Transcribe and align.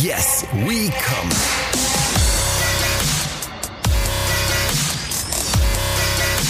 Yes, 0.00 0.46
we 0.64 0.88
come. 0.88 1.28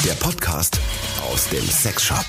Der 0.04 0.12
Podcast 0.12 0.78
aus 1.28 1.48
dem 1.48 1.66
Sexshop. 1.66 2.24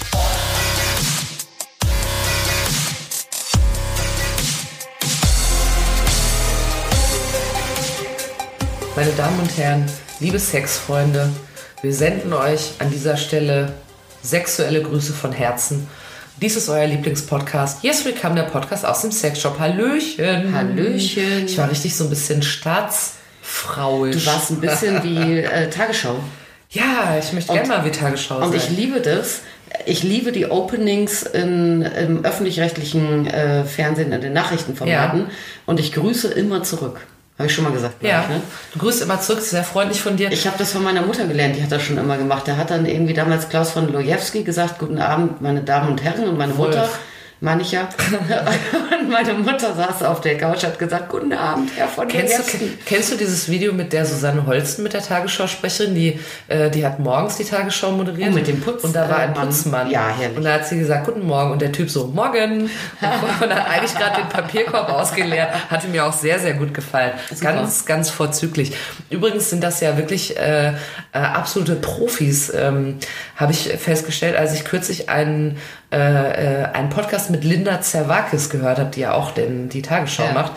Meine 8.95 9.11
Damen 9.11 9.39
und 9.39 9.55
Herren, 9.55 9.86
liebe 10.20 10.39
Sexfreunde, 10.39 11.30
wir 11.84 11.93
senden 11.93 12.34
euch 12.34 12.71
an 12.80 12.89
dieser 12.89 13.18
Stelle 13.18 13.73
sexuelle 14.23 14.82
Grüße 14.82 15.14
von 15.14 15.32
Herzen. 15.32 15.88
Dies 16.41 16.55
ist 16.57 16.68
euer 16.68 16.88
Lieblingspodcast. 16.88 17.84
Yes, 17.84 18.05
we 18.05 18.11
come, 18.11 18.36
der 18.36 18.43
Podcast 18.43 18.86
aus 18.86 19.02
dem 19.02 19.11
Sexshop. 19.11 19.60
Hallöchen. 19.60 20.54
Hallöchen. 20.54 21.46
Ich 21.46 21.57
war 21.57 21.69
richtig 21.69 21.96
so 21.96 22.05
ein 22.05 22.10
bisschen 22.10 22.41
staatsfrauisch. 22.41 24.15
Du 24.15 24.25
warst 24.25 24.51
ein 24.51 24.60
bisschen 24.60 25.04
wie 25.04 25.39
äh, 25.39 25.69
Tagesschau. 25.69 26.15
Ja, 26.71 27.18
ich 27.19 27.32
möchte 27.33 27.54
gerne 27.54 27.68
mal 27.68 27.86
wie 27.86 27.91
Tagesschau 27.91 28.38
Und 28.38 28.51
sein. 28.51 28.57
ich 28.57 28.69
liebe 28.75 29.00
das. 29.00 29.41
Ich 29.86 30.04
liebe 30.04 30.32
die 30.32 30.47
Openings 30.47 31.24
in, 31.24 31.82
im 31.83 32.25
öffentlich-rechtlichen 32.25 33.27
äh, 33.27 33.63
Fernsehen, 33.63 34.11
in 34.11 34.22
den 34.22 34.33
Nachrichtenformaten. 34.33 35.19
Ja. 35.22 35.25
Und 35.66 35.80
ich 35.80 35.94
grüße 35.94 36.31
immer 36.33 36.63
zurück. 36.63 37.02
Habe 37.44 37.50
ich 37.50 37.56
schon 37.56 37.66
mal 37.66 37.73
gesagt. 37.73 38.02
ja, 38.02 38.22
Ich, 38.22 38.30
ne? 38.30 38.42
du 38.72 38.80
grüßt 38.80 39.02
immer 39.02 39.20
zurück, 39.20 39.42
sehr 39.42 39.66
freundlich 39.66 40.02
von 40.02 40.16
dir. 40.16 40.31
ich 40.31 40.47
habe 40.47 40.58
das 40.58 40.72
von 40.72 40.81
meiner 40.81 41.02
Mutter 41.02 41.28
gelernt, 41.28 41.58
die 41.58 41.61
hat 41.61 41.73
das 41.73 41.83
schon 41.83 41.97
immer 41.97 42.16
gemacht. 42.16 42.47
Der 42.47 42.56
hat 42.56 42.72
dann 42.72 42.86
irgendwie 42.86 43.14
damals 43.14 43.50
Klaus 43.50 43.72
von 43.72 43.92
Lojewski 43.92 44.45
gesagt, 44.45 44.80
guten 44.80 44.97
Abend, 44.97 45.42
meine 45.42 45.61
Damen 45.61 45.89
und 45.89 46.02
Herren. 46.02 46.30
Und 46.30 46.38
meine 46.38 46.58
Wolf. 46.58 46.73
Mutter, 46.73 46.89
ja. 47.44 47.89
und 49.02 49.09
meine 49.11 49.33
Mutter 49.33 49.75
saß 49.75 50.03
auf 50.03 50.22
der 50.22 50.38
Couch, 50.38 50.64
hat 50.64 50.80
gesagt, 50.80 51.09
guten 51.09 51.33
Abend, 51.33 51.72
Herr 51.75 51.88
von 51.88 52.08
Kennst 52.08 52.53
du, 52.53 52.58
kennst 52.86 53.11
du 53.11 53.17
dieses 53.17 53.49
Video 53.49 53.73
mit 53.73 53.91
der 53.91 54.05
Susanne 54.05 54.45
Holsten, 54.45 54.83
mit 54.83 54.94
der 54.94 55.02
Tagesschausprecherin? 55.02 55.94
Die, 55.94 56.19
äh, 56.47 56.69
die 56.69 56.86
hat 56.86 56.99
morgens 56.99 57.36
die 57.38 57.44
Tagesschau 57.44 57.91
moderiert. 57.91 58.30
Oh, 58.31 58.36
mit 58.36 58.47
dem 58.47 58.61
Putz- 58.61 58.83
Und 58.83 58.95
da 58.95 59.09
war 59.09 59.17
ein 59.17 59.33
äh, 59.33 59.36
Mann. 59.36 59.47
Putzmann. 59.47 59.89
Ja, 59.89 60.08
herrlich. 60.08 60.38
Und 60.38 60.44
da 60.44 60.53
hat 60.53 60.67
sie 60.67 60.80
gesagt, 60.80 61.05
guten 61.05 61.25
Morgen. 61.25 61.52
Und 61.52 61.61
der 61.61 61.71
Typ 61.71 61.89
so, 61.89 62.08
morgen. 62.08 62.61
Und 63.02 63.55
hat 63.55 63.69
eigentlich 63.69 63.94
gerade 63.94 64.21
den 64.21 64.30
Papierkorb 64.30 64.89
ausgeleert. 64.89 65.49
Hatte 65.69 65.88
mir 65.88 66.05
auch 66.05 66.14
sehr, 66.14 66.39
sehr 66.39 66.53
gut 66.53 66.73
gefallen. 66.73 67.11
Ganz, 67.41 67.86
ganz 67.86 68.09
vorzüglich. 68.09 68.75
Übrigens 69.09 69.49
sind 69.49 69.64
das 69.64 69.81
ja 69.81 69.97
wirklich 69.97 70.38
äh, 70.38 70.69
äh, 70.69 70.73
absolute 71.11 71.75
Profis, 71.75 72.52
ähm, 72.53 72.97
habe 73.36 73.52
ich 73.52 73.67
festgestellt, 73.77 74.36
als 74.36 74.53
ich 74.53 74.64
kürzlich 74.64 75.09
einen, 75.09 75.58
äh, 75.94 76.61
äh, 76.61 76.66
einen 76.73 76.89
Podcast 76.89 77.30
mit 77.30 77.44
Linda 77.44 77.80
Zerwakis 77.81 78.49
gehört 78.49 78.80
habe, 78.80 78.89
die 78.89 79.02
ja 79.02 79.13
auch 79.13 79.31
den, 79.31 79.69
die 79.69 79.81
Tagesschau 79.81 80.23
Ja. 80.25 80.33
macht. 80.33 80.53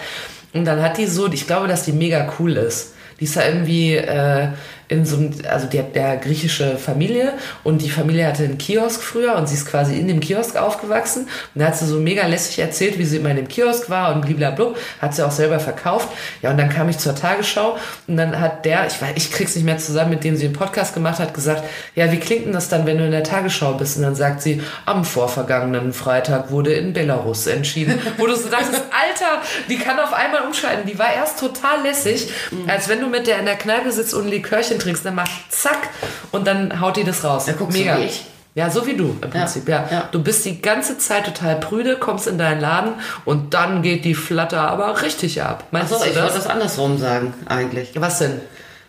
Und 0.54 0.64
dann 0.64 0.82
hat 0.82 0.96
die 0.96 1.06
so, 1.06 1.30
ich 1.30 1.46
glaube, 1.46 1.68
dass 1.68 1.84
die 1.84 1.92
mega 1.92 2.32
cool 2.38 2.56
ist. 2.56 2.94
Die 3.20 3.24
ist 3.24 3.36
ja 3.36 3.44
irgendwie 3.44 3.94
äh, 3.96 4.48
in 4.88 5.04
so 5.04 5.16
einem, 5.16 5.32
also 5.50 5.66
die 5.66 5.78
hat 5.78 5.94
der 5.94 6.16
griechische 6.16 6.76
Familie 6.76 7.32
und 7.64 7.82
die 7.82 7.90
Familie 7.90 8.26
hatte 8.26 8.44
einen 8.44 8.58
Kiosk 8.58 9.02
früher 9.02 9.34
und 9.36 9.48
sie 9.48 9.54
ist 9.54 9.66
quasi 9.66 9.98
in 9.98 10.06
dem 10.06 10.20
Kiosk 10.20 10.56
aufgewachsen. 10.56 11.22
Und 11.54 11.60
da 11.60 11.66
hat 11.66 11.76
sie 11.76 11.86
so 11.86 11.98
mega 11.98 12.26
lässig 12.26 12.58
erzählt, 12.60 12.98
wie 12.98 13.04
sie 13.04 13.16
immer 13.16 13.30
in 13.30 13.36
dem 13.36 13.48
Kiosk 13.48 13.90
war 13.90 14.14
und 14.14 14.24
blablabla. 14.26 14.74
Hat 15.00 15.14
sie 15.14 15.24
auch 15.24 15.30
selber 15.30 15.58
verkauft. 15.58 16.08
Ja, 16.42 16.50
und 16.50 16.58
dann 16.58 16.68
kam 16.68 16.88
ich 16.88 16.98
zur 16.98 17.14
Tagesschau 17.14 17.76
und 18.06 18.16
dann 18.16 18.38
hat 18.38 18.64
der, 18.64 18.86
ich 18.86 19.00
weiß, 19.00 19.12
ich 19.16 19.32
krieg's 19.32 19.56
nicht 19.56 19.64
mehr 19.64 19.78
zusammen, 19.78 20.10
mit 20.10 20.24
dem 20.24 20.36
sie 20.36 20.46
einen 20.46 20.54
Podcast 20.54 20.94
gemacht 20.94 21.18
hat, 21.18 21.34
gesagt, 21.34 21.64
ja, 21.94 22.10
wie 22.12 22.18
klingt 22.18 22.46
denn 22.46 22.52
das 22.52 22.68
dann, 22.68 22.86
wenn 22.86 22.98
du 22.98 23.04
in 23.04 23.10
der 23.10 23.24
Tagesschau 23.24 23.74
bist? 23.74 23.96
Und 23.96 24.02
dann 24.02 24.14
sagt 24.14 24.42
sie, 24.42 24.62
am 24.84 25.04
vorvergangenen 25.04 25.92
Freitag 25.92 26.50
wurde 26.50 26.72
in 26.74 26.92
Belarus 26.92 27.46
entschieden. 27.46 27.98
Wo 28.18 28.26
du 28.26 28.36
so 28.36 28.48
dachtest, 28.48 28.82
Alter, 28.90 29.42
die 29.68 29.78
kann 29.78 29.98
auf 29.98 30.12
einmal 30.12 30.42
umschalten. 30.42 30.86
Die 30.86 30.98
war 30.98 31.12
erst 31.12 31.40
total 31.40 31.82
lässig, 31.82 32.30
als 32.66 32.88
wenn 32.88 33.00
du 33.00 33.08
mit 33.08 33.26
der 33.26 33.38
in 33.38 33.46
der 33.46 33.56
Kneipe 33.56 33.90
sitzt 33.92 34.14
und 34.14 34.26
ein 34.26 34.30
Likörchen 34.76 34.78
trinkst, 34.78 35.04
dann 35.04 35.14
macht 35.14 35.30
zack 35.50 35.90
und 36.32 36.46
dann 36.46 36.80
haut 36.80 36.96
die 36.96 37.04
das 37.04 37.24
raus. 37.24 37.46
Ja, 37.46 37.54
guckst 37.54 37.78
du 37.78 37.84
wie 37.84 38.04
ich? 38.04 38.24
Ja, 38.54 38.70
so 38.70 38.86
wie 38.86 38.94
du 38.94 39.14
im 39.20 39.30
Prinzip, 39.30 39.68
ja. 39.68 39.86
ja. 39.90 40.08
Du 40.12 40.22
bist 40.22 40.46
die 40.46 40.62
ganze 40.62 40.96
Zeit 40.96 41.26
total 41.26 41.56
prüde, 41.56 41.96
kommst 41.96 42.26
in 42.26 42.38
deinen 42.38 42.60
Laden 42.60 42.94
und 43.26 43.52
dann 43.52 43.82
geht 43.82 44.06
die 44.06 44.14
Flatter 44.14 44.62
aber 44.70 45.02
richtig 45.02 45.42
ab. 45.42 45.64
Meinst 45.72 45.92
Achso, 45.92 46.04
du 46.04 46.10
ich 46.10 46.16
wollte 46.16 46.32
das? 46.32 46.44
das 46.44 46.46
andersrum 46.46 46.96
sagen, 46.96 47.34
eigentlich. 47.44 47.90
Was 47.96 48.18
denn? 48.18 48.40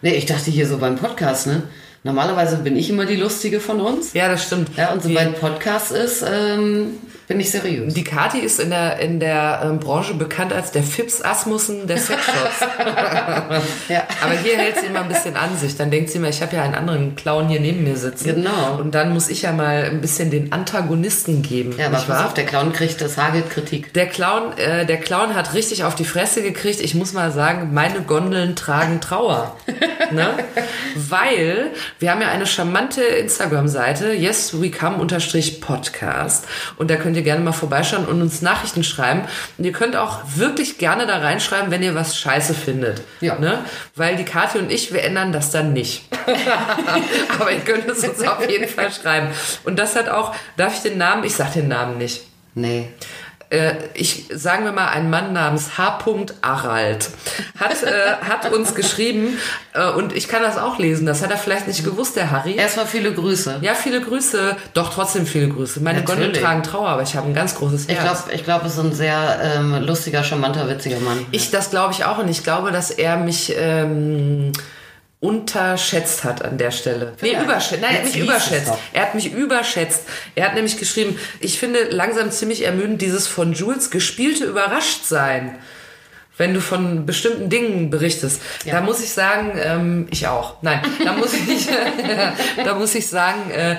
Nee, 0.01 0.13
ich 0.13 0.25
dachte 0.25 0.51
hier 0.51 0.67
so 0.67 0.77
beim 0.77 0.95
Podcast, 0.95 1.47
ne? 1.47 1.63
Normalerweise 2.03 2.57
bin 2.57 2.77
ich 2.77 2.89
immer 2.89 3.05
die 3.05 3.17
Lustige 3.17 3.59
von 3.59 3.81
uns. 3.81 4.13
Ja, 4.13 4.29
das 4.29 4.43
stimmt. 4.43 4.69
Ja, 4.77 4.93
und 4.93 5.03
die, 5.03 5.09
sobald 5.09 5.37
Podcast 5.41 5.91
ist, 5.91 6.23
ähm, 6.25 6.91
bin 7.27 7.41
ich 7.41 7.51
seriös. 7.51 7.93
die 7.93 8.05
Kati 8.05 8.39
ist 8.39 8.59
in 8.59 8.69
der, 8.69 8.99
in 8.99 9.19
der 9.19 9.61
ähm, 9.63 9.79
Branche 9.79 10.13
bekannt 10.13 10.53
als 10.53 10.71
der 10.71 10.83
Fips 10.83 11.21
Asmussen 11.21 11.85
der 11.85 11.97
Sexshops. 11.97 12.61
Ja. 13.89 14.03
Aber 14.23 14.33
hier 14.33 14.57
hält 14.57 14.79
sie 14.79 14.87
immer 14.87 15.01
ein 15.01 15.07
bisschen 15.07 15.35
an 15.35 15.57
sich. 15.57 15.75
Dann 15.75 15.91
denkt 15.91 16.09
sie 16.09 16.17
immer, 16.17 16.29
ich 16.29 16.41
habe 16.41 16.55
ja 16.55 16.63
einen 16.63 16.73
anderen 16.75 17.15
Clown 17.15 17.49
hier 17.49 17.59
neben 17.59 17.83
mir 17.83 17.97
sitzen. 17.97 18.35
Genau. 18.35 18.77
Und 18.79 18.95
dann 18.95 19.13
muss 19.13 19.29
ich 19.29 19.43
ja 19.43 19.51
mal 19.51 19.83
ein 19.85 20.01
bisschen 20.01 20.31
den 20.31 20.51
Antagonisten 20.51 21.41
geben. 21.41 21.75
Ja, 21.77 21.87
aber 21.87 21.97
pass 21.97 22.25
auf, 22.25 22.33
der 22.33 22.45
Clown 22.45 22.71
kriegt 22.73 23.01
das 23.01 23.17
hagelt 23.17 23.49
Kritik. 23.49 23.93
Der 23.93 24.07
Clown, 24.07 24.57
äh, 24.57 24.85
der 24.85 24.97
Clown 24.97 25.35
hat 25.35 25.53
richtig 25.53 25.83
auf 25.83 25.95
die 25.95 26.05
Fresse 26.05 26.41
gekriegt. 26.41 26.79
Ich 26.81 26.95
muss 26.95 27.13
mal 27.13 27.31
sagen, 27.31 27.73
meine 27.73 28.01
Gondeln 28.01 28.55
tragen 28.55 29.01
Trauer. 29.01 29.55
ne? 30.11 30.29
Weil 30.95 31.71
wir 31.99 32.11
haben 32.11 32.21
ja 32.21 32.29
eine 32.29 32.45
charmante 32.45 33.01
Instagram-Seite, 33.01 34.13
yeswecome-podcast. 34.13 36.45
Und 36.77 36.91
da 36.91 36.95
könnt 36.95 37.16
ihr 37.17 37.23
gerne 37.23 37.43
mal 37.43 37.51
vorbeischauen 37.51 38.05
und 38.05 38.21
uns 38.21 38.41
Nachrichten 38.41 38.83
schreiben. 38.83 39.23
Und 39.57 39.65
ihr 39.65 39.73
könnt 39.73 39.95
auch 39.95 40.19
wirklich 40.35 40.77
gerne 40.77 41.05
da 41.05 41.17
reinschreiben, 41.17 41.71
wenn 41.71 41.83
ihr 41.83 41.95
was 41.95 42.17
scheiße 42.17 42.53
findet. 42.53 43.01
Ja. 43.19 43.37
Ne? 43.39 43.59
Weil 43.95 44.15
die 44.15 44.23
Kathi 44.23 44.59
und 44.59 44.71
ich, 44.71 44.93
wir 44.93 45.03
ändern 45.03 45.31
das 45.33 45.51
dann 45.51 45.73
nicht. 45.73 46.03
Aber 47.39 47.51
ihr 47.51 47.59
könnt 47.59 47.87
es 47.89 48.07
uns 48.07 48.21
auf 48.21 48.49
jeden 48.49 48.69
Fall 48.69 48.91
schreiben. 48.91 49.27
Und 49.65 49.77
das 49.77 49.95
hat 49.95 50.07
auch, 50.07 50.33
darf 50.55 50.75
ich 50.75 50.81
den 50.81 50.97
Namen, 50.97 51.23
ich 51.23 51.35
sag 51.35 51.53
den 51.53 51.67
Namen 51.67 51.97
nicht 51.97 52.21
Nee. 52.57 52.87
Äh, 53.49 53.73
ich 53.93 54.25
sagen 54.33 54.65
wir 54.65 54.71
mal, 54.71 54.89
ein 54.89 55.09
Mann 55.09 55.33
namens 55.33 55.77
H. 55.77 55.99
Arald 56.41 57.09
hat, 57.59 57.83
äh, 57.83 58.15
hat 58.21 58.51
uns 58.51 58.75
geschrieben 58.75 59.37
äh, 59.73 59.89
und 59.91 60.15
ich 60.15 60.27
kann 60.27 60.41
das 60.41 60.57
auch 60.57 60.77
lesen. 60.79 61.05
Das 61.05 61.21
hat 61.21 61.31
er 61.31 61.37
vielleicht 61.37 61.67
nicht 61.67 61.83
gewusst, 61.83 62.15
der 62.15 62.31
Harry. 62.31 62.55
Erstmal 62.55 62.85
viele 62.85 63.13
Grüße. 63.13 63.59
Ja, 63.61 63.73
viele 63.73 64.01
Grüße. 64.01 64.55
Doch, 64.73 64.93
trotzdem 64.93 65.25
viele 65.25 65.49
Grüße. 65.49 65.79
Meine. 65.81 66.03
Gondeln 66.03 66.33
tragen 66.33 66.63
Trauer, 66.63 66.89
aber 66.89 67.01
ich 67.01 67.15
habe 67.15 67.27
ein 67.27 67.33
ganz 67.33 67.55
großes 67.55 67.87
Ich 67.89 67.97
Herz. 67.97 68.23
glaube, 68.23 68.33
ich 68.33 68.43
glaub, 68.43 68.65
es 68.65 68.73
ist 68.73 68.79
ein 68.79 68.93
sehr 68.93 69.39
ähm, 69.41 69.75
lustiger, 69.83 70.23
charmanter, 70.23 70.69
witziger 70.69 70.99
Mann. 70.99 71.25
Ich, 71.31 71.51
das 71.51 71.69
glaube 71.69 71.93
ich 71.93 72.05
auch 72.05 72.17
und 72.17 72.29
ich 72.29 72.43
glaube, 72.43 72.71
dass 72.71 72.91
er 72.91 73.17
mich 73.17 73.53
ähm, 73.57 74.51
unterschätzt 75.19 76.23
hat 76.23 76.43
an 76.43 76.57
der 76.57 76.71
Stelle. 76.71 77.13
Nee, 77.21 77.35
überschätzt. 77.41 77.81
Nein, 77.81 77.95
er 77.95 77.97
hat 77.97 78.05
mich 78.05 78.17
überschätzt. 78.17 78.73
Er 78.93 79.01
hat 79.01 79.15
mich 79.15 79.33
überschätzt. 79.33 80.01
Er 80.35 80.45
hat 80.45 80.53
nämlich 80.53 80.77
geschrieben, 80.77 81.17
ich 81.39 81.59
finde 81.59 81.85
langsam 81.89 82.29
ziemlich 82.29 82.63
ermüdend 82.65 83.01
dieses 83.01 83.27
von 83.27 83.53
Jules 83.53 83.89
gespielte 83.89 84.45
Überraschtsein. 84.45 85.57
Wenn 86.37 86.53
du 86.53 86.61
von 86.61 87.07
bestimmten 87.07 87.49
Dingen 87.49 87.89
berichtest, 87.89 88.39
da 88.69 88.81
muss 88.81 89.01
ich 89.01 89.11
sagen, 89.11 89.57
ähm, 89.59 90.07
ich 90.11 90.27
auch. 90.27 90.61
Nein, 90.61 90.81
da 91.03 91.13
muss 91.13 91.33
ich, 91.33 91.67
da 92.63 92.75
muss 92.75 92.93
ich 92.93 93.07
sagen, 93.07 93.49
äh, 93.49 93.77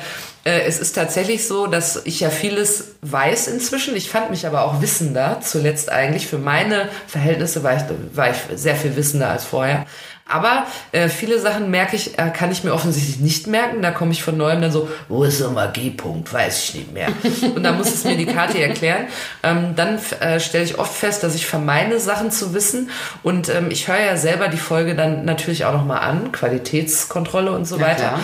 äh, 0.49 0.63
es 0.63 0.79
ist 0.79 0.95
tatsächlich 0.95 1.47
so, 1.47 1.67
dass 1.67 2.03
ich 2.05 2.21
ja 2.21 2.31
vieles 2.31 2.97
weiß 3.03 3.49
inzwischen. 3.49 3.95
Ich 3.95 4.11
fand 4.11 4.31
mich 4.31 4.47
aber 4.47 4.65
auch 4.65 4.81
wissender, 4.81 5.41
zuletzt 5.41 5.93
eigentlich. 5.93 6.27
Für 6.27 6.39
meine 6.39 6.89
Verhältnisse 7.07 7.63
war 7.63 7.77
ich, 7.77 7.83
war 8.17 8.31
ich 8.31 8.39
sehr 8.59 8.75
viel 8.75 8.97
wissender 8.97 9.31
als 9.31 9.45
vorher. 9.45 9.87
Aber 10.29 10.67
äh, 10.93 11.09
viele 11.09 11.41
Sachen 11.41 11.71
merke 11.71 11.97
ich, 11.97 12.19
äh, 12.19 12.31
kann 12.31 12.53
ich 12.53 12.63
mir 12.65 12.73
offensichtlich 12.75 13.19
nicht 13.19 13.47
merken. 13.47 13.81
Da 13.83 13.91
komme 13.91 14.13
ich 14.13 14.23
von 14.23 14.37
neuem 14.37 14.61
dann 14.61 14.71
so, 14.71 14.89
wo 15.09 15.25
ist 15.25 15.41
der 15.41 15.49
Magiepunkt? 15.49 16.33
Weiß 16.33 16.63
ich 16.65 16.75
nicht 16.75 16.93
mehr. 16.93 17.09
Und 17.55 17.63
dann 17.63 17.79
muss 17.79 17.93
es 17.93 18.05
mir 18.05 18.17
die 18.17 18.27
Karte 18.27 18.61
erklären. 18.61 19.07
Ähm, 19.43 19.75
dann 19.75 19.99
äh, 20.21 20.39
stelle 20.39 20.65
ich 20.65 20.79
oft 20.79 20.95
fest, 20.95 21.23
dass 21.23 21.35
ich 21.35 21.47
vermeine, 21.47 21.99
Sachen 21.99 22.31
zu 22.31 22.53
wissen. 22.55 22.91
Und 23.23 23.49
ähm, 23.49 23.71
ich 23.71 23.89
höre 23.89 24.01
ja 24.01 24.17
selber 24.17 24.49
die 24.49 24.59
Folge 24.59 24.95
dann 24.95 25.25
natürlich 25.25 25.65
auch 25.65 25.73
nochmal 25.73 26.01
an, 26.01 26.31
Qualitätskontrolle 26.33 27.51
und 27.53 27.65
so 27.67 27.77
Ja, 27.77 27.87
weiter. 27.87 27.97
klar. 28.09 28.21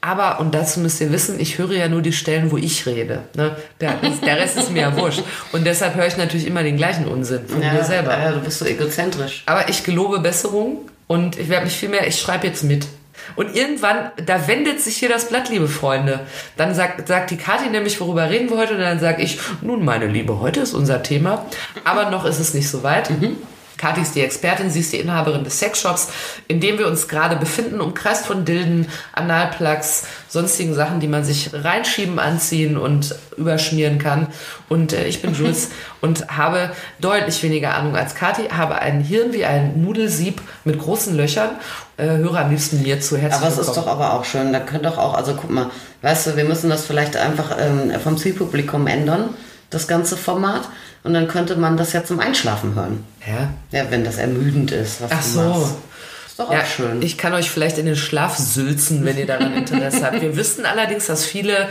Aber, 0.00 0.38
und 0.38 0.54
dazu 0.54 0.78
müsst 0.78 1.00
ihr 1.00 1.10
wissen, 1.10 1.40
ich 1.40 1.58
höre 1.58 1.72
ja 1.72 1.88
nur 1.88 2.02
die 2.02 2.12
Stellen, 2.12 2.52
wo 2.52 2.56
ich 2.56 2.86
rede. 2.86 3.22
Ne? 3.34 3.56
Der, 3.80 3.94
der 4.24 4.36
Rest 4.36 4.56
ist 4.56 4.70
mir 4.70 4.82
ja 4.82 4.96
wurscht. 4.96 5.24
Und 5.50 5.64
deshalb 5.66 5.96
höre 5.96 6.06
ich 6.06 6.16
natürlich 6.16 6.46
immer 6.46 6.62
den 6.62 6.76
gleichen 6.76 7.06
Unsinn 7.08 7.48
von 7.48 7.58
mir 7.58 7.82
selber. 7.82 8.16
Ja, 8.16 8.30
du 8.30 8.38
bist 8.40 8.60
so 8.60 8.64
egozentrisch. 8.64 9.42
Aber 9.46 9.68
ich 9.68 9.82
gelobe 9.82 10.20
Besserung 10.20 10.82
und 11.08 11.36
ich 11.36 11.48
werde 11.48 11.64
mich 11.64 11.74
viel 11.74 11.88
mehr, 11.88 12.06
ich 12.06 12.20
schreibe 12.20 12.46
jetzt 12.46 12.62
mit. 12.62 12.86
Und 13.34 13.56
irgendwann, 13.56 14.12
da 14.24 14.46
wendet 14.46 14.80
sich 14.80 14.96
hier 14.96 15.08
das 15.08 15.28
Blatt, 15.28 15.48
liebe 15.48 15.66
Freunde. 15.68 16.20
Dann 16.56 16.74
sagt, 16.74 17.08
sagt 17.08 17.30
die 17.30 17.36
Kathi 17.36 17.68
nämlich, 17.68 18.00
worüber 18.00 18.30
reden 18.30 18.48
wir 18.48 18.56
heute? 18.56 18.74
Und 18.74 18.80
dann 18.80 19.00
sage 19.00 19.22
ich, 19.22 19.40
nun, 19.60 19.84
meine 19.84 20.06
Liebe, 20.06 20.38
heute 20.38 20.60
ist 20.60 20.72
unser 20.72 21.02
Thema. 21.02 21.44
Aber 21.84 22.10
noch 22.10 22.24
ist 22.24 22.38
es 22.38 22.54
nicht 22.54 22.70
so 22.70 22.84
weit. 22.84 23.10
Kathi 23.78 24.02
ist 24.02 24.14
die 24.14 24.20
Expertin, 24.20 24.70
sie 24.70 24.80
ist 24.80 24.92
die 24.92 24.98
Inhaberin 24.98 25.44
des 25.44 25.58
Sexshops, 25.58 26.08
in 26.48 26.60
dem 26.60 26.78
wir 26.78 26.88
uns 26.88 27.08
gerade 27.08 27.36
befinden, 27.36 27.80
umkreist 27.80 28.26
von 28.26 28.44
Dilden, 28.44 28.88
Analplugs, 29.12 30.04
sonstigen 30.28 30.74
Sachen, 30.74 31.00
die 31.00 31.06
man 31.06 31.24
sich 31.24 31.50
reinschieben, 31.54 32.18
anziehen 32.18 32.76
und 32.76 33.14
überschmieren 33.36 33.98
kann. 33.98 34.26
Und 34.68 34.92
äh, 34.92 35.06
ich 35.06 35.22
bin 35.22 35.32
Jules 35.32 35.70
und 36.00 36.28
habe 36.36 36.72
deutlich 37.00 37.42
weniger 37.42 37.74
Ahnung 37.74 37.96
als 37.96 38.14
Kathi, 38.14 38.48
habe 38.48 38.80
ein 38.80 39.00
Hirn 39.00 39.32
wie 39.32 39.44
ein 39.44 39.80
Nudelsieb 39.80 40.42
mit 40.64 40.78
großen 40.78 41.16
Löchern, 41.16 41.50
äh, 41.96 42.06
höre 42.06 42.40
am 42.40 42.50
liebsten 42.50 42.82
mir 42.82 43.00
zu. 43.00 43.16
Herzlich 43.16 43.40
Aber 43.40 43.52
es 43.52 43.58
ist 43.58 43.76
doch 43.76 43.86
aber 43.86 44.14
auch 44.14 44.24
schön. 44.24 44.52
Da 44.52 44.60
könnt 44.60 44.84
doch 44.84 44.98
auch, 44.98 45.14
also 45.14 45.34
guck 45.34 45.50
mal, 45.50 45.70
weißt 46.02 46.26
du, 46.26 46.36
wir 46.36 46.44
müssen 46.44 46.68
das 46.68 46.84
vielleicht 46.84 47.16
einfach 47.16 47.56
ähm, 47.58 47.92
vom 48.00 48.16
Zielpublikum 48.16 48.86
ändern, 48.88 49.30
das 49.70 49.86
ganze 49.88 50.16
Format. 50.16 50.62
Und 51.04 51.14
dann 51.14 51.28
könnte 51.28 51.56
man 51.56 51.76
das 51.76 51.92
ja 51.92 52.04
zum 52.04 52.20
Einschlafen 52.20 52.74
hören. 52.74 53.04
Ja, 53.26 53.50
Ja, 53.78 53.90
wenn 53.90 54.04
das 54.04 54.16
ermüdend 54.16 54.72
ist, 54.72 55.00
was 55.00 55.10
Ach 55.12 55.22
du 55.22 55.28
so. 55.28 55.40
machst. 55.42 55.74
Ist 56.26 56.38
doch 56.40 56.52
Ja, 56.52 56.60
auch 56.62 56.66
schön. 56.66 57.02
ich 57.02 57.16
kann 57.18 57.32
euch 57.34 57.50
vielleicht 57.50 57.78
in 57.78 57.86
den 57.86 57.96
Schlaf 57.96 58.36
sülzen, 58.36 59.04
wenn 59.04 59.16
ihr 59.18 59.26
daran 59.26 59.54
Interesse 59.54 60.04
habt. 60.04 60.20
Wir 60.20 60.36
wissen 60.36 60.66
allerdings, 60.66 61.06
dass 61.06 61.24
viele 61.24 61.68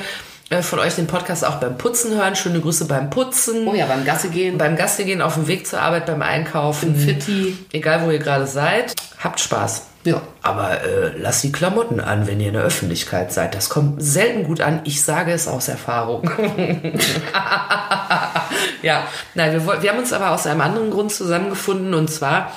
äh, 0.49 0.61
von 0.61 0.79
euch 0.79 0.95
den 0.95 1.07
Podcast 1.07 1.45
auch 1.45 1.55
beim 1.55 1.77
Putzen 1.77 2.15
hören. 2.15 2.35
Schöne 2.35 2.61
Grüße 2.61 2.85
beim 2.85 3.09
Putzen. 3.09 3.67
oh 3.67 3.75
ja, 3.75 3.85
beim 3.85 4.05
Gasse 4.05 4.29
gehen. 4.29 4.57
Beim 4.57 4.75
Gaste 4.77 5.03
gehen, 5.05 5.21
auf 5.21 5.33
dem 5.35 5.47
Weg 5.47 5.67
zur 5.67 5.81
Arbeit, 5.81 6.05
beim 6.05 6.21
Einkaufen. 6.21 6.95
Fitti. 6.95 7.57
Egal, 7.73 8.05
wo 8.05 8.11
ihr 8.11 8.19
gerade 8.19 8.47
seid. 8.47 8.93
Habt 9.19 9.39
Spaß. 9.39 9.83
Ja. 10.07 10.21
Aber 10.41 10.81
äh, 10.83 11.11
lasst 11.17 11.43
die 11.43 11.51
Klamotten 11.51 11.99
an, 11.99 12.27
wenn 12.27 12.39
ihr 12.39 12.47
in 12.47 12.53
der 12.53 12.63
Öffentlichkeit 12.63 13.33
seid. 13.33 13.53
Das 13.53 13.67
kommt 13.67 14.01
selten 14.01 14.45
gut 14.45 14.61
an. 14.61 14.79
Ich 14.85 15.03
sage 15.03 15.33
es 15.33 15.49
aus 15.49 15.67
Erfahrung. 15.67 16.31
ja, 18.81 19.05
nein, 19.35 19.51
wir, 19.51 19.81
wir 19.81 19.89
haben 19.89 19.99
uns 19.99 20.13
aber 20.13 20.31
aus 20.31 20.47
einem 20.47 20.61
anderen 20.61 20.91
Grund 20.91 21.11
zusammengefunden. 21.11 21.93
Und 21.93 22.09
zwar, 22.09 22.53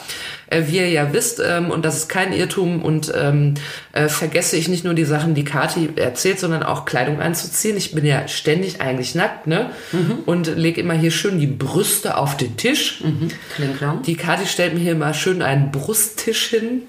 äh, 0.51 0.65
wie 0.67 0.77
ihr 0.77 0.89
ja 0.89 1.13
wisst, 1.13 1.41
ähm, 1.45 1.71
und 1.71 1.85
das 1.85 1.97
ist 1.97 2.09
kein 2.09 2.33
Irrtum, 2.33 2.83
und 2.83 3.13
ähm, 3.17 3.55
äh, 3.93 4.09
vergesse 4.09 4.57
ich 4.57 4.69
nicht 4.69 4.85
nur 4.85 4.95
die 4.95 5.05
Sachen, 5.05 5.35
die 5.35 5.45
Kati 5.45 5.91
erzählt, 5.97 6.39
sondern 6.39 6.63
auch 6.63 6.85
Kleidung 6.85 7.21
anzuziehen. 7.21 7.77
Ich 7.77 7.93
bin 7.95 8.05
ja 8.05 8.29
ständig 8.29 8.81
eigentlich 8.81 9.15
nackt, 9.15 9.47
ne? 9.47 9.71
Und 10.27 10.57
lege 10.57 10.81
immer 10.81 10.95
hier 10.95 11.11
schön 11.11 11.39
die 11.39 11.47
Brüste 11.47 12.17
auf 12.17 12.37
den 12.37 12.57
Tisch. 12.57 13.03
Kling, 13.57 13.77
klang. 13.77 14.03
Die 14.03 14.17
Kati 14.17 14.47
stellt 14.47 14.75
mir 14.75 14.81
hier 14.81 14.95
mal 14.95 15.15
schön 15.15 15.43
einen 15.43 15.71
Brusttisch 15.71 16.49
hin. 16.49 16.83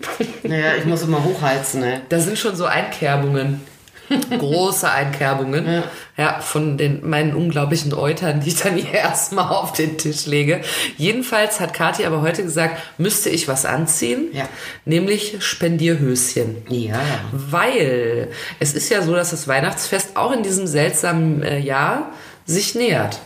Naja, 0.43 0.75
ich 0.77 0.85
muss 0.85 1.03
immer 1.03 1.23
hochheizen, 1.23 1.83
ey. 1.83 1.99
Da 2.09 2.19
sind 2.19 2.37
schon 2.37 2.55
so 2.55 2.65
Einkerbungen. 2.65 3.61
Große 4.39 4.89
Einkerbungen. 4.89 5.65
Ja. 5.65 5.83
Ja. 6.17 6.39
von 6.39 6.77
den, 6.77 7.07
meinen 7.07 7.33
unglaublichen 7.33 7.93
Eutern, 7.93 8.41
die 8.41 8.49
ich 8.49 8.57
dann 8.57 8.75
hier 8.75 8.93
erstmal 8.93 9.49
auf 9.49 9.73
den 9.73 9.97
Tisch 9.97 10.25
lege. 10.25 10.61
Jedenfalls 10.97 11.59
hat 11.59 11.73
Kathi 11.73 12.05
aber 12.05 12.21
heute 12.21 12.43
gesagt, 12.43 12.77
müsste 12.97 13.29
ich 13.29 13.47
was 13.47 13.65
anziehen. 13.65 14.27
Ja. 14.33 14.47
Nämlich 14.85 15.37
Spendierhöschen. 15.39 16.57
Ja. 16.69 16.99
Weil 17.31 18.29
es 18.59 18.73
ist 18.73 18.89
ja 18.89 19.01
so, 19.01 19.15
dass 19.15 19.31
das 19.31 19.47
Weihnachtsfest 19.47 20.15
auch 20.15 20.31
in 20.31 20.43
diesem 20.43 20.67
seltsamen 20.67 21.43
äh, 21.43 21.59
Jahr 21.59 22.11
sich 22.45 22.75
nähert. 22.75 23.19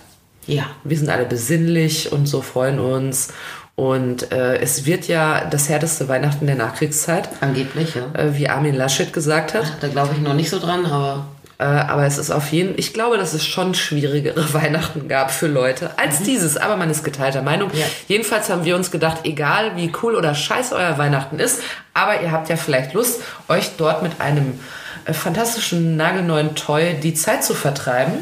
Ja. 0.47 0.67
Wir 0.83 0.97
sind 0.97 1.09
alle 1.09 1.25
besinnlich 1.25 2.11
und 2.11 2.27
so 2.27 2.41
freuen 2.41 2.79
uns. 2.79 3.29
Und 3.75 4.31
äh, 4.31 4.57
es 4.57 4.85
wird 4.85 5.07
ja 5.07 5.45
das 5.45 5.67
härteste 5.67 6.07
Weihnachten 6.07 6.47
der 6.47 6.55
Nachkriegszeit, 6.55 7.27
Angeblich, 7.41 7.93
ja. 7.95 8.19
äh, 8.19 8.37
wie 8.37 8.47
Armin 8.47 8.73
Laschet 8.73 9.11
gesagt 9.11 9.53
hat. 9.53 9.65
Da 9.81 9.89
glaube 9.89 10.13
ich 10.15 10.21
noch 10.21 10.33
nicht 10.33 10.49
so 10.49 10.59
dran, 10.59 10.85
aber 10.85 11.25
Äh, 11.57 11.63
aber 11.63 12.05
es 12.05 12.17
ist 12.17 12.31
auf 12.31 12.51
jeden 12.51 12.77
ich 12.77 12.93
glaube, 12.93 13.17
dass 13.17 13.33
es 13.33 13.45
schon 13.45 13.75
schwierigere 13.75 14.53
Weihnachten 14.53 15.07
gab 15.07 15.31
für 15.31 15.47
Leute 15.47 15.97
als 15.97 16.21
dieses. 16.21 16.57
Aber 16.57 16.75
man 16.75 16.89
ist 16.89 17.03
geteilter 17.03 17.41
Meinung. 17.41 17.69
Ja. 17.73 17.85
Jedenfalls 18.07 18.49
haben 18.49 18.65
wir 18.65 18.75
uns 18.75 18.91
gedacht, 18.91 19.19
egal 19.23 19.75
wie 19.75 19.91
cool 20.03 20.15
oder 20.15 20.35
scheiße 20.35 20.75
euer 20.75 20.97
Weihnachten 20.97 21.39
ist, 21.39 21.61
aber 21.93 22.21
ihr 22.21 22.31
habt 22.31 22.49
ja 22.49 22.57
vielleicht 22.57 22.93
Lust, 22.93 23.21
euch 23.47 23.71
dort 23.77 24.03
mit 24.03 24.19
einem 24.19 24.59
äh, 25.05 25.13
fantastischen, 25.13 25.95
nagelneuen 25.95 26.55
Toy 26.55 26.95
die 27.01 27.13
Zeit 27.13 27.43
zu 27.43 27.53
vertreiben. 27.53 28.13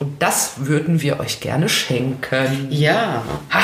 Und 0.00 0.22
das 0.22 0.52
würden 0.56 1.02
wir 1.02 1.20
euch 1.20 1.40
gerne 1.40 1.68
schenken. 1.68 2.68
ja. 2.70 3.22
Ha, 3.52 3.60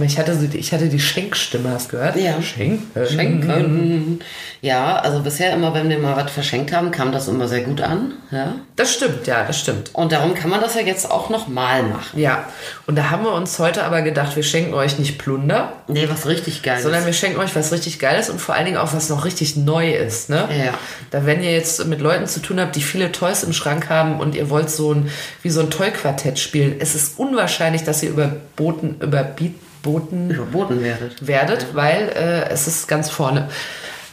ich 0.00 0.18
hatte, 0.18 0.38
ich 0.54 0.72
hatte 0.72 0.88
die 0.88 1.00
Schenkstimme, 1.00 1.70
hast 1.70 1.92
du 1.92 1.96
gehört? 1.96 2.16
Ja. 2.16 2.40
Schenken. 2.40 3.06
Schenken. 3.06 4.20
Ja, 4.62 4.96
also 4.96 5.20
bisher 5.20 5.52
immer, 5.52 5.74
wenn 5.74 5.88
wir 5.88 5.98
mal 5.98 6.16
was 6.16 6.30
verschenkt 6.30 6.72
haben, 6.72 6.90
kam 6.90 7.12
das 7.12 7.28
immer 7.28 7.48
sehr 7.48 7.62
gut 7.62 7.80
an. 7.80 8.12
Ja. 8.30 8.54
Das 8.76 8.92
stimmt, 8.94 9.26
ja, 9.26 9.44
das 9.44 9.58
stimmt. 9.58 9.90
Und 9.94 10.12
darum 10.12 10.34
kann 10.34 10.48
man 10.48 10.60
das 10.60 10.74
ja 10.74 10.82
jetzt 10.82 11.10
auch 11.10 11.28
nochmal 11.28 11.82
machen. 11.82 12.18
Ja, 12.18 12.44
und 12.86 12.96
da 12.96 13.10
haben 13.10 13.24
wir 13.24 13.32
uns 13.32 13.58
heute 13.58 13.84
aber 13.84 14.02
gedacht, 14.02 14.36
wir 14.36 14.42
schenken 14.42 14.74
euch 14.74 14.98
nicht 14.98 15.18
Plunder, 15.18 15.72
Nee, 15.88 16.08
was 16.08 16.26
richtig 16.26 16.62
geil 16.62 16.80
sondern 16.80 17.04
wir 17.04 17.12
schenken 17.12 17.40
euch 17.40 17.56
was 17.56 17.72
richtig 17.72 17.98
Geiles 17.98 18.30
und 18.30 18.40
vor 18.40 18.54
allen 18.54 18.66
Dingen 18.66 18.76
auch 18.76 18.92
was 18.92 19.08
noch 19.08 19.24
richtig 19.24 19.56
neu 19.56 19.90
ist. 19.92 20.30
Ne? 20.30 20.48
Ja. 20.56 20.74
Da 21.10 21.26
wenn 21.26 21.42
ihr 21.42 21.52
jetzt 21.52 21.84
mit 21.86 22.00
Leuten 22.00 22.26
zu 22.26 22.40
tun 22.40 22.60
habt, 22.60 22.76
die 22.76 22.82
viele 22.82 23.10
Toys 23.12 23.42
im 23.42 23.52
Schrank 23.52 23.88
haben 23.88 24.20
und 24.20 24.34
ihr 24.34 24.50
wollt 24.50 24.70
so 24.70 24.94
ein 24.94 25.10
wie 25.42 25.50
so 25.50 25.60
ein 25.60 25.70
Toy-Quartett 25.80 26.38
spielen, 26.38 26.76
es 26.78 26.94
ist 26.94 27.18
unwahrscheinlich, 27.18 27.84
dass 27.84 28.02
ihr 28.02 28.10
überboten, 28.10 28.96
überbieten 29.00 30.30
Überboten 30.30 30.82
werdet. 30.82 31.26
werdet, 31.26 31.66
weil 31.74 32.08
äh, 32.14 32.50
es 32.50 32.66
ist 32.66 32.86
ganz 32.86 33.08
vorne. 33.08 33.48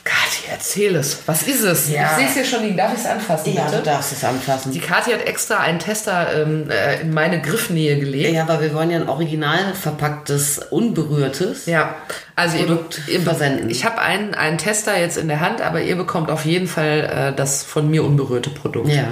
Kathi, 0.06 0.44
erzähl 0.50 0.96
es. 0.96 1.20
Was 1.26 1.44
ist 1.44 1.62
es? 1.64 1.90
Ja. 1.90 2.12
Ich 2.12 2.16
sehe 2.18 2.26
es 2.28 2.34
hier 2.36 2.46
schon 2.46 2.64
liegen. 2.64 2.78
Darf 2.78 2.94
ich 2.94 3.00
es 3.02 3.06
anfassen, 3.06 3.54
Ja, 3.54 3.66
bitte? 3.66 3.78
du 3.80 3.84
darfst 3.84 4.14
es 4.14 4.24
anfassen. 4.24 4.72
Die 4.72 4.80
Kathi 4.80 5.12
hat 5.12 5.28
extra 5.28 5.58
einen 5.58 5.80
Tester 5.80 6.28
ähm, 6.44 6.70
äh, 6.70 7.02
in 7.02 7.14
meine 7.14 7.42
Griffnähe 7.42 8.00
gelegt. 8.00 8.34
Ja, 8.34 8.44
aber 8.44 8.62
wir 8.62 8.74
wollen 8.74 8.90
ja 8.90 8.98
ein 9.00 9.10
original 9.10 9.74
verpacktes, 9.74 10.60
unberührtes. 10.70 11.66
Ja, 11.66 11.96
also 12.38 12.56
ihr, 12.56 12.66
Produkt 12.68 13.02
ihr 13.10 13.20
versenden. 13.20 13.70
Ich 13.70 13.84
habe 13.84 14.00
einen, 14.00 14.34
einen 14.34 14.58
Tester 14.58 14.98
jetzt 14.98 15.18
in 15.18 15.28
der 15.28 15.42
Hand, 15.42 15.60
aber 15.62 15.82
ihr 15.82 15.98
bekommt 15.98 16.32
auf 16.32 16.46
jeden 16.46 16.68
Fall 16.70 17.32
äh, 17.34 17.36
das 17.36 17.64
von 17.64 17.90
mir 17.92 18.06
unberührte 18.06 18.50
Produkt. 18.52 18.88
Ja. 18.88 19.10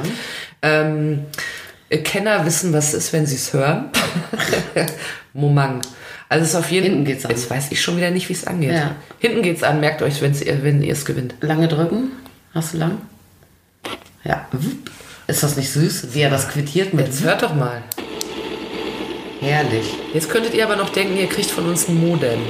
Ähm, 0.61 1.25
Kenner 1.89 2.45
wissen, 2.45 2.73
was 2.73 2.89
es 2.89 3.05
ist, 3.05 3.13
wenn 3.13 3.25
sie 3.25 3.35
es 3.35 3.53
hören. 3.53 3.89
Momang. 5.33 5.81
Also 6.29 6.43
es 6.43 6.49
ist 6.49 6.55
auf 6.55 6.71
jeden 6.71 6.85
Hinten 6.85 7.05
geht's 7.05 7.25
an. 7.25 7.31
Jetzt 7.31 7.49
weiß 7.49 7.71
ich 7.71 7.81
schon 7.81 7.97
wieder 7.97 8.09
nicht, 8.09 8.27
wie 8.29 8.33
es 8.33 8.47
angeht. 8.47 8.71
Ja. 8.71 8.95
Hinten 9.19 9.41
geht's 9.43 9.63
an, 9.63 9.79
merkt 9.79 10.01
euch, 10.01 10.21
wenn 10.21 10.81
ihr 10.81 10.93
es 10.93 11.05
gewinnt. 11.05 11.35
Lange 11.41 11.67
drücken. 11.67 12.11
Hast 12.53 12.73
du 12.73 12.77
lang? 12.77 12.97
Ja. 14.23 14.47
Ist 15.27 15.43
das 15.43 15.55
nicht 15.55 15.71
süß, 15.71 16.13
wie 16.13 16.21
er 16.21 16.29
das 16.29 16.49
quittiert 16.49 16.93
mit 16.93 17.07
Jetzt 17.07 17.23
hört 17.23 17.43
doch 17.43 17.53
mal. 17.53 17.83
herrlich. 19.39 19.93
Jetzt 20.13 20.29
könntet 20.29 20.53
ihr 20.55 20.65
aber 20.65 20.75
noch 20.75 20.89
denken, 20.89 21.17
ihr 21.17 21.27
kriegt 21.27 21.51
von 21.51 21.67
uns 21.67 21.87
ein 21.87 21.95
Modem. 21.99 22.39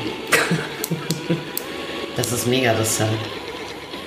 Das 2.15 2.31
ist 2.31 2.47
mega 2.47 2.73
das 2.73 2.97
Teil. 2.97 3.09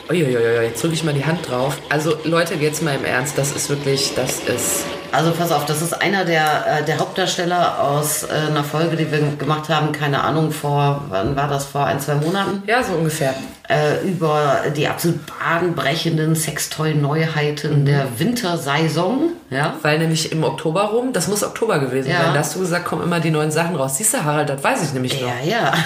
Uiuiui, 0.09 0.65
jetzt 0.65 0.83
drücke 0.83 0.95
ich 0.95 1.05
mal 1.05 1.13
die 1.13 1.27
Hand 1.27 1.47
drauf. 1.47 1.77
Also 1.91 2.17
Leute, 2.25 2.55
jetzt 2.55 2.83
mal 2.83 2.95
im 2.95 3.05
Ernst, 3.05 3.37
das 3.37 3.53
ist 3.53 3.69
wirklich, 3.69 4.15
das 4.15 4.39
ist 4.39 4.85
Also 5.13 5.33
pass 5.33 5.51
auf, 5.53 5.65
das 5.67 5.81
ist 5.83 6.01
einer 6.03 6.25
der, 6.25 6.81
äh, 6.81 6.85
der 6.85 6.99
Hauptdarsteller 6.99 7.81
aus 7.83 8.25
äh, 8.25 8.29
einer 8.51 8.63
Folge, 8.65 8.97
die 8.97 9.11
wir 9.11 9.21
gemacht 9.39 9.69
haben, 9.69 9.93
keine 9.93 10.23
Ahnung, 10.23 10.53
vor, 10.53 11.05
wann 11.09 11.35
war 11.37 11.49
das, 11.49 11.65
vor 11.65 11.87
ein, 11.87 11.99
zwei 12.01 12.15
Monaten, 12.17 12.63
ja 12.67 12.83
so 12.83 12.93
ungefähr. 12.93 13.35
äh, 13.69 14.07
über 14.07 14.63
die 14.77 14.87
absolut 14.89 15.21
bahnbrechenden 15.27 16.35
Sextoy-Neuheiten 16.37 17.85
der 17.87 18.07
Wintersaison. 18.19 19.31
Ja? 19.51 19.77
Weil 19.83 19.99
nämlich 19.99 20.31
im 20.33 20.45
Oktober 20.45 20.83
rum, 20.85 21.13
das 21.13 21.27
muss 21.29 21.43
Oktober 21.43 21.79
gewesen 21.79 22.11
Ja. 22.11 22.23
sein, 22.25 22.35
da 22.35 22.41
hast 22.41 22.55
du 22.55 22.61
gesagt, 22.61 22.85
kommen 22.85 23.03
immer 23.03 23.21
die 23.21 23.31
neuen 23.31 23.51
Sachen 23.51 23.77
raus. 23.77 23.97
Siehst 23.97 24.13
du, 24.15 24.25
Harald, 24.25 24.49
das 24.51 24.63
weiß 24.63 24.85
ich 24.85 24.93
nämlich 24.93 25.21
noch. 25.21 25.29
Ja, 25.43 25.51
ja. 25.61 25.73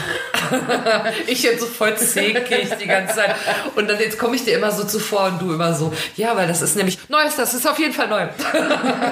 Ich 1.29 1.43
jetzt 1.45 1.61
so 1.61 1.67
voll 1.67 1.97
zähkig 1.97 2.69
die 2.83 2.87
ganze 2.87 3.15
Zeit. 3.15 3.35
Und 3.75 3.89
dann 3.89 3.99
jetzt 3.99 4.19
komme 4.19 4.37
ich 4.37 4.45
dir 4.45 4.55
immer 4.59 4.71
so 4.71 4.85
zuvor 4.85 5.27
und 5.29 5.41
du 5.41 5.55
immer 5.55 5.73
so, 5.73 5.93
ja, 6.17 6.37
weil 6.37 6.47
das 6.47 6.61
ist 6.61 6.77
nämlich 6.77 6.99
neu, 7.09 7.23
ist 7.27 7.39
das 7.39 7.55
ist 7.55 7.67
auf 7.67 7.79
jeden 7.79 7.95
Fall 7.95 8.09
neu. 8.09 8.27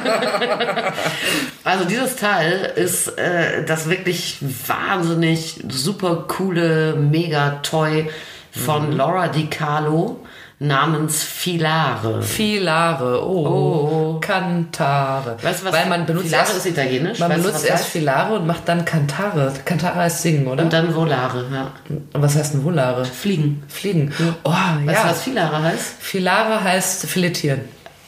Also 1.64 1.84
dieses 1.84 2.16
Teil 2.16 2.72
ist 2.74 3.18
äh, 3.18 3.64
das 3.64 3.88
wirklich 3.88 4.38
wahnsinnig 4.66 5.62
super 5.68 6.24
coole 6.26 6.94
Mega-Toy 6.94 8.08
von 8.50 8.92
Laura 8.92 9.28
Di 9.28 9.46
Carlo 9.48 10.24
namens 10.58 11.22
Filare. 11.22 12.22
Filare, 12.22 13.26
oh, 13.26 14.18
Cantare. 14.20 15.36
Weißt 15.42 15.62
du, 15.62 15.66
was 15.66 15.72
Weil 15.72 15.86
man 15.86 16.04
benutzt 16.06 16.26
Filare 16.26 16.44
erst, 16.44 16.56
ist 16.58 16.66
italienisch? 16.66 17.18
Man 17.18 17.30
Weißt 17.30 17.42
benutzt 17.42 17.64
erst 17.64 17.84
heißt? 17.84 17.92
Filare 17.92 18.34
und 18.34 18.46
macht 18.46 18.68
dann 18.68 18.84
Cantare. 18.84 19.52
Cantare 19.64 19.96
heißt 19.96 20.22
singen, 20.22 20.46
oder? 20.46 20.62
Und 20.64 20.72
dann 20.72 20.94
Volare, 20.94 21.46
ja. 21.52 21.72
Und 21.88 22.22
was 22.22 22.36
heißt 22.36 22.54
denn 22.54 22.64
Volare? 22.64 23.06
Fliegen. 23.06 23.62
Fliegen. 23.68 24.12
Oh, 24.44 24.50
Weißt 24.50 24.86
ja. 24.86 25.02
du, 25.02 25.10
was 25.10 25.22
Filare 25.22 25.62
heißt? 25.62 25.94
Filare 25.98 26.62
heißt 26.62 27.06
filetieren. 27.06 27.60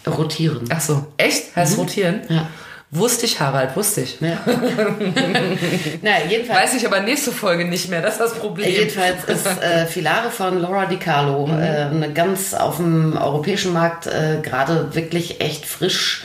Rotieren. 0.06 0.64
Ach 0.70 0.80
so, 0.80 1.06
echt? 1.16 1.54
Heißt 1.56 1.78
rotieren? 1.78 2.20
Ja. 2.28 2.46
Wusste 2.90 3.24
ich, 3.24 3.40
Harald, 3.40 3.74
wusste 3.74 4.02
ich. 4.02 4.20
ja. 4.20 4.38
Na, 6.02 6.10
jedenfalls. 6.28 6.62
Weiß 6.64 6.74
ich 6.74 6.86
aber 6.86 7.00
nächste 7.00 7.32
Folge 7.32 7.64
nicht 7.64 7.88
mehr, 7.88 8.02
das 8.02 8.14
ist 8.14 8.20
das 8.20 8.34
Problem. 8.34 8.68
Jedenfalls 8.70 9.24
ist 9.24 9.46
äh, 9.62 9.86
Filare 9.86 10.30
von 10.30 10.60
Laura 10.60 10.86
Di 10.86 10.96
Carlo 10.96 11.48
äh, 11.48 11.52
eine 11.90 12.12
ganz 12.12 12.52
auf 12.54 12.76
dem 12.76 13.16
europäischen 13.16 13.72
Markt 13.72 14.06
äh, 14.06 14.38
gerade 14.42 14.94
wirklich 14.94 15.40
echt 15.40 15.64
frisch 15.66 16.24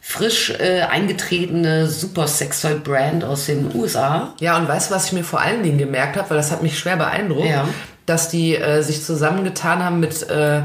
frisch 0.00 0.50
äh, 0.58 0.80
eingetretene 0.82 1.86
super 1.86 2.26
Sextoy 2.26 2.76
Brand 2.76 3.24
aus 3.24 3.46
den 3.46 3.70
USA. 3.74 4.32
Ja, 4.40 4.56
und 4.56 4.66
weißt 4.66 4.90
du, 4.90 4.94
was 4.94 5.06
ich 5.06 5.12
mir 5.12 5.22
vor 5.22 5.40
allen 5.40 5.62
Dingen 5.62 5.76
gemerkt 5.76 6.16
habe, 6.16 6.30
weil 6.30 6.38
das 6.38 6.50
hat 6.50 6.62
mich 6.62 6.78
schwer 6.78 6.96
beeindruckt, 6.96 7.46
Ja. 7.46 7.68
dass 8.06 8.30
die 8.30 8.56
äh, 8.56 8.80
sich 8.82 9.04
zusammengetan 9.04 9.84
haben 9.84 10.00
mit, 10.00 10.28
äh, 10.30 10.62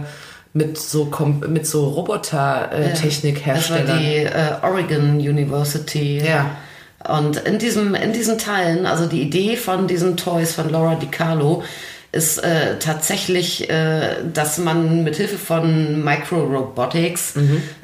mit 0.53 0.77
so, 0.77 1.11
mit 1.47 1.65
so 1.65 1.87
Roboter-Technikherstellern. 1.89 3.87
Das 3.87 3.95
war 3.95 4.01
die 4.01 4.17
äh, 4.17 4.53
Oregon 4.61 5.15
University. 5.15 6.21
Ja. 6.25 6.57
Und 7.07 7.37
in, 7.37 7.57
diesem, 7.59 7.95
in 7.95 8.13
diesen 8.13 8.37
Teilen, 8.37 8.85
also 8.85 9.07
die 9.07 9.21
Idee 9.21 9.57
von 9.57 9.87
diesen 9.87 10.15
Toys 10.15 10.53
von 10.53 10.69
Laura 10.69 10.95
DiCarlo 10.95 11.63
ist 12.11 12.37
äh, 12.37 12.77
tatsächlich, 12.77 13.67
äh, 13.69 14.17
dass 14.31 14.59
man 14.59 15.03
mit 15.03 15.15
Hilfe 15.15 15.39
von 15.39 16.03
Micro-Robotics 16.03 17.33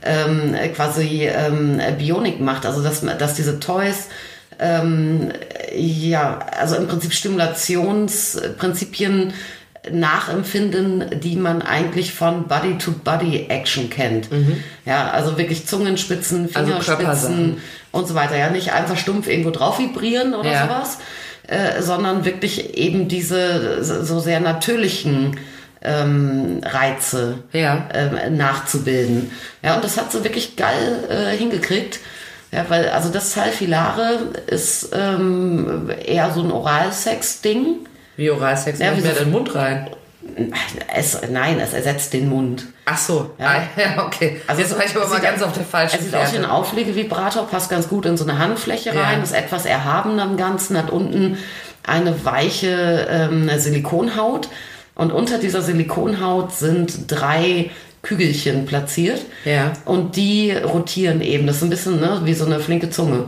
ähm, 0.04 0.54
äh, 0.54 0.68
quasi 0.70 1.28
ähm, 1.28 1.82
Bionik 1.98 2.40
macht. 2.40 2.68
Also 2.68 2.84
dass, 2.84 3.02
dass 3.02 3.34
diese 3.34 3.60
Toys 3.60 4.10
ähm, 4.60 5.32
ja, 5.76 6.38
also 6.60 6.76
im 6.76 6.88
Prinzip 6.88 7.14
Stimulationsprinzipien 7.14 9.34
nachempfinden, 9.92 11.20
die 11.22 11.36
man 11.36 11.62
eigentlich 11.62 12.14
von 12.14 12.48
Body-to-Body-Action 12.48 13.90
kennt. 13.90 14.30
Ja, 14.86 15.10
also 15.12 15.38
wirklich 15.38 15.66
Zungenspitzen, 15.68 16.50
Also 16.54 16.68
Fingerspitzen 16.68 16.98
Körpersachen. 16.98 17.58
und 17.92 18.08
so 18.08 18.16
weiter. 18.16 18.38
Ja, 18.38 18.50
nicht 18.50 18.74
einfach 18.74 18.98
stumpf 18.98 19.28
irgendwo 19.28 19.52
drauf 19.52 19.80
vibrieren 19.80 20.34
oder 20.34 20.52
Ja. 20.52 20.64
sowas, 20.68 20.98
äh, 21.48 21.82
sondern 21.82 22.26
wirklich 22.26 22.76
eben 22.78 23.08
diese 23.08 23.84
so 23.84 24.20
sehr 24.20 24.40
natürlichen 24.40 25.38
ähm, 25.82 26.60
Reize 26.64 27.36
Ja. 27.54 27.88
ähm, 27.94 28.36
nachzubilden. 28.38 29.32
Ja, 29.64 29.76
und 29.76 29.84
das 29.84 29.98
hat 29.98 30.12
sie 30.12 30.24
wirklich 30.26 30.58
geil 30.58 31.06
äh, 31.10 31.38
hingekriegt. 31.38 32.00
Ja, 32.52 32.66
weil, 32.68 32.90
also 32.90 33.10
das 33.10 33.34
Teil 33.34 33.52
Filare 33.52 34.18
ist 34.48 34.90
ähm, 34.94 35.90
eher 36.06 36.32
so 36.34 36.42
ein 36.42 36.52
Oralsex-Ding. 36.52 37.88
Wie 38.20 38.30
Oralsex, 38.32 38.80
Ja, 38.80 38.88
ja, 38.92 39.00
so- 39.02 39.08
in 39.08 39.16
den 39.16 39.32
Mund 39.32 39.56
rein. 39.56 39.90
Es, 40.94 41.20
nein, 41.32 41.60
es 41.60 41.74
ersetzt 41.74 42.12
den 42.14 42.28
Mund. 42.30 42.66
Ach 42.86 42.98
so, 42.98 43.32
Ja. 43.40 43.54
ja, 43.56 43.62
ja 43.96 44.06
okay. 44.06 44.42
Also 44.46 44.62
jetzt 44.62 44.78
war 44.78 44.86
ich 44.86 44.94
aber 44.96 45.06
es 45.06 45.10
mal 45.10 45.22
ganz 45.22 45.42
auf 45.42 45.54
der 45.54 45.64
falschen 45.64 45.98
Es 46.00 46.06
sieht 46.06 46.16
aus 46.16 46.34
wie 46.34 46.38
ein. 46.38 46.46
Auflegevibrator, 46.46 47.48
passt 47.48 47.70
ganz 47.70 47.88
gut 47.88 48.06
in 48.06 48.18
so 48.18 48.26
eine 48.26 48.38
Handfläche 48.38 48.94
Ja. 48.94 49.02
rein, 49.04 49.24
ist 49.24 49.32
etwas 49.34 49.66
erhaben 49.66 50.20
am 50.20 50.36
Ganzen, 50.38 50.78
hat 50.78 50.90
unten 50.92 51.38
eine 51.88 52.26
weiche 52.26 53.08
ähm, 53.10 53.50
Silikonhaut 53.58 54.50
und 54.96 55.12
unter 55.14 55.38
dieser 55.40 55.62
Silikonhaut 55.62 56.52
sind 56.54 57.10
drei 57.10 57.72
Kügelchen 58.02 58.66
platziert 58.66 59.22
Ja. 59.46 59.72
und 59.86 60.16
die 60.16 60.52
rotieren 60.52 61.22
eben. 61.22 61.48
Das 61.48 61.58
ist 61.58 61.64
ein 61.64 61.70
bisschen 61.70 62.00
ne, 62.00 62.22
wie 62.26 62.34
so 62.34 62.46
eine 62.46 62.60
flinke 62.60 62.90
Zunge. 62.90 63.26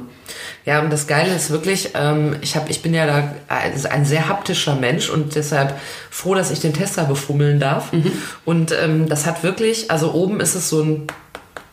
Ja, 0.66 0.80
und 0.82 0.92
das 0.92 1.08
Geile 1.08 1.34
ist 1.36 1.50
wirklich, 1.50 1.92
ähm, 1.96 2.36
ich, 2.42 2.56
hab, 2.56 2.70
ich 2.70 2.82
bin 2.82 2.94
ja 2.94 3.06
da 3.06 3.34
ein- 3.48 3.86
ein 3.90 4.06
sehr 4.06 4.28
haptischer 4.30 4.76
Mensch 4.76 5.10
und 5.10 5.36
deshalb 5.36 5.80
froh, 6.10 6.36
dass 6.36 6.52
ich 6.52 6.60
den 6.60 6.74
Tester 6.74 7.06
befummeln 7.06 7.60
darf. 7.60 7.92
Mhm. 7.94 8.12
Und 8.46 8.72
ähm, 8.72 9.08
das 9.10 9.26
hat 9.26 9.44
wirklich, 9.44 9.90
also 9.92 10.14
oben 10.14 10.40
ist 10.40 10.56
es 10.56 10.70
so 10.70 10.82
ein, 10.84 11.08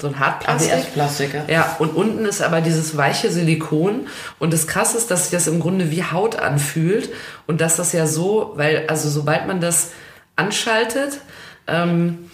so 0.00 0.06
ein 0.08 0.18
Hartplastik. 0.20 0.72
ABS-Plastik, 0.72 1.34
ja. 1.34 1.44
Ja, 1.52 1.76
und 1.80 1.88
unten 1.96 2.24
ist 2.24 2.40
aber 2.40 2.60
dieses 2.60 2.96
weiche 2.96 3.30
Silikon. 3.32 4.06
Und 4.38 4.52
das 4.52 4.66
Krasse 4.68 4.96
ist, 4.96 5.10
dass 5.10 5.22
sich 5.24 5.32
das 5.32 5.48
im 5.48 5.58
Grunde 5.60 5.90
wie 5.90 6.04
Haut 6.04 6.36
anfühlt. 6.38 7.10
Und 7.48 7.60
dass 7.60 7.76
das 7.76 7.92
ja 7.92 8.06
so, 8.06 8.52
weil, 8.54 8.84
also 8.86 9.08
sobald 9.10 9.46
man 9.48 9.60
das 9.60 9.88
anschaltet, 10.36 11.18
ähm, 11.66 12.30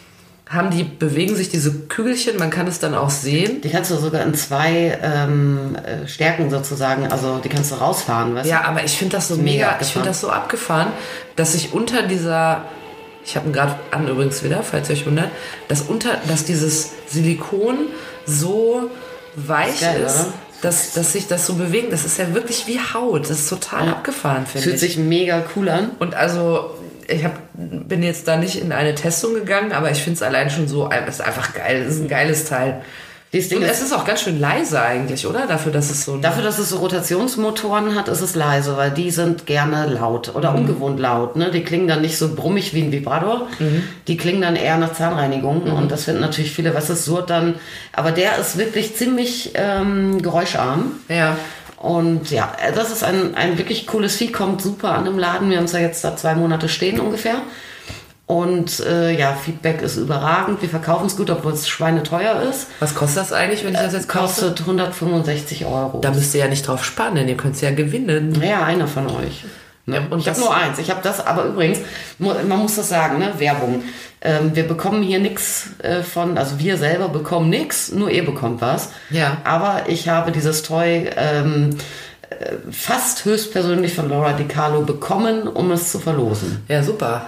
haben 0.49 0.71
die, 0.71 0.85
bewegen 0.85 1.35
sich 1.37 1.49
diese 1.49 1.73
Kügelchen, 1.73 2.37
man 2.39 2.51
kann 2.51 2.67
es 2.67 2.79
dann 2.79 2.95
auch 2.95 3.09
sehen. 3.11 3.63
Die 3.63 3.71
kannst 3.71 3.91
du 3.91 3.97
sogar 3.97 4.23
in 4.23 4.35
zwei 4.35 4.99
ähm, 5.03 5.75
äh, 5.77 6.07
Stärken 6.07 6.51
sozusagen, 6.51 7.11
also 7.11 7.39
die 7.43 7.49
kannst 7.49 7.73
du 7.73 7.77
rausfahren, 7.77 8.35
weißt 8.35 8.49
Ja, 8.49 8.63
aber 8.65 8.85
ich 8.85 8.93
finde 8.97 9.17
das 9.17 9.29
so 9.29 9.37
Mega 9.37 9.45
mega, 9.45 9.57
ich 9.63 9.71
abgefahren. 9.73 9.93
finde 9.93 10.09
das 10.09 10.21
so 10.21 10.29
abgefahren, 10.31 10.89
dass 11.37 11.55
ich 11.55 11.73
unter 11.73 12.03
dieser, 12.03 12.65
ich 13.25 13.37
habe 13.37 13.49
ihn 13.49 13.53
gerade 13.55 13.75
an 13.91 14.07
übrigens 14.07 14.45
wieder, 14.45 14.63
falls 14.63 14.91
ihr 14.91 14.97
euch 14.97 15.07
wundert, 15.07 15.31
dass 15.69 15.81
unter, 15.83 16.19
dass 16.29 16.45
dieses 16.45 16.91
Silikon 17.09 17.77
so 18.27 18.91
weich 19.37 19.81
geil, 19.81 20.03
ist, 20.03 20.27
dass, 20.61 20.93
dass 20.93 21.13
sich 21.13 21.27
das 21.27 21.47
so 21.47 21.55
bewegt. 21.55 21.93
Das 21.93 22.05
ist 22.05 22.19
ja 22.19 22.35
wirklich 22.35 22.67
wie 22.67 22.79
Haut. 22.79 23.25
Das 23.25 23.39
ist 23.41 23.49
total 23.49 23.89
abgefahren, 23.89 24.45
du? 24.45 24.51
finde 24.51 24.65
Fühlt 24.65 24.75
ich. 24.77 24.81
sich 24.81 24.97
mega 24.99 25.43
cool 25.57 25.69
an. 25.69 25.91
Und 25.99 26.15
also, 26.15 26.75
ich 27.09 27.25
hab, 27.25 27.39
bin 27.55 28.03
jetzt 28.03 28.29
da 28.29 28.37
nicht 28.37 28.61
in 28.61 28.73
eine 28.73 28.95
Testung 28.95 29.35
gegangen, 29.35 29.73
aber 29.73 29.91
ich 29.91 30.03
finde 30.03 30.17
es 30.17 30.23
allein 30.23 30.51
schon 30.51 30.69
so, 30.69 30.91
es 30.91 31.17
ist 31.17 31.21
einfach 31.21 31.55
geil. 31.55 31.85
Es 31.87 31.97
ist 31.97 32.03
ein 32.03 32.09
geiles 32.09 32.45
Teil. 32.47 32.83
Dieses 33.35 33.49
Ding 33.49 33.59
Und 33.59 33.65
ist 33.65 33.79
es 33.79 33.87
ist 33.87 33.93
auch 33.93 34.05
ganz 34.05 34.23
schön 34.23 34.39
leise 34.39 34.81
eigentlich, 34.81 35.27
oder? 35.27 35.49
Dafür, 35.49 35.73
dass 35.73 35.91
es 35.91 36.05
so 36.05 36.19
Dafür, 36.19 36.45
dass 36.45 36.61
es 36.61 36.69
so 36.69 36.79
Rotationsmotoren 36.79 37.97
hat, 37.97 38.07
ist 38.07 38.21
es 38.21 38.37
leise, 38.37 38.77
weil 38.77 38.93
die 38.93 39.11
sind 39.11 39.45
gerne 39.45 39.87
laut 39.87 40.37
oder 40.37 40.55
ungewohnt 40.55 41.01
laut. 41.01 41.35
Ne? 41.35 41.51
Die 41.51 41.65
klingen 41.65 41.89
dann 41.89 42.01
nicht 42.01 42.17
so 42.17 42.33
brummig 42.33 42.75
wie 42.75 42.83
ein 42.83 42.93
Vibrator. 42.93 43.49
Die 44.07 44.17
klingen 44.17 44.43
dann 44.43 44.55
eher 44.55 44.77
nach 44.77 44.93
Zahnreinigung. 44.93 45.63
Und 45.65 45.91
das 45.91 46.05
finden 46.05 46.21
natürlich 46.21 46.53
viele, 46.53 46.75
was 46.77 46.91
ist 46.91 47.07
surrt 47.07 47.29
dann. 47.29 47.57
Aber 47.93 48.13
der 48.13 48.39
ist 48.39 48.57
wirklich 48.57 48.95
ziemlich 48.95 49.51
ähm, 49.55 50.23
geräuscharm. 50.23 50.93
Ja. 51.09 51.37
Und 51.77 52.31
ja, 52.31 52.53
äh, 52.65 52.73
das 52.73 52.91
ist 52.91 53.05
ein, 53.05 53.35
ein 53.35 53.59
wirklich 53.59 53.87
cooles 53.87 54.17
Vieh, 54.17 54.33
kommt 54.33 54.63
super 54.63 54.93
an 54.93 55.07
im 55.07 55.19
Laden. 55.19 55.51
Wir 55.51 55.59
haben 55.59 55.65
es 55.65 55.73
ja 55.73 55.81
jetzt 55.81 56.05
da 56.05 56.17
zwei 56.17 56.35
Monate 56.35 56.69
stehen 56.69 57.01
ungefähr. 57.01 57.43
Und 58.27 58.81
äh, 58.81 59.19
ja, 59.19 59.35
Feedback 59.35 59.83
ist 59.83 59.97
überragend. 59.97 60.63
Wir 60.63 60.71
verkaufen 60.71 61.07
es 61.07 61.17
gut, 61.17 61.29
obwohl 61.29 61.53
es 61.53 61.69
schweineteuer 61.69 62.41
ist. 62.43 62.69
Was 62.81 62.95
kostet 62.95 63.19
das 63.19 63.33
eigentlich, 63.33 63.65
wenn 63.65 63.75
ich 63.75 63.81
das 63.81 63.93
jetzt 63.93 64.09
kaufe? 64.09 64.47
Kostet 64.47 64.61
165 64.61 65.67
Euro. 65.67 66.01
Da 66.01 66.11
müsst 66.11 66.35
ihr 66.35 66.41
ja 66.41 66.49
nicht 66.49 66.67
drauf 66.67 66.85
sparen, 66.85 67.17
denn 67.17 67.29
ihr 67.29 67.37
könnt 67.37 67.57
es 67.57 67.61
ja 67.61 67.71
gewinnen. 67.71 68.41
Ja, 68.43 68.65
einer 68.65 68.89
von 68.89 69.09
euch. 69.09 69.45
Ne? 69.87 69.97
Ja, 69.97 70.03
und 70.11 70.19
ich 70.21 70.27
habe 70.29 70.37
das- 70.37 70.45
nur 70.45 70.55
eins. 70.55 70.79
Ich 70.79 70.91
habe 70.91 71.01
das, 71.03 71.27
aber 71.27 71.45
übrigens, 71.45 71.79
man 72.19 72.49
muss 72.59 72.77
das 72.77 72.89
sagen, 72.89 73.19
ne? 73.19 73.33
Werbung. 73.39 73.83
Ähm, 74.23 74.55
wir 74.57 74.67
bekommen 74.67 75.03
hier 75.03 75.19
nichts 75.19 75.67
äh, 75.83 76.03
von, 76.03 76.39
also 76.39 76.59
wir 76.59 76.79
selber 76.79 77.11
bekommen 77.11 77.51
nichts, 77.51 77.93
nur 77.93 78.11
ihr 78.11 78.25
bekommt 78.25 78.63
was. 78.63 78.89
Ja. 79.11 79.37
Aber 79.45 79.83
ich 79.89 80.09
habe 80.09 80.33
dieses 80.33 80.63
Toy 80.63 81.11
ähm, 81.17 81.77
äh, 82.31 82.55
fast 82.73 83.27
höchstpersönlich 83.27 83.95
von 83.95 84.09
Laura 84.09 84.33
DiCarlo 84.33 84.81
bekommen, 84.83 85.47
um 85.47 85.71
es 85.73 85.91
zu 85.93 85.99
verlosen. 85.99 86.65
Ja, 86.69 86.83
super. 86.83 87.27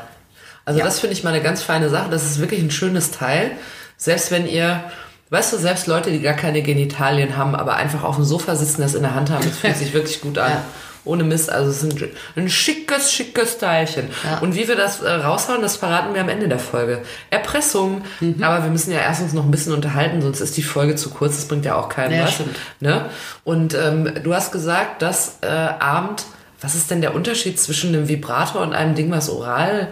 Also 0.65 0.79
Ja. 0.81 0.87
das 0.87 1.01
finde 1.01 1.13
ich 1.13 1.23
mal 1.23 1.35
eine 1.35 1.43
ganz 1.43 1.63
feine 1.63 1.91
Sache. 1.91 2.09
Das 2.11 2.25
ist 2.25 2.41
wirklich 2.41 2.63
ein 2.63 2.71
schönes 2.71 3.11
Teil. 3.11 3.51
Selbst 3.99 4.31
wenn 4.31 4.47
ihr, 4.49 4.83
weißt 5.29 5.53
du, 5.53 5.59
selbst 5.59 5.87
Leute, 5.87 6.11
die 6.11 6.21
gar 6.23 6.33
keine 6.35 6.63
Genitalien 6.63 7.37
haben, 7.37 7.55
aber 7.55 7.77
einfach 7.77 8.05
auf 8.05 8.17
dem 8.17 8.25
Sofa 8.25 8.57
sitzen, 8.57 8.81
das 8.81 8.95
in 8.95 9.03
der 9.03 9.15
Hand 9.15 9.29
haben, 9.31 9.45
das 9.45 9.59
fühlt 9.59 9.77
sich 9.79 9.93
wirklich 9.93 10.23
gut 10.23 10.39
an. 10.39 10.51
Ja. 10.53 10.61
Ohne 11.07 11.25
Mist, 11.25 11.51
also 11.51 11.71
es 11.71 11.83
ist 11.83 12.03
ein, 12.03 12.11
ein 12.37 12.49
schickes, 12.51 13.13
schickes 13.13 13.57
Teilchen. 13.59 14.09
Ja. 14.25 14.39
Und 14.41 14.55
wie 14.55 14.69
wir 14.69 14.77
das 14.77 15.01
äh, 15.01 15.09
raushauen, 15.11 15.63
das 15.63 15.77
verraten 15.77 16.13
wir 16.15 16.21
am 16.21 16.29
Ende 16.29 16.49
der 16.49 16.59
Folge. 16.59 17.03
Erpressung. 17.31 18.03
Mhm. 18.21 18.43
Aber 18.43 18.63
wir 18.65 18.71
müssen 18.71 18.93
ja 18.93 18.99
erst 18.99 19.23
uns 19.23 19.33
noch 19.33 19.45
ein 19.45 19.51
bisschen 19.51 19.73
unterhalten, 19.73 20.21
sonst 20.21 20.41
ist 20.41 20.57
die 20.57 20.63
Folge 20.63 20.97
zu 20.97 21.11
kurz. 21.11 21.37
Das 21.37 21.47
bringt 21.47 21.65
ja 21.65 21.77
auch 21.77 21.89
keinen 21.89 22.13
Ja, 22.15 22.25
was. 22.25 22.35
stimmt. 22.35 22.57
Ne? 22.81 23.07
Und 23.45 23.73
ähm, 23.75 24.11
du 24.23 24.35
hast 24.35 24.53
gesagt, 24.53 25.01
dass 25.01 25.39
äh, 25.43 25.47
Abend, 25.47 26.25
was 26.61 26.75
ist 26.75 26.91
denn 26.91 27.01
der 27.01 27.15
Unterschied 27.15 27.59
zwischen 27.61 27.95
einem 27.95 28.09
Vibrator 28.09 28.61
und 28.63 28.73
einem 28.75 28.95
Ding, 28.95 29.11
was 29.11 29.31
oral 29.31 29.89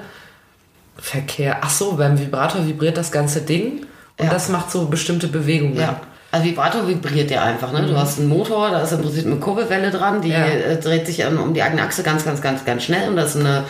Verkehr. 0.97 1.59
Ach 1.63 1.71
so, 1.71 1.93
beim 1.95 2.19
Vibrator 2.21 2.67
vibriert 2.67 2.97
das 2.97 3.11
ganze 3.11 3.41
Ding 3.43 3.87
und 4.19 4.27
Ja. 4.27 4.31
das 4.31 4.49
macht 4.49 4.71
so 4.71 4.87
bestimmte 4.87 5.27
Bewegungen. 5.27 5.77
Ja. 5.77 6.01
Also 6.35 6.47
Vibrator 6.47 6.89
vibriert 6.89 7.31
ja 7.31 7.45
einfach. 7.45 7.71
Ne? 7.73 7.87
Du 7.87 7.97
hast 7.97 8.19
einen 8.19 8.29
Motor, 8.29 8.71
da 8.71 8.81
ist 8.83 8.91
im 8.93 9.03
Prinzip 9.03 9.25
eine 9.25 9.37
Kurbelwelle 9.37 9.91
dran, 9.93 10.21
die 10.21 10.29
Mhm. 10.29 10.35
Ja. 10.35 10.47
äh, 10.47 10.77
dreht 10.81 11.07
sich 11.07 11.25
um, 11.25 11.55
die 11.55 11.63
eigene 11.63 11.83
Achse 11.83 12.03
ganz, 12.03 12.25
ganz, 12.25 12.43
ganz, 12.43 12.65
ganz 12.65 12.83
schnell 12.83 13.09
und 13.09 13.15
da 13.17 13.23
ist 13.23 13.37
eine, 13.37 13.65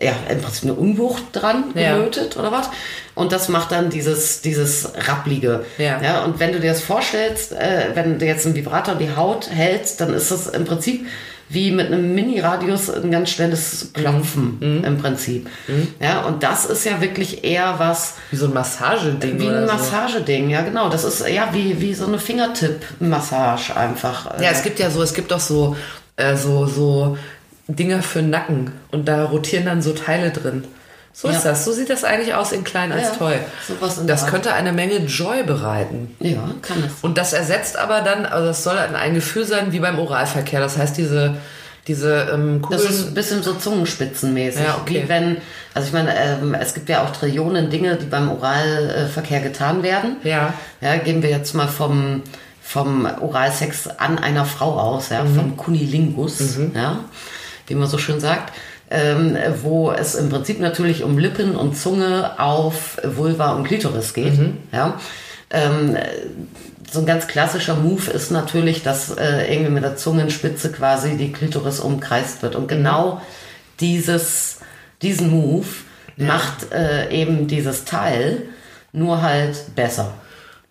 ja, 0.00 0.12
im 0.30 0.40
Prinzip 0.40 0.64
eine 0.64 0.74
Unwucht 0.74 1.24
dran 1.32 1.64
Ja. 1.74 1.96
gelötet 1.96 2.36
oder 2.36 2.52
was. 2.52 2.70
Und 3.16 3.32
das 3.32 3.48
macht 3.48 3.72
dann 3.72 3.90
dieses, 3.90 4.40
dieses 4.40 4.92
Rapplige. 5.08 5.64
Ja. 5.78 6.00
ja. 6.00 6.24
Und 6.24 6.38
wenn 6.38 6.52
du 6.52 6.60
dir 6.60 6.70
das 6.70 6.80
vorstellst, 6.82 7.52
äh, 7.52 7.86
wenn 7.94 8.20
du 8.20 8.24
jetzt 8.26 8.46
einen 8.46 8.54
Vibrator 8.54 8.92
in 8.94 9.00
die 9.00 9.16
Haut 9.16 9.50
hältst, 9.50 10.00
dann 10.00 10.14
ist 10.14 10.30
das 10.30 10.46
im 10.46 10.64
Prinzip 10.64 11.06
wie 11.48 11.70
mit 11.70 11.86
einem 11.86 12.14
Mini-Radius 12.14 12.90
ein 12.90 13.10
ganz 13.10 13.30
schnelles 13.30 13.90
Klopfen 13.92 14.58
Mhm. 14.60 14.84
im 14.84 14.98
Prinzip. 14.98 15.48
Ja, 16.00 16.22
und 16.22 16.42
das 16.42 16.66
ist 16.66 16.84
ja 16.84 17.00
wirklich 17.00 17.44
eher 17.44 17.74
was, 17.78 18.14
Wie 18.30 18.36
so 18.36 18.46
ein 18.46 18.52
Massageding 18.54 19.38
wie 19.38 19.44
ein 19.48 19.50
oder 19.50 19.68
so. 19.68 19.72
Massageding, 19.74 20.50
ja 20.50 20.62
genau. 20.62 20.88
Das 20.88 21.04
ist 21.04 21.26
ja 21.28 21.48
wie, 21.52 21.80
wie 21.80 21.94
so 21.94 22.06
eine 22.06 22.18
Fingertipp-Massage 22.18 23.76
einfach. 23.76 24.40
Ja, 24.40 24.50
es 24.50 24.62
gibt 24.62 24.78
ja 24.78 24.90
so, 24.90 25.02
es 25.02 25.14
gibt 25.14 25.32
auch 25.32 25.40
so, 25.40 25.76
äh, 26.16 26.36
so, 26.36 26.66
so 26.66 27.16
Dinger 27.68 28.02
für 28.02 28.20
den 28.20 28.30
Nacken 28.30 28.72
und 28.92 29.06
da 29.08 29.24
rotieren 29.24 29.66
dann 29.66 29.82
so 29.82 29.92
Teile 29.92 30.30
drin. 30.30 30.64
So 31.18 31.28
ist 31.28 31.44
Ja. 31.44 31.50
das. 31.52 31.64
So 31.64 31.72
sieht 31.72 31.88
das 31.88 32.04
eigentlich 32.04 32.34
aus 32.34 32.52
in 32.52 32.62
klein 32.62 32.92
als 32.92 33.04
Ja, 33.04 33.14
toll. 33.14 33.38
sowas 33.66 33.96
in 33.96 34.06
das 34.06 34.24
Art. 34.24 34.30
könnte 34.32 34.52
eine 34.52 34.72
Menge 34.72 34.98
Joy 34.98 35.44
bereiten. 35.44 36.14
ja, 36.20 36.50
kann 36.60 36.84
es. 36.84 36.92
Und 37.02 37.16
das 37.16 37.32
ersetzt 37.32 37.78
aber 37.78 38.02
dann, 38.02 38.26
also 38.26 38.48
das 38.48 38.62
soll 38.62 38.76
ein 38.76 39.14
Gefühl 39.14 39.46
sein 39.46 39.72
wie 39.72 39.80
beim 39.80 39.98
Oralverkehr. 39.98 40.60
Das 40.60 40.76
heißt, 40.76 40.98
diese, 40.98 41.36
diese 41.86 42.28
ähm, 42.34 42.60
Das 42.68 42.82
Kugeln, 42.82 43.00
ist 43.00 43.06
ein 43.08 43.14
bisschen 43.14 43.42
so 43.42 43.54
zungenspitzenmäßig. 43.54 44.62
Ja, 44.66 44.76
okay. 44.82 45.04
Wie 45.04 45.08
wenn, 45.08 45.38
also 45.72 45.86
ich 45.88 45.94
meine, 45.94 46.14
ähm, 46.18 46.52
es 46.54 46.74
gibt 46.74 46.90
ja 46.90 47.02
auch 47.02 47.10
Trillionen 47.12 47.70
Dinge, 47.70 47.96
die 47.96 48.04
beim 48.06 48.30
Oralverkehr 48.30 49.40
getan 49.40 49.82
werden. 49.82 50.16
Ja. 50.22 50.52
Ja, 50.82 50.96
gehen 50.96 51.22
wir 51.22 51.30
jetzt 51.30 51.54
mal 51.54 51.68
vom, 51.68 52.24
vom 52.62 53.08
Oralsex 53.22 53.86
an 53.86 54.18
einer 54.18 54.44
Frau 54.44 54.78
aus, 54.78 55.08
ja, 55.08 55.20
vom 55.24 55.56
Kunilingus, 55.56 56.58
ja, 56.74 56.98
wie 57.68 57.74
man 57.74 57.88
so 57.88 57.96
schön 57.96 58.20
sagt. 58.20 58.52
Ähm, 58.88 59.36
wo 59.62 59.90
es 59.90 60.14
im 60.14 60.28
Prinzip 60.28 60.60
natürlich 60.60 61.02
um 61.02 61.18
Lippen 61.18 61.56
und 61.56 61.76
Zunge 61.76 62.38
auf 62.38 62.98
Vulva 63.02 63.54
und 63.54 63.64
Klitoris 63.64 64.14
geht. 64.14 64.34
Ja. 64.72 65.00
Ähm, 65.50 65.96
so 66.90 67.00
ein 67.00 67.06
ganz 67.06 67.26
klassischer 67.26 67.74
Move 67.74 68.10
ist 68.10 68.30
natürlich, 68.30 68.82
dass 68.82 69.10
äh, 69.10 69.52
irgendwie 69.52 69.72
mit 69.72 69.82
der 69.82 69.96
Zungenspitze 69.96 70.70
quasi 70.70 71.16
die 71.16 71.32
Klitoris 71.32 71.80
umkreist 71.80 72.42
wird. 72.42 72.54
Und 72.54 72.68
genau 72.68 73.20
dieses, 73.80 74.58
diesen 75.02 75.30
Move 75.30 75.66
macht 76.16 76.72
äh, 76.72 77.10
eben 77.10 77.46
dieses 77.46 77.84
Teil 77.84 78.42
nur 78.92 79.22
halt 79.22 79.74
besser. 79.74 80.14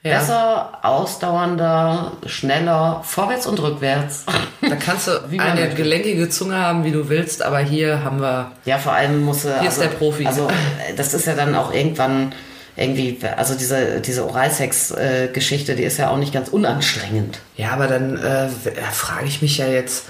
Ja. 0.05 0.19
Besser, 0.19 0.79
ausdauernder, 0.83 2.11
schneller, 2.27 3.01
vorwärts 3.03 3.47
und 3.47 3.59
rückwärts. 3.59 4.25
Da 4.61 4.75
kannst 4.75 5.07
du 5.07 5.11
Wie 5.29 5.39
eine 5.39 5.61
möchte. 5.61 5.75
gelenkige 5.77 6.29
Zunge 6.29 6.57
haben, 6.57 6.83
wie 6.83 6.91
du 6.91 7.09
willst, 7.09 7.41
aber 7.41 7.57
hier 7.57 8.03
haben 8.03 8.21
wir. 8.21 8.51
Ja, 8.65 8.77
vor 8.77 8.93
allem 8.93 9.23
muss 9.23 9.45
er. 9.45 9.61
Hier 9.61 9.69
ist 9.69 9.81
der 9.81 9.87
Profi. 9.87 10.27
Also, 10.27 10.47
äh, 10.47 10.93
das 10.95 11.15
ist 11.15 11.25
ja 11.25 11.33
dann 11.33 11.55
auch 11.55 11.73
irgendwann 11.73 12.33
irgendwie, 12.77 13.17
also 13.35 13.55
diese, 13.55 13.99
diese 14.01 14.27
Oralsex-Geschichte, 14.27 15.75
die 15.75 15.83
ist 15.83 15.97
ja 15.97 16.09
auch 16.11 16.17
nicht 16.17 16.33
ganz 16.33 16.49
unanstrengend. 16.49 17.39
Ja, 17.57 17.71
aber 17.71 17.87
dann 17.87 18.17
äh, 18.17 18.47
frage 18.91 19.25
ich 19.25 19.41
mich 19.41 19.57
ja 19.57 19.67
jetzt, 19.67 20.05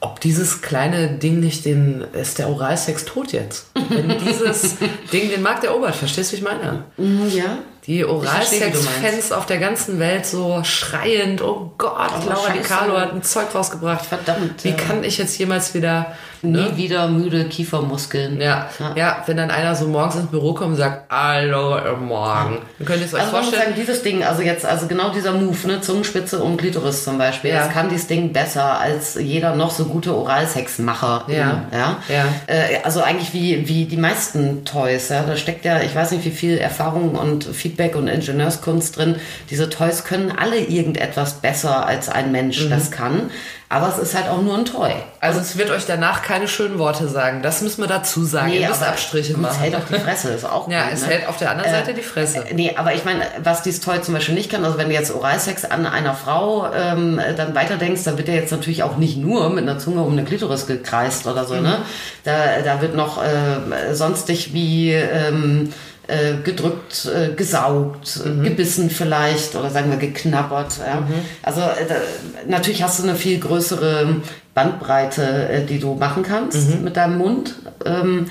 ob 0.00 0.20
dieses 0.20 0.62
kleine 0.62 1.08
Ding 1.08 1.38
nicht 1.38 1.64
den. 1.64 2.04
Ist 2.12 2.38
der 2.38 2.48
Oralsex 2.48 3.04
tot 3.04 3.32
jetzt? 3.32 3.66
Wenn 3.88 4.18
dieses 4.18 4.76
Ding 5.12 5.28
den 5.28 5.42
Markt 5.42 5.62
erobert, 5.64 5.94
verstehst 5.94 6.32
du, 6.32 6.36
wie 6.36 6.40
ich 6.40 6.44
meine? 6.44 6.84
Ja. 7.28 7.58
Die 7.88 8.04
Oralsex-Fans 8.04 9.32
auf 9.32 9.46
der 9.46 9.56
ganzen 9.56 9.98
Welt 9.98 10.26
so 10.26 10.62
schreiend, 10.62 11.40
oh 11.40 11.72
Gott, 11.78 12.10
Laura 12.28 12.50
Di 12.50 12.58
scheiße. 12.58 12.68
Carlo 12.68 13.00
hat 13.00 13.14
ein 13.14 13.22
Zeug 13.22 13.54
rausgebracht. 13.54 14.04
Verdammt, 14.04 14.62
Wie 14.62 14.68
ja. 14.68 14.76
kann 14.76 15.02
ich 15.02 15.16
jetzt 15.16 15.38
jemals 15.38 15.72
wieder... 15.72 16.14
Nie 16.42 16.76
wieder 16.76 17.08
müde 17.08 17.44
Kiefermuskeln. 17.46 18.40
Ja, 18.40 18.68
ja, 18.94 19.22
wenn 19.26 19.36
dann 19.36 19.50
einer 19.50 19.74
so 19.74 19.88
morgens 19.88 20.16
ins 20.16 20.26
Büro 20.30 20.54
kommt 20.54 20.70
und 20.72 20.76
sagt, 20.76 21.10
Hallo, 21.10 21.76
morgen. 22.00 22.58
Dann 22.78 22.86
könnt 22.86 23.00
ihr 23.00 23.06
es 23.06 23.14
euch 23.14 23.20
Also 23.20 23.32
vorstellen. 23.32 23.62
sagen, 23.62 23.74
dieses 23.76 24.02
Ding, 24.02 24.22
also 24.24 24.42
jetzt, 24.42 24.64
also 24.64 24.86
genau 24.86 25.10
dieser 25.10 25.32
Move, 25.32 25.56
ne, 25.66 25.80
Zungenspitze 25.80 26.42
und 26.42 26.56
Klitoris 26.58 27.04
zum 27.04 27.18
Beispiel, 27.18 27.50
Ja. 27.50 27.64
das 27.64 27.70
kann 27.72 27.88
dieses 27.88 28.06
Ding 28.06 28.32
besser 28.32 28.78
als 28.78 29.16
jeder 29.16 29.54
noch 29.56 29.70
so 29.70 29.86
gute 29.86 30.14
Oralsexmacher. 30.16 31.24
Ja. 31.28 31.64
ja. 31.72 31.96
Ja. 32.08 32.24
Äh, 32.46 32.78
also 32.84 33.02
eigentlich 33.02 33.32
wie, 33.32 33.68
wie 33.68 33.84
die 33.86 33.96
meisten 33.96 34.64
Toys, 34.64 35.08
ja. 35.08 35.22
Da 35.22 35.36
steckt 35.36 35.64
ja, 35.64 35.80
ich 35.80 35.94
weiß 35.94 36.12
nicht, 36.12 36.24
wie 36.24 36.30
viel 36.30 36.58
Erfahrung 36.58 37.14
und 37.16 37.44
Feedback 37.44 37.96
und 37.96 38.08
Ingenieurskunst 38.08 38.96
drin. 38.96 39.16
Diese 39.50 39.68
Toys 39.70 40.04
können 40.04 40.32
alle 40.36 40.58
irgendetwas 40.58 41.34
besser 41.34 41.86
als 41.86 42.08
ein 42.08 42.32
Mensch 42.32 42.64
Mhm. 42.64 42.70
das 42.70 42.90
kann. 42.90 43.30
Aber 43.70 43.88
es 43.88 43.98
ist 43.98 44.14
halt 44.14 44.28
auch 44.28 44.40
nur 44.40 44.56
ein 44.56 44.64
Toy. 44.64 44.92
Also 45.20 45.40
es 45.40 45.58
wird 45.58 45.70
euch 45.70 45.84
danach 45.84 46.22
keine 46.22 46.48
schönen 46.48 46.78
Worte 46.78 47.06
sagen. 47.06 47.42
Das 47.42 47.60
müssen 47.60 47.82
wir 47.82 47.86
dazu 47.86 48.24
sagen. 48.24 48.50
Ihr 48.50 48.66
müsst 48.66 48.82
Abstriche 48.82 49.34
gut, 49.34 49.44
Es 49.44 49.50
machen. 49.50 49.60
hält 49.60 49.76
auch 49.76 49.86
die 49.90 49.98
Fresse, 49.98 50.30
ist 50.30 50.44
auch 50.46 50.68
Ja, 50.70 50.84
gut, 50.84 50.94
es 50.94 51.02
ne? 51.02 51.08
hält 51.08 51.28
auf 51.28 51.36
der 51.36 51.50
anderen 51.50 51.70
Seite 51.70 51.92
die 51.92 52.00
Fresse. 52.00 52.38
Äh, 52.48 52.54
Nee, 52.54 52.74
aber 52.76 52.94
ich 52.94 53.04
meine, 53.04 53.20
was 53.42 53.62
dieses 53.62 53.80
Toy 53.80 54.00
zum 54.00 54.14
Beispiel 54.14 54.34
nicht 54.34 54.50
kann, 54.50 54.64
also 54.64 54.78
wenn 54.78 54.88
du 54.88 54.94
jetzt 54.94 55.14
Oralsex 55.14 55.66
an 55.66 55.84
einer 55.86 56.14
Frau 56.14 56.66
ähm, 56.72 57.20
dann 57.36 57.54
weiterdenkst, 57.54 58.04
dann 58.04 58.16
wird 58.16 58.28
ja 58.28 58.34
jetzt 58.34 58.52
natürlich 58.52 58.82
auch 58.84 58.96
nicht 58.96 59.18
nur 59.18 59.50
mit 59.50 59.68
einer 59.68 59.78
Zunge 59.78 60.00
um 60.00 60.12
eine 60.12 60.24
Klitoris 60.24 60.66
gekreist 60.66 61.26
oder 61.26 61.44
so, 61.44 61.56
ne? 61.56 61.78
Da, 62.24 62.62
da 62.64 62.80
wird 62.80 62.94
noch 62.96 63.22
äh, 63.22 63.94
sonstig 63.94 64.54
wie 64.54 64.92
ähm, 64.94 65.72
äh, 66.08 66.42
gedrückt, 66.42 67.06
äh, 67.14 67.34
gesaugt, 67.34 68.20
äh, 68.24 68.42
gebissen 68.42 68.90
vielleicht 68.90 69.54
oder 69.54 69.70
sagen 69.70 69.90
wir 69.90 69.98
geknabbert. 69.98 70.78
Ja? 70.78 71.06
Also 71.42 71.60
äh, 71.60 72.46
natürlich 72.48 72.82
hast 72.82 72.98
du 72.98 73.04
eine 73.04 73.14
viel 73.14 73.38
größere 73.38 74.16
Bandbreite, 74.54 75.66
die 75.68 75.78
du 75.78 75.94
machen 75.94 76.22
kannst 76.22 76.80
mit 76.80 76.96
deinem 76.96 77.18
Mund. 77.18 77.54
Ähm, 77.84 78.26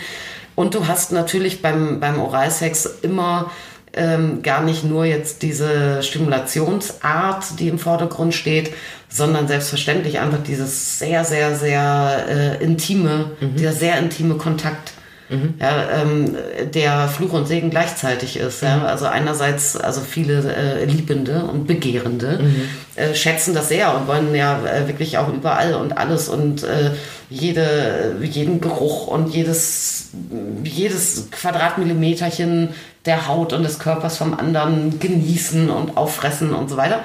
und 0.56 0.74
du 0.74 0.88
hast 0.88 1.12
natürlich 1.12 1.62
beim, 1.62 2.00
beim 2.00 2.20
Oralsex 2.20 2.90
immer 3.04 3.52
ähm, 3.94 4.42
gar 4.42 4.64
nicht 4.64 4.84
nur 4.84 5.06
jetzt 5.06 5.42
diese 5.42 6.02
Stimulationsart, 6.02 7.60
die 7.60 7.68
im 7.68 7.80
Vordergrund 7.80 8.34
steht, 8.34 8.74
sondern 9.10 9.48
selbstverständlich 9.48 10.20
einfach 10.20 10.44
dieses 10.44 11.00
sehr, 11.00 11.24
sehr, 11.24 11.56
sehr 11.56 12.26
äh, 12.28 12.64
intime, 12.64 13.32
dieser 13.40 13.74
sehr 13.74 13.98
intime 14.00 14.36
Kontakt. 14.36 14.94
Ja, 15.60 16.02
ähm, 16.02 16.36
der 16.74 17.10
Fluch 17.10 17.34
und 17.34 17.48
Segen 17.48 17.70
gleichzeitig 17.70 18.38
ist. 18.38 18.62
Ja? 18.62 18.86
Also 18.86 19.08
einerseits, 19.08 19.76
also 19.76 20.02
viele 20.02 20.54
äh, 20.54 20.86
Liebende 20.86 21.44
und 21.44 21.68
Begehrende 21.68 22.40
äh, 22.96 23.14
schätzen 23.14 23.54
das 23.54 23.68
sehr 23.68 23.94
und 23.96 24.08
wollen 24.08 24.34
ja 24.34 24.66
äh, 24.66 24.88
wirklich 24.88 25.18
auch 25.18 25.28
überall 25.28 25.74
und 25.76 25.98
alles 25.98 26.30
und 26.30 26.64
äh, 26.64 26.92
jede, 27.30 28.16
jeden 28.22 28.62
Geruch 28.62 29.08
und 29.08 29.34
jedes, 29.34 30.12
jedes 30.64 31.30
Quadratmillimeterchen 31.32 32.70
der 33.06 33.28
Haut 33.28 33.54
und 33.54 33.64
des 33.64 33.80
Körpers 33.80 34.18
vom 34.18 34.34
anderen 34.34 35.00
genießen 35.00 35.70
und 35.70 35.98
auffressen 35.98 36.54
und 36.54 36.70
so 36.70 36.78
weiter. 36.78 37.02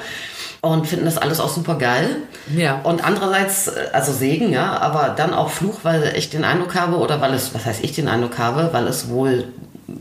Und 0.62 0.86
finden 0.86 1.04
das 1.06 1.18
alles 1.18 1.40
auch 1.40 1.48
super 1.48 1.74
geil. 1.74 2.18
Ja. 2.56 2.80
Und 2.82 3.04
andererseits, 3.04 3.66
äh, 3.66 3.88
also 3.92 4.12
Segen, 4.12 4.52
ja, 4.52 4.78
aber 4.78 5.10
dann 5.16 5.34
auch 5.34 5.50
Fluch, 5.50 5.80
weil 5.82 6.14
ich 6.16 6.30
den 6.30 6.44
Eindruck 6.44 6.76
habe, 6.76 6.98
oder 6.98 7.20
weil 7.20 7.34
es, 7.34 7.52
was 7.52 7.66
heißt 7.66 7.82
ich 7.82 7.92
den 7.92 8.06
Eindruck 8.06 8.38
habe, 8.38 8.70
weil 8.72 8.86
es 8.86 9.08
wohl 9.08 9.48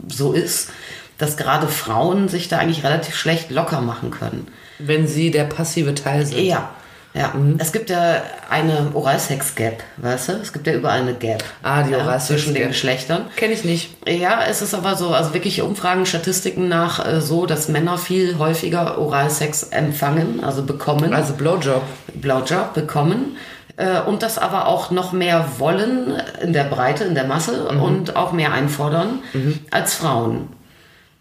so 0.08 0.34
ist, 0.34 0.70
dass 1.18 1.36
gerade 1.36 1.68
Frauen 1.68 2.30
sich 2.30 2.48
da 2.48 2.60
eigentlich 2.60 2.84
relativ 2.84 3.16
schlecht 3.16 3.50
locker 3.50 3.82
machen 3.82 4.12
können. 4.12 4.48
Wenn 4.78 5.08
sie 5.08 5.32
der 5.32 5.46
passive 5.46 5.96
Teil 5.96 6.26
sind. 6.26 6.40
Ja. 6.40 6.70
Ja, 7.14 7.34
es 7.58 7.74
gibt 7.74 7.90
ja 7.90 8.22
eine 8.50 8.92
Oralsex-Gap, 8.94 9.84
weißt 9.98 10.30
du? 10.30 10.34
Es 10.34 10.54
gibt 10.54 10.66
ja 10.66 10.74
überall 10.74 11.02
eine 11.02 11.14
Gap. 11.14 11.44
Ah, 11.62 11.84
die 11.84 11.92
ja, 11.92 11.98
Oralsex 11.98 12.28
Zwischen 12.28 12.54
den. 12.54 12.70
Geschlechtern. 12.70 13.26
Kenne 13.36 13.54
ich 13.54 13.66
nicht. 13.66 13.98
Ja, 14.08 14.44
es 14.48 14.62
ist 14.62 14.74
aber 14.74 14.96
so, 14.96 15.10
also 15.10 15.34
wirklich 15.34 15.62
Umfragen, 15.62 16.06
Statistiken 16.06 16.70
nach 16.70 17.06
äh, 17.06 17.20
so, 17.20 17.46
dass 17.46 17.68
Männer 17.68 17.98
viel 17.98 18.38
häufiger 18.38 18.98
Oralsex 18.98 19.64
empfangen, 19.64 20.42
also 20.42 20.64
bekommen. 20.64 21.14
Also 21.14 21.34
Blowjob. 21.34 21.84
Blowjob 22.14 22.74
bekommen 22.74 23.36
äh, 23.76 24.00
und 24.00 24.24
das 24.24 24.38
aber 24.38 24.68
auch 24.68 24.90
noch 24.92 25.12
mehr 25.12 25.46
wollen 25.58 26.14
in 26.42 26.54
der 26.54 26.64
Breite, 26.64 27.04
in 27.04 27.16
der 27.16 27.26
Masse 27.26 27.68
und 27.68 28.16
auch 28.16 28.32
mehr 28.32 28.54
einfordern 28.54 29.20
als 29.70 29.96
Frauen. 29.96 30.48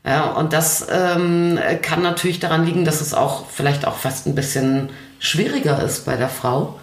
Ja, 0.05 0.31
und 0.31 0.53
das 0.53 0.87
ähm, 0.91 1.59
kann 1.83 2.03
natürlich 2.03 2.41
daran 2.41 2.65
liegen, 2.65 2.85
dass 2.85 3.01
es 3.01 3.13
auch 3.13 3.47
vielleicht 3.51 3.87
auch 3.87 3.97
fast 3.97 4.27
ein 4.27 4.35
bisschen 4.35 4.91
schwieriger 5.21 5.81
ist 5.81 6.05
bei 6.05 6.17
der 6.17 6.29
Frau. 6.29 6.81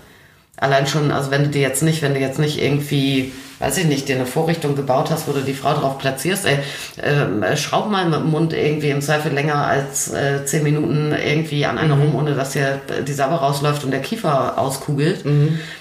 Allein 0.56 0.88
schon, 0.88 1.12
also 1.12 1.30
wenn 1.32 1.44
du 1.44 1.50
dir 1.50 1.62
jetzt 1.62 1.84
nicht, 1.84 2.02
wenn 2.02 2.14
du 2.14 2.22
jetzt 2.22 2.40
nicht 2.40 2.62
irgendwie, 2.62 3.34
weiß 3.60 3.78
ich 3.78 3.86
nicht, 3.86 4.08
dir 4.08 4.16
eine 4.16 4.26
Vorrichtung 4.26 4.76
gebaut 4.76 5.10
hast, 5.12 5.28
wo 5.28 5.32
du 5.32 5.42
die 5.42 5.54
Frau 5.54 5.74
drauf 5.74 5.98
platzierst, 5.98 6.46
ey, 6.46 6.60
ähm, 7.04 7.44
schraub 7.56 7.90
mal 7.90 8.06
mit 8.06 8.20
dem 8.20 8.32
Mund 8.32 8.54
irgendwie 8.54 8.90
im 8.90 9.02
Zweifel 9.02 9.32
länger 9.34 9.66
als 9.66 10.12
äh, 10.14 10.46
zehn 10.46 10.64
Minuten 10.64 11.14
irgendwie 11.14 11.66
an 11.66 11.78
einer 11.78 11.96
rum, 11.96 12.16
ohne 12.16 12.36
dass 12.36 12.52
dir 12.52 12.82
die 13.08 13.14
Sabber 13.14 13.38
rausläuft 13.38 13.84
und 13.84 13.92
der 13.92 14.02
Kiefer 14.02 14.58
auskugelt. 14.58 15.24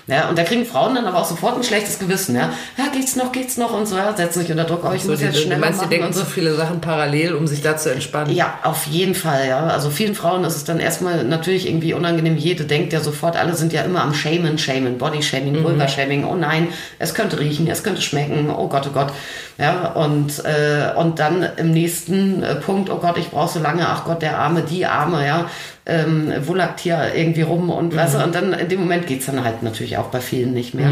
Ja, 0.06 0.28
und 0.28 0.38
da 0.38 0.44
kriegen 0.44 0.64
Frauen 0.64 0.94
dann 0.94 1.04
aber 1.06 1.18
auch 1.18 1.24
sofort 1.24 1.56
ein 1.56 1.64
schlechtes 1.64 1.98
Gewissen, 1.98 2.36
ja. 2.36 2.50
Ja, 2.78 2.84
geht's 2.92 3.16
noch, 3.16 3.32
geht's 3.32 3.56
noch 3.56 3.72
und 3.72 3.86
so, 3.86 3.96
ja, 3.96 4.14
setz 4.16 4.36
mich 4.36 4.50
unter 4.50 4.64
Druck, 4.64 4.82
oh, 4.84 4.92
ich 4.94 5.02
So, 5.02 5.10
muss 5.10 5.18
die, 5.18 5.26
jetzt 5.26 5.36
du 5.36 5.42
schneller 5.42 5.60
meinst, 5.60 5.80
die 5.80 5.84
machen 5.84 5.90
denken 5.90 6.06
und 6.06 6.14
so. 6.14 6.24
viele 6.24 6.54
Sachen 6.54 6.80
parallel, 6.80 7.34
um 7.34 7.46
sich 7.46 7.60
da 7.60 7.76
zu 7.76 7.92
entspannen. 7.92 8.34
Ja, 8.34 8.58
auf 8.62 8.86
jeden 8.86 9.14
Fall, 9.14 9.48
ja. 9.48 9.66
Also 9.66 9.90
vielen 9.90 10.14
Frauen 10.14 10.44
ist 10.44 10.56
es 10.56 10.64
dann 10.64 10.78
erstmal 10.78 11.24
natürlich 11.24 11.68
irgendwie 11.68 11.92
unangenehm. 11.92 12.36
Jede 12.36 12.64
denkt 12.64 12.92
ja 12.92 13.00
sofort, 13.00 13.36
alle 13.36 13.54
sind 13.54 13.72
ja 13.72 13.82
immer 13.82 14.02
am 14.02 14.14
Shamen, 14.14 14.58
Shamen, 14.58 14.98
Body-Shaming, 14.98 15.64
Vulva-Shaming. 15.64 16.24
Oh 16.24 16.36
nein, 16.36 16.68
es 16.98 17.14
könnte 17.14 17.40
riechen, 17.40 17.65
es 17.72 17.82
könnte 17.82 18.02
schmecken, 18.02 18.50
oh 18.50 18.68
Gott, 18.68 18.86
oh 18.88 18.92
Gott. 18.92 19.12
Ja, 19.58 19.92
und, 19.92 20.44
äh, 20.44 20.92
und 20.96 21.18
dann 21.18 21.46
im 21.56 21.70
nächsten 21.70 22.42
äh, 22.42 22.56
Punkt, 22.56 22.90
oh 22.90 22.96
Gott, 22.98 23.18
ich 23.18 23.30
brauche 23.30 23.52
so 23.52 23.60
lange, 23.60 23.88
ach 23.88 24.04
Gott, 24.04 24.22
der 24.22 24.38
Arme, 24.38 24.62
die 24.62 24.86
Arme, 24.86 25.26
ja, 25.26 25.50
ähm, 25.86 26.32
wulakt 26.46 26.80
hier 26.80 27.12
irgendwie 27.14 27.42
rum 27.42 27.70
und 27.70 27.94
weißt 27.94 28.14
du, 28.16 28.24
und 28.24 28.34
dann 28.34 28.52
in 28.52 28.68
dem 28.68 28.80
Moment 28.80 29.06
geht's 29.06 29.26
dann 29.26 29.44
halt 29.44 29.62
natürlich 29.62 29.98
auch 29.98 30.06
bei 30.06 30.20
vielen 30.20 30.52
nicht 30.52 30.74
mehr. 30.74 30.90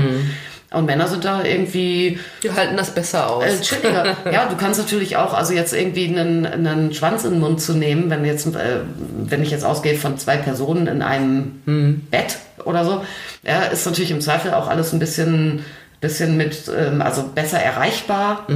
Und 0.75 0.87
Männer 0.87 1.07
sind 1.07 1.25
da 1.25 1.45
irgendwie 1.45 2.19
Die 2.43 2.53
halten 2.53 2.77
das 2.77 2.91
besser 2.91 3.31
aus. 3.31 3.45
äh, 3.45 3.61
chilliger. 3.61 4.17
ja, 4.33 4.47
du 4.47 4.57
kannst 4.57 4.81
natürlich 4.81 5.17
auch, 5.17 5.33
also 5.33 5.53
jetzt 5.53 5.73
irgendwie 5.73 6.07
einen, 6.07 6.47
einen 6.47 6.93
Schwanz 6.93 7.25
in 7.25 7.33
den 7.33 7.41
Mund 7.41 7.61
zu 7.61 7.75
nehmen, 7.75 8.11
wenn 8.11 8.25
jetzt, 8.25 8.47
äh, 8.47 8.81
wenn 9.25 9.43
ich 9.43 9.51
jetzt 9.51 9.65
ausgehe 9.65 9.95
von 9.95 10.19
zwei 10.19 10.37
Personen 10.37 10.87
in 10.87 11.03
einem 11.03 12.03
Bett 12.11 12.39
oder 12.65 12.85
so, 12.85 13.05
ja, 13.47 13.63
ist 13.65 13.87
natürlich 13.87 14.11
im 14.11 14.21
Zweifel 14.21 14.53
auch 14.53 14.69
alles 14.69 14.93
ein 14.93 14.99
bisschen 14.99 15.65
bisschen 16.05 16.37
mit, 16.37 16.71
ähm, 16.77 17.01
also 17.01 17.25
besser 17.35 17.59
erreichbar 17.59 18.47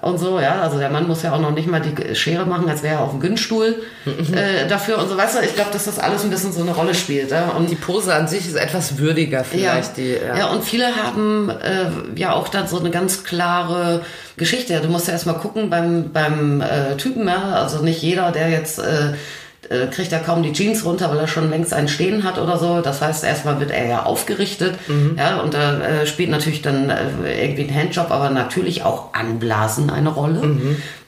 und 0.00 0.18
so, 0.18 0.40
ja. 0.40 0.62
Also 0.62 0.78
der 0.78 0.88
Mann 0.88 1.06
muss 1.06 1.22
ja 1.22 1.32
auch 1.32 1.40
noch 1.40 1.52
nicht 1.52 1.68
mal 1.68 1.80
die 1.80 2.14
Schere 2.14 2.46
machen, 2.46 2.68
als 2.68 2.82
wäre 2.82 2.94
er 2.94 3.00
auf 3.02 3.10
dem 3.10 3.20
Günststuhl 3.20 3.76
äh, 4.06 4.66
dafür 4.68 4.98
und 4.98 5.08
so, 5.08 5.16
weißt 5.16 5.36
du, 5.36 5.44
ich 5.44 5.54
glaube, 5.54 5.70
dass 5.70 5.84
das 5.84 5.98
alles 5.98 6.24
ein 6.24 6.30
bisschen 6.30 6.52
so 6.52 6.62
eine 6.62 6.72
Rolle 6.72 6.94
spielt. 6.94 7.30
Ja? 7.30 7.50
Und 7.50 7.70
die 7.70 7.76
Pose 7.76 8.14
an 8.14 8.26
sich 8.26 8.48
ist 8.48 8.56
etwas 8.56 8.98
würdiger 8.98 9.44
vielleicht. 9.44 9.98
Die, 9.98 10.14
ja. 10.14 10.36
ja, 10.36 10.46
und 10.46 10.64
viele 10.64 10.96
haben 10.96 11.50
äh, 11.50 12.18
ja 12.18 12.32
auch 12.32 12.48
dann 12.48 12.66
so 12.66 12.80
eine 12.80 12.90
ganz 12.90 13.22
klare 13.22 14.00
Geschichte. 14.36 14.80
Du 14.80 14.88
musst 14.88 15.06
ja 15.06 15.12
erstmal 15.12 15.36
gucken 15.36 15.68
beim, 15.70 16.10
beim 16.10 16.62
äh, 16.62 16.96
Typen, 16.96 17.28
ja, 17.28 17.52
also 17.52 17.84
nicht 17.84 18.02
jeder, 18.02 18.32
der 18.32 18.48
jetzt 18.48 18.78
äh, 18.78 19.12
äh, 19.70 19.86
kriegt 19.86 20.12
er 20.12 20.20
kaum 20.20 20.42
die 20.42 20.52
Jeans 20.52 20.84
runter, 20.84 21.10
weil 21.10 21.18
er 21.18 21.28
schon 21.28 21.50
längst 21.50 21.72
einen 21.72 21.88
Stehen 21.88 22.24
hat 22.24 22.38
oder 22.38 22.58
so. 22.58 22.80
Das 22.80 23.00
heißt, 23.00 23.24
erstmal 23.24 23.60
wird 23.60 23.70
er 23.70 23.86
ja 23.86 24.02
aufgerichtet. 24.04 24.74
Ja, 25.18 25.40
und 25.40 25.54
da 25.54 25.80
äh, 25.80 26.06
spielt 26.06 26.30
natürlich 26.30 26.62
dann 26.62 26.90
äh, 26.90 27.44
irgendwie 27.44 27.64
ein 27.64 27.74
Handjob, 27.74 28.10
aber 28.10 28.30
natürlich 28.30 28.82
auch 28.84 29.14
Anblasen 29.14 29.90
eine 29.90 30.10
Rolle. 30.10 30.40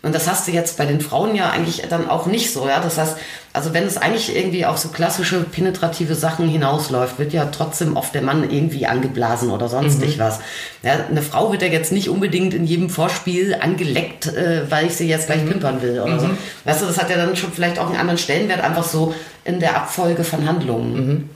Und 0.07 0.15
das 0.15 0.31
hast 0.31 0.47
du 0.47 0.53
jetzt 0.53 0.79
bei 0.79 0.87
den 0.87 1.01
Frauen 1.01 1.35
ja 1.35 1.51
eigentlich 1.51 1.83
dann 1.91 2.09
auch 2.09 2.27
nicht 2.27 2.53
so. 2.53 2.69
Ja, 2.69 2.79
das 2.79 2.97
heißt, 2.97 3.17
also 3.53 3.75
wenn 3.75 3.83
es 3.83 3.97
eigentlich 3.97 4.37
irgendwie 4.37 4.65
auf 4.65 4.79
so 4.79 4.91
klassische 4.91 5.41
penetrative 5.41 6.15
Sachen 6.15 6.49
hinausläuft, 6.49 7.19
wird 7.19 7.33
ja 7.33 7.47
trotzdem 7.47 7.97
oft 7.97 8.15
der 8.15 8.23
Mann 8.23 8.49
irgendwie 8.49 8.87
angeblasen 8.87 9.51
oder 9.51 9.69
sonstig 9.69 10.21
was. 10.21 10.39
Ja, 10.85 10.93
eine 11.11 11.23
Frau 11.23 11.51
wird 11.51 11.63
ja 11.63 11.69
jetzt 11.69 11.91
nicht 11.91 12.09
unbedingt 12.09 12.55
in 12.55 12.67
jedem 12.67 12.89
Vorspiel 12.89 13.57
angeleckt, 13.61 14.29
äh, 14.29 14.71
weil 14.71 14.87
ich 14.87 14.95
sie 14.95 15.09
jetzt 15.09 15.27
gleich 15.27 15.45
pimpern 15.45 15.83
will 15.83 15.99
oder 15.99 16.21
so. 16.21 16.31
Weißt 16.63 16.83
du, 16.83 16.87
das 16.87 17.03
hat 17.03 17.11
ja 17.11 17.17
dann 17.17 17.35
schon 17.35 17.51
vielleicht 17.51 17.81
auch 17.81 17.89
einen 17.89 17.97
anderen 17.97 18.19
Stellenwert, 18.19 18.61
einfach 18.61 18.85
so 18.85 19.13
in 19.43 19.59
der 19.59 19.75
Abfolge 19.75 20.23
von 20.23 20.47
Handlungen. 20.47 21.31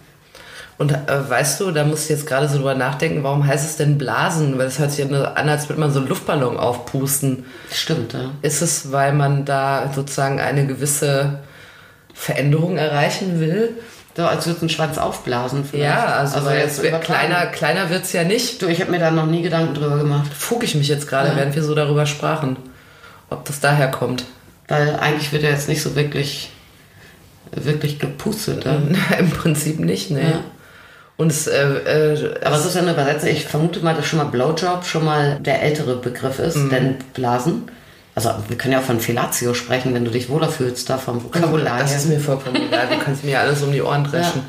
Und 0.81 0.93
äh, 0.93 1.29
weißt 1.29 1.61
du, 1.61 1.73
da 1.73 1.85
musst 1.85 2.09
du 2.09 2.15
jetzt 2.15 2.27
gerade 2.27 2.49
so 2.49 2.57
drüber 2.57 2.75
nachdenken, 2.75 3.23
warum 3.23 3.47
heißt 3.47 3.69
es 3.69 3.77
denn 3.77 3.99
Blasen? 3.99 4.57
Weil 4.57 4.67
es 4.67 4.79
hört 4.79 4.91
sich 4.91 5.05
an, 5.05 5.49
als 5.51 5.69
würde 5.69 5.79
man 5.79 5.93
so 5.93 5.99
einen 5.99 6.09
Luftballon 6.09 6.57
aufpusten. 6.57 7.45
Stimmt, 7.71 8.15
ja. 8.15 8.31
Ist 8.41 8.63
es, 8.63 8.91
weil 8.91 9.13
man 9.13 9.45
da 9.45 9.93
sozusagen 9.95 10.41
eine 10.41 10.67
gewisse 10.67 11.41
Veränderung 12.15 12.79
erreichen 12.79 13.41
will? 13.41 13.75
So, 14.17 14.25
als 14.25 14.47
würde 14.47 14.65
ein 14.65 14.69
Schwanz 14.71 14.97
aufblasen. 14.97 15.67
Vielleicht. 15.67 15.85
Ja, 15.85 16.07
also, 16.15 16.47
weil 16.47 16.61
jetzt 16.61 16.79
es 16.79 16.83
wird 16.83 16.99
kleiner, 17.03 17.45
kleiner 17.49 17.91
wird's 17.91 18.15
ja 18.15 18.25
nicht. 18.25 18.63
Du, 18.63 18.67
ich 18.67 18.81
habe 18.81 18.91
mir 18.91 19.01
da 19.01 19.11
noch 19.11 19.27
nie 19.27 19.43
Gedanken 19.43 19.75
drüber 19.75 19.99
gemacht. 19.99 20.33
Fug 20.33 20.65
ich 20.65 20.75
mich 20.77 20.89
jetzt 20.89 21.07
gerade, 21.07 21.29
Ja. 21.29 21.37
während 21.37 21.55
wir 21.55 21.63
so 21.63 21.75
darüber 21.75 22.07
sprachen, 22.07 22.57
ob 23.29 23.45
das 23.45 23.61
daher 23.61 23.91
kommt. 23.91 24.25
Weil 24.67 24.97
eigentlich 24.99 25.31
wird 25.31 25.43
er 25.43 25.51
jetzt 25.51 25.69
nicht 25.69 25.83
so 25.83 25.95
wirklich, 25.95 26.51
wirklich 27.53 27.99
gepustet. 27.99 28.65
Ja? 28.65 28.79
Im 29.19 29.29
Prinzip 29.29 29.79
nicht, 29.79 30.11
ne? 30.11 30.23
Ja. 30.23 30.41
Und 31.21 31.31
es, 31.31 31.47
äh, 31.47 31.63
äh, 31.63 32.35
Aber 32.43 32.57
es 32.57 32.65
ist 32.65 32.75
ja 32.77 32.81
eine 32.81 32.93
Übersetzung. 32.93 33.29
Ich 33.29 33.45
vermute 33.45 33.81
mal, 33.81 33.95
dass 33.95 34.07
schon 34.07 34.19
mal 34.21 34.25
Blowjob 34.25 34.87
schon 34.87 35.05
mal 35.05 35.39
der 35.41 35.63
ältere 35.63 35.97
Begriff 35.97 36.39
ist, 36.39 36.57
Mhm. 36.57 36.71
denn 36.71 36.95
Blasen. 37.13 37.71
Also 38.15 38.31
wir 38.49 38.57
können 38.57 38.73
ja 38.73 38.79
auch 38.81 38.85
von 38.85 39.01
Fellatio 39.01 39.53
sprechen, 39.53 39.93
wenn 39.93 40.07
du 40.07 40.11
dich 40.11 40.31
wohler 40.31 40.49
fühlst, 40.49 40.89
da 40.89 40.97
vom 40.97 41.23
Vokabular 41.23 41.79
das 41.79 41.95
ist 41.95 42.09
mir 42.09 42.19
vollkommen 42.21 42.57
egal. 42.57 42.87
Du 42.91 43.05
kannst 43.05 43.23
mir 43.25 43.39
alles 43.39 43.63
um 43.63 43.71
die 43.71 43.83
Ohren 43.83 44.05
dreschen. 44.05 44.43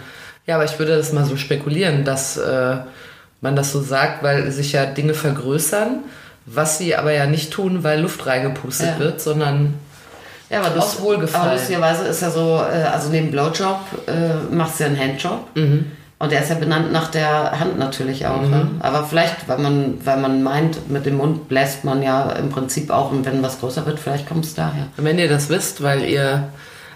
Ja. 0.47 0.55
aber 0.55 0.63
ich 0.65 0.79
würde 0.79 0.95
das 0.97 1.11
mal 1.13 1.25
so 1.25 1.35
spekulieren, 1.37 2.03
dass 2.05 2.37
äh, 2.37 2.77
man 3.41 3.55
das 3.57 3.71
so 3.73 3.81
sagt, 3.81 4.23
weil 4.23 4.49
sich 4.51 4.71
ja 4.71 4.85
Dinge 4.85 5.13
vergrößern, 5.13 5.99
was 6.45 6.77
sie 6.77 6.95
aber 6.95 7.11
ja 7.11 7.25
nicht 7.25 7.51
tun, 7.51 7.83
weil 7.83 7.99
Luft 7.99 8.25
reingepustet 8.25 8.91
Ja. 8.93 8.99
wird, 8.99 9.19
sondern 9.21 9.73
Ja, 10.49 10.61
aber 10.63 10.81
Aus 10.81 10.99
Wohlgefallen. 11.01 11.47
Aber 11.49 11.55
lustigerweise 11.55 12.05
ist 12.05 12.21
ja 12.21 12.29
so, 12.31 12.61
äh, 12.61 12.83
also 12.83 13.09
neben 13.09 13.29
Blowjob 13.31 13.79
äh, 14.07 14.53
machst 14.55 14.79
du 14.79 14.83
ja 14.85 14.89
einen 14.89 14.99
Handjob. 14.99 15.47
Mhm. 15.55 15.91
Und 16.21 16.31
der 16.31 16.43
ist 16.43 16.49
ja 16.49 16.55
benannt 16.55 16.91
nach 16.91 17.09
der 17.09 17.59
Hand 17.59 17.79
natürlich 17.79 18.27
auch. 18.27 18.43
Ne? 18.43 18.69
Aber 18.79 19.05
vielleicht, 19.05 19.47
weil 19.47 19.57
man, 19.57 19.97
weil 20.05 20.17
man 20.19 20.43
meint, 20.43 20.87
mit 20.87 21.07
dem 21.07 21.17
Mund 21.17 21.49
bläst 21.49 21.83
man 21.83 22.03
ja 22.03 22.31
im 22.33 22.49
Prinzip 22.51 22.91
auch, 22.91 23.11
und 23.11 23.25
wenn 23.25 23.41
was 23.41 23.59
größer 23.59 23.87
wird, 23.87 23.99
vielleicht 23.99 24.27
kommt 24.27 24.45
es 24.45 24.53
daher. 24.53 24.85
wenn 24.97 25.17
ihr 25.17 25.27
das 25.27 25.49
wisst, 25.49 25.81
weil 25.81 26.03
ihr 26.03 26.49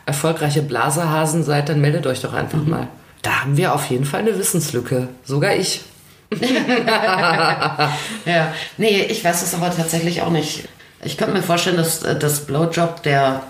erfolgreiche 0.05 0.61
Blaserhasen 0.61 1.43
seid, 1.43 1.69
dann 1.69 1.81
meldet 1.81 2.05
euch 2.05 2.21
doch 2.21 2.33
einfach 2.33 2.59
Mhm. 2.59 2.69
mal. 2.69 2.87
Da 3.23 3.41
haben 3.41 3.57
wir 3.57 3.73
auf 3.73 3.87
jeden 3.89 4.05
Fall 4.05 4.19
eine 4.19 4.37
Wissenslücke. 4.37 5.07
Sogar 5.23 5.55
ich. 5.55 5.81
Ja, 8.25 8.53
nee, 8.77 9.01
ich 9.09 9.23
weiß 9.23 9.41
es 9.41 9.53
aber 9.55 9.75
tatsächlich 9.75 10.21
auch 10.21 10.29
nicht. 10.31 10.67
Ich 11.03 11.17
könnte 11.17 11.33
mir 11.33 11.41
vorstellen, 11.43 11.77
dass 11.77 12.03
äh, 12.03 12.17
das 12.17 12.41
Blowjob 12.41 13.03
der 13.03 13.41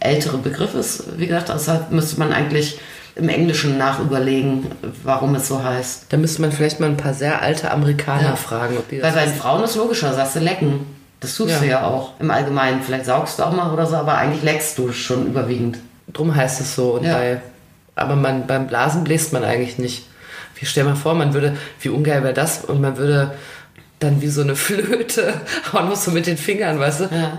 ältere 0.00 0.38
Begriff 0.38 0.74
ist. 0.74 1.04
Wie 1.18 1.26
gesagt, 1.26 1.48
deshalb 1.48 1.90
müsste 1.90 2.18
man 2.18 2.32
eigentlich 2.32 2.78
im 3.14 3.28
Englischen 3.28 3.76
nachüberlegen, 3.78 4.66
warum 5.04 5.34
es 5.34 5.48
so 5.48 5.62
heißt. 5.62 6.06
Da 6.08 6.16
müsste 6.16 6.40
man 6.40 6.50
vielleicht 6.52 6.80
mal 6.80 6.86
ein 6.88 6.96
paar 6.96 7.14
sehr 7.14 7.42
alte 7.42 7.70
Amerikaner 7.70 8.30
Ja. 8.30 8.36
fragen, 8.36 8.76
ob 8.78 8.88
die 8.88 8.96
Weil 9.02 9.12
das 9.12 9.14
bei 9.14 9.24
den 9.26 9.34
Frauen 9.34 9.62
ist 9.64 9.76
logischer, 9.76 10.12
sagst 10.14 10.36
du 10.36 10.40
lecken. 10.40 10.86
Das 11.20 11.36
tust 11.36 11.50
Ja. 11.52 11.58
du 11.60 11.66
ja 11.66 11.84
auch 11.86 12.12
im 12.20 12.30
Allgemeinen. 12.30 12.82
Vielleicht 12.82 13.04
saugst 13.06 13.38
du 13.38 13.42
auch 13.44 13.52
mal 13.52 13.70
oder 13.72 13.86
so, 13.86 13.96
aber 13.96 14.16
eigentlich 14.16 14.42
leckst 14.42 14.78
du 14.78 14.92
schon 14.92 15.26
überwiegend. 15.26 15.78
Drum 16.12 16.34
heißt 16.34 16.60
es 16.60 16.74
so. 16.74 16.92
Und 16.94 17.04
Ja. 17.04 17.14
bei, 17.14 17.40
aber 17.94 18.16
man, 18.16 18.46
beim 18.46 18.66
Blasen 18.66 19.04
bläst 19.04 19.32
man 19.32 19.44
eigentlich 19.44 19.78
nicht. 19.78 20.06
Wie 20.56 20.66
stell 20.66 20.84
mal 20.84 20.96
vor, 20.96 21.14
man 21.14 21.34
würde, 21.34 21.56
wie 21.80 21.90
ungeil 21.90 22.22
wäre 22.22 22.34
das? 22.34 22.64
Und 22.64 22.80
man 22.80 22.96
würde 22.96 23.32
dann 23.98 24.20
wie 24.22 24.28
so 24.28 24.40
eine 24.40 24.56
Flöte 24.56 25.34
auch 25.72 25.84
noch 25.84 25.96
so 25.96 26.10
mit 26.12 26.26
den 26.26 26.36
Fingern, 26.38 26.78
weißt 26.80 27.00
du? 27.00 27.04
Ja. 27.04 27.38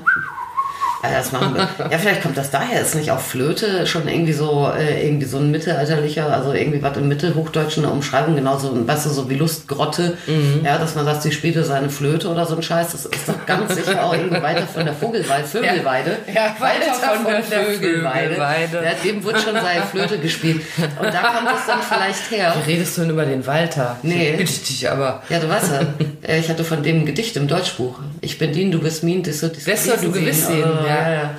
Ja, 1.04 1.18
das 1.18 1.32
machen 1.32 1.54
wir. 1.56 1.68
ja, 1.92 1.98
vielleicht 1.98 2.22
kommt 2.22 2.38
das 2.38 2.50
daher. 2.50 2.82
Ist 2.82 2.96
nicht 2.96 3.12
auch 3.12 3.20
Flöte 3.20 3.86
schon 3.86 4.08
irgendwie 4.08 4.34
so, 4.34 4.72
äh, 4.76 5.06
irgendwie 5.06 5.26
so 5.26 5.38
ein 5.38 5.52
mittelalterlicher, 5.52 6.34
also 6.34 6.54
irgendwie 6.54 6.82
was 6.82 6.96
im 6.98 7.08
Mittelhochdeutschen 7.08 7.84
eine 7.84 7.94
Umschreibung, 7.94 8.36
genauso, 8.36 8.88
weißt 8.88 9.06
du, 9.06 9.10
so 9.10 9.30
wie 9.30 9.36
Lustgrotte, 9.36 10.18
ja, 10.64 10.78
dass 10.78 10.96
man 10.96 11.06
sagt, 11.06 11.24
sie 11.24 11.32
spielte 11.32 11.64
seine 11.64 11.90
Flöte 11.90 12.30
oder 12.30 12.46
so 12.46 12.56
ein 12.56 12.64
Scheiß. 12.64 12.92
Das 12.92 13.06
ist 13.06 13.28
doch 13.28 13.46
ganz 13.46 13.76
sicher 13.76 14.04
auch 14.04 14.14
irgendwie 14.14 14.42
weiter 14.42 14.66
von 14.66 14.86
der 14.86 14.94
Vogelweide, 14.94 15.46
Vögelweide. 15.46 16.18
Ja, 16.34 16.56
weiter 16.60 16.94
von 16.94 17.26
der 17.26 17.44
Vögelweide. 17.44 18.36
Ja, 18.38 18.94
dem 19.04 19.24
wird 19.24 19.40
schon 19.42 19.56
seine 19.56 19.82
Flöte 19.84 20.18
gespielt. 20.20 20.62
Und 20.78 21.14
da 21.14 21.22
kommt 21.22 21.50
es 21.56 21.66
dann 21.68 21.80
vielleicht 21.82 22.32
her. 22.32 22.56
Wie 22.64 22.72
redest 22.72 22.98
du 22.98 23.02
denn 23.02 23.10
über 23.12 23.26
den 23.26 23.46
Walter? 23.46 23.98
Nee. 24.04 24.32
Bitte 24.32 24.44
ich 24.44 24.64
dich 24.64 24.90
aber. 24.90 25.24
Ja, 25.30 25.40
du 25.40 25.50
weißt 25.50 25.72
ja, 25.72 25.82
äh, 26.28 26.40
ich 26.40 26.50
hatte 26.50 26.64
von 26.64 26.82
dem 26.84 27.02
ein 27.02 27.06
Gedicht 27.06 27.36
im 27.38 27.48
Deutschbuch. 27.48 28.00
Ich 28.22 28.38
bin 28.38 28.52
Dien, 28.54 28.72
du 28.72 28.80
bist 28.80 29.04
Mien, 29.04 29.24
das 29.24 29.42
wird 29.42 29.58
Das 29.68 29.86
soll 29.86 29.98
du 29.98 30.12
gewiss 30.12 30.48
sehen, 30.48 30.70
ja. 30.88 30.93
Ja, 30.96 31.14
ja. 31.14 31.32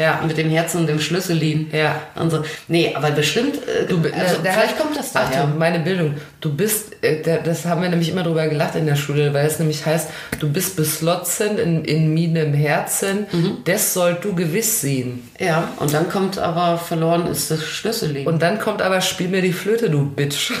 Ja. 0.00 0.20
Mit 0.24 0.38
dem 0.38 0.48
Herzen 0.48 0.82
und 0.82 0.86
dem 0.86 1.00
Schlüsselin. 1.00 1.70
Ja. 1.72 1.96
Und 2.14 2.30
so. 2.30 2.44
Nee, 2.68 2.92
aber 2.94 3.10
bestimmt, 3.10 3.56
äh, 3.66 3.84
Du, 3.84 3.96
also, 3.96 4.40
der 4.40 4.52
vielleicht 4.52 4.74
hat- 4.74 4.78
kommt 4.78 4.96
das 4.96 5.12
daher. 5.12 5.40
Achtung, 5.42 5.58
meine 5.58 5.80
Bildung. 5.80 6.14
Du 6.40 6.54
bist, 6.54 7.02
äh, 7.02 7.40
das 7.42 7.64
haben 7.66 7.82
wir 7.82 7.88
nämlich 7.88 8.08
immer 8.08 8.22
drüber 8.22 8.46
gelacht 8.46 8.76
in 8.76 8.86
der 8.86 8.94
Schule, 8.94 9.34
weil 9.34 9.44
es 9.46 9.58
nämlich 9.58 9.84
heißt, 9.84 10.08
du 10.38 10.48
bist 10.52 10.76
beslotzen 10.76 11.58
in, 11.58 11.84
in 11.84 12.14
meinem 12.14 12.54
Herzen, 12.54 13.26
Mhm. 13.32 13.56
das 13.64 13.92
sollt 13.92 14.24
du 14.24 14.36
gewiss 14.36 14.80
sehen. 14.82 15.28
Ja, 15.40 15.66
und 15.80 15.92
dann 15.92 16.08
kommt 16.08 16.38
aber 16.38 16.78
verloren 16.78 17.26
ist 17.26 17.50
das 17.50 17.64
Schlüsselin. 17.64 18.24
Und 18.24 18.40
dann 18.40 18.60
kommt 18.60 18.80
aber, 18.82 19.00
spiel 19.00 19.26
mir 19.26 19.42
die 19.42 19.52
Flöte, 19.52 19.90
du 19.90 20.08
Bitch. 20.08 20.52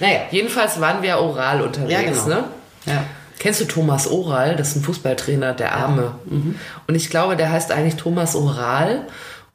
naja, 0.00 0.20
jedenfalls 0.30 0.80
waren 0.80 1.02
wir 1.02 1.18
oral 1.18 1.60
unterwegs, 1.60 1.92
ja, 1.92 2.00
genau. 2.00 2.26
ne? 2.26 2.44
Ja. 2.86 3.04
Kennst 3.38 3.60
du 3.60 3.64
Thomas 3.64 4.08
Oral? 4.08 4.56
Das 4.56 4.68
ist 4.68 4.76
ein 4.76 4.82
Fußballtrainer, 4.82 5.54
der 5.54 5.74
Arme. 5.74 6.14
Mhm. 6.24 6.56
Und 6.86 6.94
ich 6.94 7.10
glaube, 7.10 7.36
der 7.36 7.50
heißt 7.50 7.70
eigentlich 7.72 7.96
Thomas 7.96 8.34
Oral 8.34 9.02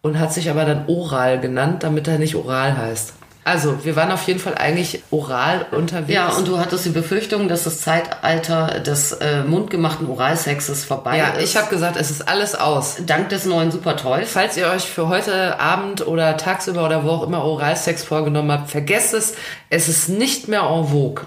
und 0.02 0.20
hat 0.20 0.34
sich 0.34 0.50
aber 0.50 0.65
dann 0.65 0.86
Oral 0.88 1.39
genannt, 1.39 1.84
damit 1.84 2.08
er 2.08 2.17
nicht 2.17 2.36
Oral 2.36 2.78
heißt. 2.78 3.13
Also, 3.44 3.84
wir 3.84 3.96
waren 3.96 4.12
auf 4.12 4.28
jeden 4.28 4.39
Fall 4.39 4.54
eigentlich 4.56 5.02
oral 5.10 5.65
unterwegs. 5.72 6.13
Ja, 6.13 6.30
und 6.30 6.48
du 6.48 6.60
hattest 6.60 6.86
die 6.86 6.91
Befürchtung, 6.91 7.48
dass 7.48 7.63
das 7.63 7.82
Zeitalter 7.82 8.80
des 8.82 9.13
äh, 9.13 9.44
mundgemachten 9.44 10.08
Oralsexes 10.08 10.86
vorbei 10.86 11.17
ja, 11.17 11.30
ist. 11.30 11.44
ich 11.44 11.58
habe 11.58 11.67
gesagt, 11.70 11.98
es 11.98 12.12
ist 12.12 12.28
alles 12.28 12.54
aus. 12.54 12.98
dank 13.08 13.30
des 13.30 13.46
neuen 13.46 13.72
Supertoys. 13.72 14.30
Falls 14.32 14.58
ihr 14.58 14.67
euch 14.67 14.84
für 14.84 15.08
heute 15.08 15.60
Abend 15.60 16.06
oder 16.06 16.38
tagsüber 16.38 16.86
oder 16.86 17.04
wo 17.04 17.10
auch 17.10 17.24
immer 17.24 17.44
Oralsex 17.44 18.04
vorgenommen 18.04 18.52
habt, 18.52 18.70
vergesst 18.70 19.15
es. 19.15 19.34
Es 19.73 19.88
ist 19.88 20.10
nicht 20.10 20.49
mehr 20.49 20.63
en 20.63 20.86
vogue. 20.89 21.23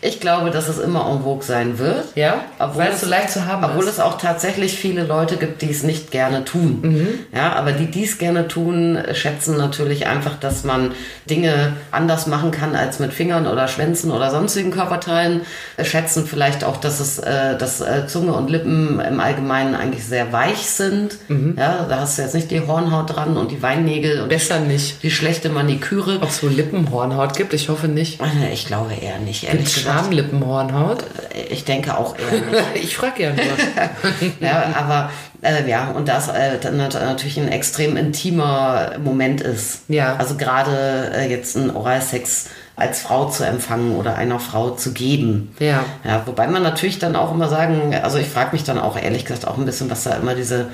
Ich 0.00 0.18
glaube, 0.20 0.50
dass 0.50 0.68
es 0.68 0.78
immer 0.78 1.08
en 1.08 1.22
vogue 1.22 1.44
sein 1.44 1.78
wird. 1.78 2.16
Ja? 2.16 2.40
Obwohl 2.58 2.84
es 2.84 3.02
so 3.02 3.06
leicht 3.06 3.30
zu 3.30 3.46
haben 3.46 3.62
Obwohl 3.62 3.84
ist. 3.84 3.90
es 3.90 4.00
auch 4.00 4.18
tatsächlich 4.18 4.76
viele 4.76 5.04
Leute 5.04 5.36
gibt, 5.36 5.62
die 5.62 5.70
es 5.70 5.82
nicht 5.84 6.10
gerne 6.10 6.44
tun. 6.44 6.78
Mhm. 6.82 7.08
Ja, 7.32 7.52
aber 7.52 7.70
die, 7.72 7.86
die 7.90 8.04
es 8.04 8.16
gerne 8.18 8.48
tun, 8.48 8.98
schätzen 9.12 9.56
natürlich 9.58 10.06
einfach, 10.06 10.36
dass 10.40 10.64
man 10.64 10.92
Dinge 11.30 11.74
anders 11.92 12.26
machen 12.26 12.50
kann 12.50 12.74
als 12.74 12.98
mit 13.00 13.12
Fingern 13.12 13.46
oder 13.46 13.68
Schwänzen 13.68 14.10
oder 14.10 14.30
sonstigen 14.30 14.70
Körperteilen. 14.70 15.42
Schätzen 15.82 16.26
vielleicht 16.26 16.64
auch, 16.64 16.78
dass 16.78 16.98
es, 17.00 17.18
äh, 17.18 17.56
dass 17.58 17.80
äh, 17.82 18.06
Zunge 18.08 18.32
und 18.32 18.48
Lippen 18.50 18.98
im 18.98 19.20
Allgemeinen 19.20 19.74
eigentlich 19.74 20.04
sehr 20.04 20.32
weich 20.32 20.66
sind. 20.70 21.16
Mhm. 21.28 21.54
Ja, 21.58 21.86
da 21.88 22.00
hast 22.00 22.16
du 22.18 22.22
jetzt 22.22 22.34
nicht 22.34 22.50
die 22.50 22.66
Hornhaut 22.66 23.14
dran 23.14 23.36
und 23.36 23.50
die 23.52 23.62
Weinnägel 23.62 24.22
und 24.22 24.30
Besser 24.30 24.58
nicht. 24.58 25.02
die 25.02 25.10
schlechte 25.10 25.50
Maniküre. 25.50 26.16
Ob 26.22 26.30
es 26.30 26.42
wohl 26.42 26.50
Lippenhornhaut 26.50 27.34
gibt? 27.42 27.54
Ich 27.54 27.68
hoffe 27.68 27.88
nicht. 27.88 28.20
Ich 28.52 28.66
glaube 28.66 28.94
eher 28.94 29.18
nicht, 29.18 29.44
ehrlich 29.44 29.74
gesagt. 29.74 30.04
Schamlippenhornhaut? 30.04 31.04
Ich 31.50 31.64
denke 31.64 31.96
auch 31.96 32.16
eher 32.16 32.40
nicht. 32.40 32.62
Ich 32.74 32.96
frage 32.96 33.22
ja 33.22 33.30
nur. 33.32 33.42
Ja, 34.40 34.72
aber 34.76 35.10
äh, 35.42 35.68
ja, 35.68 35.90
und 35.90 36.08
das 36.08 36.28
äh, 36.28 36.58
natürlich 36.70 37.38
ein 37.38 37.48
extrem 37.48 37.96
intimer 37.96 38.92
Moment 39.02 39.40
ist. 39.40 39.82
Ja. 39.88 40.16
Also 40.16 40.36
gerade 40.36 41.12
äh, 41.14 41.30
jetzt 41.30 41.56
ein 41.56 41.74
Oralsex 41.74 42.50
als 42.76 43.00
Frau 43.00 43.28
zu 43.28 43.44
empfangen 43.44 43.96
oder 43.96 44.16
einer 44.16 44.38
Frau 44.38 44.70
zu 44.70 44.92
geben. 44.92 45.54
Ja. 45.58 45.84
Ja, 46.04 46.22
wobei 46.26 46.46
man 46.46 46.62
natürlich 46.62 46.98
dann 46.98 47.16
auch 47.16 47.32
immer 47.32 47.48
sagen, 47.48 47.94
also 48.02 48.18
ich 48.18 48.28
frage 48.28 48.50
mich 48.52 48.64
dann 48.64 48.78
auch 48.78 48.96
ehrlich 48.96 49.24
gesagt 49.24 49.46
auch 49.46 49.58
ein 49.58 49.66
bisschen, 49.66 49.90
was 49.90 50.04
da 50.04 50.14
immer 50.14 50.34
diese, 50.34 50.68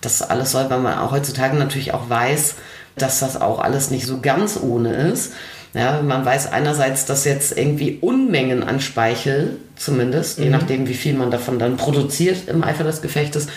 das 0.00 0.22
alles 0.22 0.52
soll, 0.52 0.68
weil 0.70 0.80
man 0.80 0.98
auch 0.98 1.12
heutzutage 1.12 1.56
natürlich 1.56 1.94
auch 1.94 2.08
weiß, 2.08 2.56
dass 2.96 3.20
das 3.20 3.40
auch 3.40 3.60
alles 3.60 3.90
nicht 3.90 4.06
so 4.06 4.20
ganz 4.20 4.58
ohne 4.60 4.92
ist. 4.92 5.32
Ja, 5.74 6.02
man 6.02 6.24
weiß 6.24 6.52
einerseits, 6.52 7.04
dass 7.04 7.24
jetzt 7.24 7.58
irgendwie 7.58 7.98
Unmengen 8.00 8.62
an 8.62 8.80
Speichel, 8.80 9.56
zumindest, 9.74 10.38
je 10.38 10.48
nachdem, 10.48 10.86
wie 10.88 10.94
viel 10.94 11.14
man 11.14 11.32
davon 11.32 11.58
dann 11.58 11.76
produziert 11.76 12.48
im 12.48 12.62
Eifer 12.62 12.84
des 12.84 13.02
Gefechtes, 13.02 13.48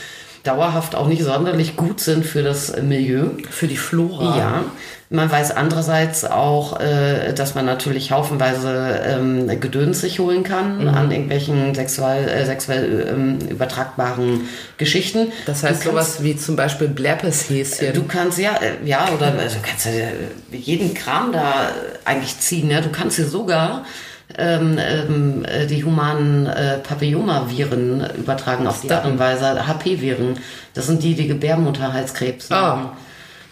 dauerhaft 0.44 0.96
auch 0.96 1.08
nicht 1.08 1.24
sonderlich 1.24 1.76
gut 1.76 2.00
sind 2.00 2.26
für 2.26 2.42
das 2.42 2.76
Milieu. 2.82 3.30
Für 3.50 3.68
die 3.68 3.78
Flora. 3.78 4.38
Ja. 4.38 4.64
Man 5.10 5.32
weiß 5.32 5.52
andererseits 5.56 6.26
auch, 6.26 6.82
äh, 6.82 7.32
dass 7.34 7.56
man 7.56 7.66
natürlich 7.66 8.12
haufenweise 8.12 9.00
ähm, 9.06 9.48
Gedöns 9.62 10.02
sich 10.02 10.20
holen 10.20 10.44
kann 10.44 10.80
Mhm. 10.82 10.88
an 10.90 11.12
irgendwelchen 11.12 11.74
sexuell, 11.74 12.28
äh, 12.28 12.46
sexuell 12.46 13.08
ähm, 13.10 13.40
übertragbaren 13.50 14.42
Geschichten. 14.78 15.32
Das 15.46 15.64
heißt 15.64 15.86
Du 15.86 15.92
kannst- 15.94 16.14
sowas 16.16 16.24
wie 16.24 16.36
zum 16.36 16.58
Beispiel 16.58 16.90
Bläpeshäschen. 16.90 17.94
Du 17.94 18.04
kannst 18.04 18.38
ja, 18.38 18.56
äh, 18.58 18.86
ja, 18.86 19.08
oder 19.16 19.28
also 19.40 19.56
du 19.56 19.62
kannst 19.66 19.86
ja 19.86 19.92
äh, 19.94 20.58
jeden 20.58 20.94
Kram 20.94 21.32
da 21.32 21.70
eigentlich 22.04 22.38
ziehen. 22.40 22.70
Ja? 22.70 22.82
Du 22.82 22.90
kannst 22.90 23.18
dir 23.18 23.26
sogar 23.28 23.86
ähm, 24.38 24.78
ähm, 24.78 25.46
äh, 25.46 25.66
die 25.68 25.86
humanen 25.86 26.48
äh, 26.48 26.80
Papilloma-Viren 26.80 28.06
übertragen 28.18 28.68
auf 28.68 28.82
die 28.82 28.92
Art 28.92 29.06
und 29.06 29.18
Weise. 29.20 29.66
HP-Viren. 29.68 30.38
Das 30.74 30.88
sind 30.88 31.02
die, 31.02 31.16
die 31.16 31.28
Gebärmutterhalskrebs 31.30 32.52
Ah. 32.52 32.76
machen. 32.76 32.90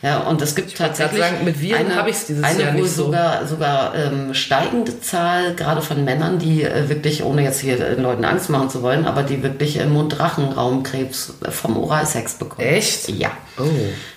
Ja, 0.06 0.20
und 0.20 0.39
es 0.39 0.54
gibt 0.54 0.78
tatsächlich 0.78 1.20
sagen, 1.20 1.44
mit 1.44 1.60
Viren 1.60 1.91
eine, 1.91 2.08
ich's 2.08 2.28
dieses 2.28 2.44
eine 2.44 2.62
Jahr 2.62 2.78
wohl 2.78 2.88
so. 2.88 3.06
sogar 3.06 3.48
sogar 3.48 3.96
ähm, 3.96 4.36
steigende 4.36 5.02
Zahl 5.02 5.56
gerade 5.56 5.82
von 5.82 6.06
Männern, 6.06 6.38
die 6.38 6.62
äh, 6.62 6.88
wirklich 6.89 7.24
ohne 7.24 7.41
jetzt 7.41 7.60
hier 7.60 7.80
äh, 7.80 7.96
Leuten 7.96 8.24
Angst 8.24 8.52
machen 8.52 8.70
zu 8.70 8.84
wollen, 8.84 9.06
aber 9.08 9.24
die 9.24 9.41
wirklich 9.41 9.80
äh, 9.80 9.86
Mundrachenraumkrebs 9.88 11.34
vom 11.50 11.78
Oralsex 11.78 12.36
bekommen. 12.36 12.68
Echt? 12.68 13.10
Ja. 13.10 13.32
Oh. 13.58 13.63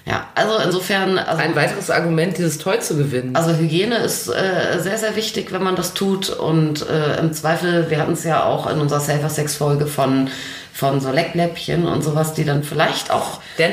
Ja, 0.05 0.27
also 0.35 0.59
insofern, 0.59 1.17
also, 1.17 1.43
Ein 1.43 1.57
weiteres 1.57 1.91
Argument, 1.91 2.37
dieses 2.37 2.59
Toy 2.59 2.81
zu 2.81 2.99
gewinnen. 2.99 3.35
also 3.35 3.57
Hygiene 3.57 3.97
ist 3.97 4.29
äh, 4.29 4.79
sehr, 4.81 4.99
sehr 4.99 5.17
wichtig, 5.17 5.53
wenn 5.53 5.63
man 5.63 5.75
das 5.75 5.95
tut. 5.95 6.29
Und 6.29 6.87
äh, 6.87 7.19
im 7.19 7.33
Zweifel, 7.33 7.89
wir 7.89 7.99
hatten 7.99 8.13
es 8.13 8.25
ja 8.25 8.45
auch 8.45 8.71
in 8.71 8.79
unserer 8.79 9.01
Safer 9.01 9.31
Sex 9.31 9.57
Folge 9.57 9.87
von 9.87 10.29
von 10.79 11.01
so 11.01 11.11
Leckläppchen 11.11 11.87
und 11.87 12.05
sowas, 12.05 12.35
die 12.35 12.45
dann 12.45 12.63
vielleicht 12.63 13.11
auch 13.11 13.41
äh, 13.59 13.73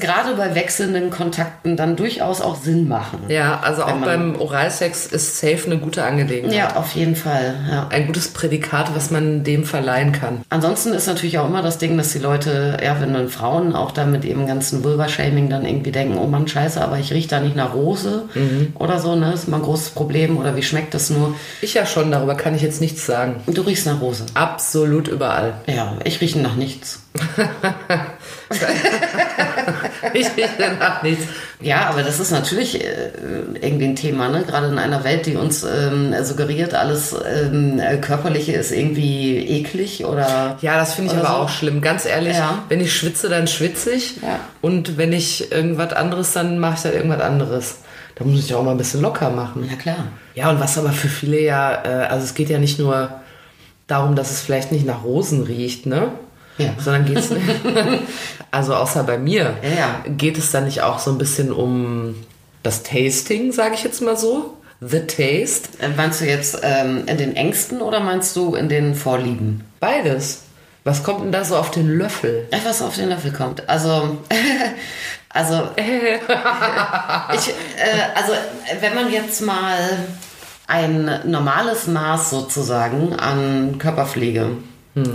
gerade 0.00 0.34
bei 0.36 0.54
wechselnden 0.54 1.10
Kontakten 1.10 1.76
dann 1.76 1.96
durchaus 1.96 2.40
auch 2.40 2.56
Sinn 2.56 2.88
machen. 2.88 3.18
ja, 3.28 3.60
also 3.62 3.82
auch 3.82 4.00
beim 4.00 4.40
Oralsex 4.40 5.04
ist 5.04 5.38
safe 5.38 5.66
eine 5.66 5.76
gute 5.76 6.02
Angelegenheit. 6.02 6.56
Ja, 6.56 6.76
auf 6.76 6.94
jeden 6.94 7.14
Fall. 7.14 7.56
Ja. 7.70 7.88
Ein 7.90 8.06
gutes 8.06 8.28
Prädikat, 8.28 8.94
was 8.94 9.10
man 9.10 9.44
dem 9.44 9.64
verleihen 9.64 10.12
kann. 10.12 10.40
Ansonsten 10.48 10.94
ist 10.94 11.06
natürlich 11.06 11.38
auch 11.38 11.46
immer 11.46 11.60
das 11.60 11.76
Ding, 11.76 11.98
dass 11.98 12.12
die 12.12 12.20
Leute, 12.20 12.78
ja, 12.82 12.98
wenn 13.02 13.12
dann 13.12 13.28
Frauen 13.28 13.74
auch 13.74 13.90
da 13.90 14.06
mit 14.06 14.24
ihrem 14.24 14.46
ganzen 14.46 14.82
Vulva-Shaming 14.82 15.50
dann 15.50 15.66
irgendwie 15.66 15.92
denken, 15.92 16.16
oh 16.16 16.26
Mann, 16.26 16.48
scheiße, 16.48 16.80
aber 16.80 16.98
ich 16.98 17.12
rieche 17.12 17.28
da 17.28 17.40
nicht 17.40 17.54
nach 17.54 17.74
Rose 17.74 18.22
oder 18.76 18.98
so, 18.98 19.14
ne? 19.14 19.34
Ist 19.34 19.46
mal 19.46 19.58
ein 19.58 19.62
großes 19.62 19.90
Problem 19.90 20.38
oder 20.38 20.56
wie 20.56 20.62
schmeckt 20.62 20.94
das 20.94 21.10
nur? 21.10 21.34
Ich 21.60 21.74
ja 21.74 21.84
schon, 21.84 22.10
darüber 22.10 22.34
kann 22.34 22.54
ich 22.54 22.62
jetzt 22.62 22.80
nichts 22.80 23.04
sagen. 23.04 23.42
Du 23.46 23.60
riechst 23.60 23.84
nach 23.84 24.00
Rose. 24.00 24.24
Absolut 24.32 25.06
überall. 25.06 25.52
Ja, 25.66 25.98
ich 26.04 26.18
rieche 26.22 26.29
nach 26.36 26.56
nichts. 26.56 27.02
Ich 30.12 30.26
rieche 30.36 30.76
nach 30.78 31.02
nichts. 31.02 31.24
Ja, 31.60 31.88
aber 31.88 32.02
das 32.02 32.18
ist 32.20 32.30
natürlich 32.30 32.82
äh, 32.82 33.10
irgendwie 33.60 33.84
ein 33.84 33.96
Thema, 33.96 34.28
ne? 34.28 34.42
Gerade 34.46 34.68
in 34.68 34.78
einer 34.78 35.04
Welt, 35.04 35.26
die 35.26 35.36
uns 35.36 35.62
ähm, 35.62 36.14
suggeriert, 36.24 36.74
alles 36.74 37.14
ähm, 37.14 37.78
äh, 37.78 37.98
Körperliche 37.98 38.52
ist 38.52 38.72
irgendwie 38.72 39.38
eklig 39.38 40.04
oder. 40.04 40.56
Ja, 40.62 40.76
das 40.76 40.94
finde 40.94 41.12
ich 41.12 41.18
aber 41.18 41.28
so. 41.28 41.34
auch 41.34 41.48
schlimm. 41.48 41.80
Ganz 41.80 42.06
ehrlich, 42.06 42.36
Ja. 42.36 42.64
wenn 42.68 42.80
ich 42.80 42.94
schwitze, 42.94 43.28
dann 43.28 43.46
schwitze 43.46 43.90
ich. 43.92 44.16
Ja. 44.22 44.40
Und 44.62 44.96
wenn 44.96 45.12
ich 45.12 45.52
irgendwas 45.52 45.92
anderes, 45.92 46.32
dann 46.32 46.58
mache 46.58 46.76
ich 46.78 46.84
halt 46.84 46.94
irgendwas 46.94 47.20
anderes. 47.20 47.76
Da 48.16 48.24
muss 48.24 48.40
ich 48.40 48.54
auch 48.54 48.62
mal 48.64 48.72
ein 48.72 48.78
bisschen 48.78 49.02
locker 49.02 49.30
machen. 49.30 49.66
Ja, 49.70 49.76
klar. 49.76 50.04
Ja, 50.34 50.50
und 50.50 50.60
was 50.60 50.76
aber 50.78 50.90
für 50.90 51.08
viele 51.08 51.40
ja, 51.40 51.72
äh, 51.84 52.06
also 52.06 52.24
es 52.24 52.34
geht 52.34 52.48
ja 52.50 52.58
nicht 52.58 52.78
nur 52.78 53.10
darum, 53.90 54.16
dass 54.16 54.30
es 54.30 54.40
vielleicht 54.40 54.72
nicht 54.72 54.86
nach 54.86 55.04
Rosen 55.04 55.42
riecht, 55.42 55.86
ne? 55.86 56.12
Ja. 56.58 56.70
Sondern 56.78 57.04
geht 57.06 57.18
es, 57.18 57.30
also 58.50 58.74
außer 58.74 59.02
bei 59.04 59.18
mir, 59.18 59.54
Ja, 59.62 59.68
ja. 59.78 60.00
geht 60.16 60.36
es 60.38 60.50
dann 60.50 60.64
nicht 60.64 60.82
auch 60.82 60.98
so 60.98 61.10
ein 61.10 61.18
bisschen 61.18 61.52
um 61.52 62.14
das 62.62 62.82
Tasting, 62.82 63.52
sage 63.52 63.74
ich 63.74 63.84
jetzt 63.84 64.02
mal 64.02 64.16
so? 64.16 64.56
The 64.82 65.00
Taste? 65.00 65.68
Äh, 65.80 65.88
Meinst 65.96 66.20
du 66.20 66.24
jetzt 66.26 66.58
ähm, 66.62 67.04
in 67.06 67.16
den 67.18 67.36
Ängsten 67.36 67.80
oder 67.82 68.00
meinst 68.00 68.34
du 68.36 68.54
in 68.54 68.68
den 68.68 68.94
Vorlieben? 68.94 69.64
Beides. 69.78 70.42
Was 70.84 71.02
kommt 71.02 71.22
denn 71.22 71.32
da 71.32 71.44
so 71.44 71.56
auf 71.56 71.70
den 71.70 71.88
Löffel? 71.98 72.46
Äh, 72.50 72.58
Was 72.64 72.80
auf 72.80 72.94
den 72.96 73.10
Löffel 73.10 73.32
kommt. 73.32 73.68
Also, 73.68 74.16
also, 75.28 75.68
ich, 75.76 77.48
äh, 77.48 77.52
also, 78.14 78.32
wenn 78.80 78.94
man 78.94 79.12
jetzt 79.12 79.42
mal 79.42 79.76
ein 80.70 81.20
normales 81.26 81.86
Maß 81.86 82.30
sozusagen 82.30 83.14
an 83.14 83.76
Körperpflege 83.78 84.46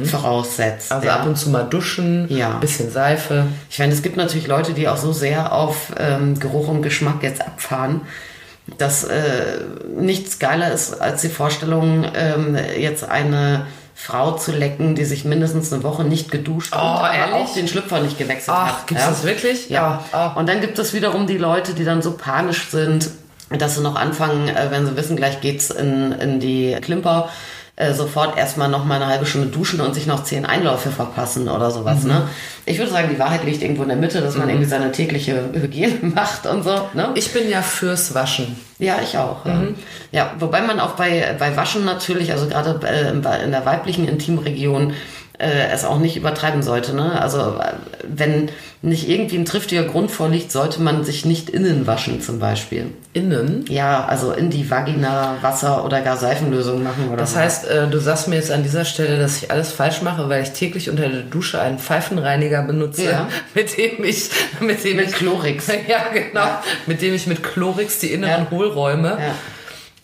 voraussetzt. 0.05 0.91
Also 0.91 1.07
ja. 1.07 1.15
ab 1.17 1.25
und 1.25 1.37
zu 1.37 1.49
mal 1.49 1.63
duschen, 1.63 2.27
Ja. 2.29 2.51
bisschen 2.57 2.89
Seife. 2.91 3.45
Ich 3.69 3.77
meine, 3.79 3.93
es 3.93 4.01
gibt 4.01 4.17
natürlich 4.17 4.47
Leute, 4.47 4.73
die 4.73 4.87
auch 4.87 4.97
so 4.97 5.11
sehr 5.11 5.51
auf 5.53 5.93
ähm, 5.99 6.39
Geruch 6.39 6.67
und 6.69 6.81
Geschmack 6.81 7.21
jetzt 7.23 7.41
abfahren, 7.41 8.01
dass 8.77 9.03
äh, 9.03 9.59
nichts 9.97 10.39
geiler 10.39 10.71
ist 10.71 10.99
als 11.01 11.21
die 11.21 11.29
Vorstellung, 11.29 12.05
ähm, 12.15 12.57
jetzt 12.79 13.07
eine 13.07 13.67
Frau 13.93 14.31
zu 14.33 14.51
lecken, 14.51 14.95
die 14.95 15.05
sich 15.05 15.23
mindestens 15.25 15.71
eine 15.71 15.83
Woche 15.83 16.03
nicht 16.03 16.31
geduscht 16.31 16.73
Oh, 16.75 16.79
und 16.99 17.13
ehrlich? 17.13 17.33
auch 17.35 17.53
den 17.53 17.67
Schlüpfer 17.67 17.99
nicht 18.01 18.17
gewechselt 18.17 18.55
Ach, 18.57 18.67
hat. 18.79 18.87
gibt's 18.87 19.05
das 19.05 19.23
wirklich? 19.23 19.69
Ja. 19.69 20.03
Ja. 20.11 20.17
Ah. 20.19 20.27
Und 20.39 20.49
dann 20.49 20.61
gibt 20.61 20.79
es 20.79 20.93
wiederum 20.93 21.27
die 21.27 21.37
Leute, 21.37 21.73
die 21.73 21.83
dann 21.85 22.01
so 22.01 22.13
panisch 22.13 22.69
sind, 22.69 23.09
dass 23.49 23.75
sie 23.75 23.81
noch 23.81 23.95
anfangen, 23.95 24.47
äh, 24.47 24.67
wenn 24.69 24.85
sie 24.85 24.95
wissen, 24.95 25.15
gleich 25.15 25.41
geht's 25.41 25.69
in, 25.69 26.11
in 26.13 26.39
die 26.39 26.75
Klimper, 26.81 27.29
äh, 27.77 27.93
sofort 27.93 28.37
erstmal 28.37 28.69
noch 28.69 28.85
mal 28.85 28.95
eine 28.95 29.07
halbe 29.07 29.25
Stunde 29.25 29.47
duschen 29.47 29.81
und 29.81 29.93
sich 29.93 30.07
noch 30.07 30.23
zehn 30.23 30.45
Einläufe 30.45 30.91
verpassen 30.91 31.49
oder 31.49 31.71
sowas. 31.71 32.03
Mhm. 32.03 32.09
Ne? 32.09 32.29
Ich 32.65 32.77
würde 32.77 32.89
sagen, 32.89 33.09
die 33.11 33.19
Wahrheit 33.19 33.43
liegt 33.43 33.61
irgendwo 33.61 33.83
in 33.83 33.89
der 33.89 33.97
Mitte, 33.97 34.21
dass 34.21 34.37
man 34.37 34.47
irgendwie 34.47 34.67
seine 34.67 34.93
tägliche 34.93 35.49
Hygiene 35.53 35.97
macht 36.15 36.45
und 36.45 36.63
so. 36.63 36.89
Ne? 36.93 37.09
Ich 37.15 37.33
bin 37.33 37.49
ja 37.49 37.61
fürs 37.61 38.15
Waschen. 38.15 38.55
Ja, 38.79 38.99
ich 39.03 39.17
auch. 39.17 39.45
Ja. 39.45 39.61
ja, 40.11 40.31
wobei 40.39 40.61
man 40.61 40.79
auch 40.79 40.91
bei, 40.91 41.35
bei 41.37 41.55
Waschen 41.57 41.83
natürlich, 41.83 42.31
also 42.31 42.47
gerade 42.47 42.79
äh, 42.87 43.09
in 43.09 43.51
der 43.51 43.65
weiblichen 43.65 44.07
Intimregion, 44.07 44.93
äh, 45.37 45.69
es 45.73 45.83
auch 45.85 45.99
nicht 45.99 46.15
übertreiben 46.17 46.63
sollte. 46.63 46.95
Ne? 46.95 47.19
Also 47.21 47.55
wenn 48.07 48.49
nicht 48.81 49.09
irgendwie 49.09 49.37
ein 49.37 49.45
triftiger 49.45 49.83
Grund 49.83 50.11
vorliegt, 50.11 50.51
sollte 50.51 50.79
man 50.81 51.03
sich 51.03 51.25
nicht 51.25 51.49
innen 51.49 51.87
waschen 51.87 52.21
zum 52.21 52.39
Beispiel. 52.39 52.87
Innen. 53.13 53.65
Ja, 53.67 54.05
also 54.05 54.31
in 54.31 54.49
die 54.51 54.69
Vagina 54.69 55.37
Wasser 55.41 55.83
oder 55.83 56.01
gar 56.01 56.17
Seifenlösung 56.17 56.83
machen 56.83 57.07
oder 57.07 57.17
Das 57.17 57.33
so. 57.33 57.39
heißt, 57.39 57.67
äh, 57.67 57.87
du 57.87 57.97
sagst 57.99 58.27
mir 58.27 58.35
jetzt 58.35 58.51
an 58.51 58.61
dieser 58.63 58.85
Stelle, 58.85 59.17
dass 59.17 59.37
ich 59.41 59.49
alles 59.51 59.71
falsch 59.71 60.01
mache, 60.03 60.29
weil 60.29 60.43
ich 60.43 60.51
täglich 60.51 60.89
unter 60.89 61.07
der 61.09 61.21
Dusche 61.21 61.59
einen 61.59 61.79
Pfeifenreiniger 61.79 62.61
benutze, 62.61 63.05
Ja. 63.05 63.27
mit 63.55 63.75
dem 63.77 64.03
ich 64.03 64.29
mit 64.59 64.83
dem 64.83 64.97
Mit 64.97 65.07
ich, 65.09 65.13
Chlorix. 65.15 65.67
ja 65.87 66.05
genau, 66.13 66.45
mit 66.85 67.01
dem 67.01 67.13
ich 67.15 67.25
mit 67.27 67.41
Chlorix 67.41 67.99
die 67.99 68.11
inneren 68.13 68.43
Ja. 68.43 68.51
Hohlräume. 68.51 69.17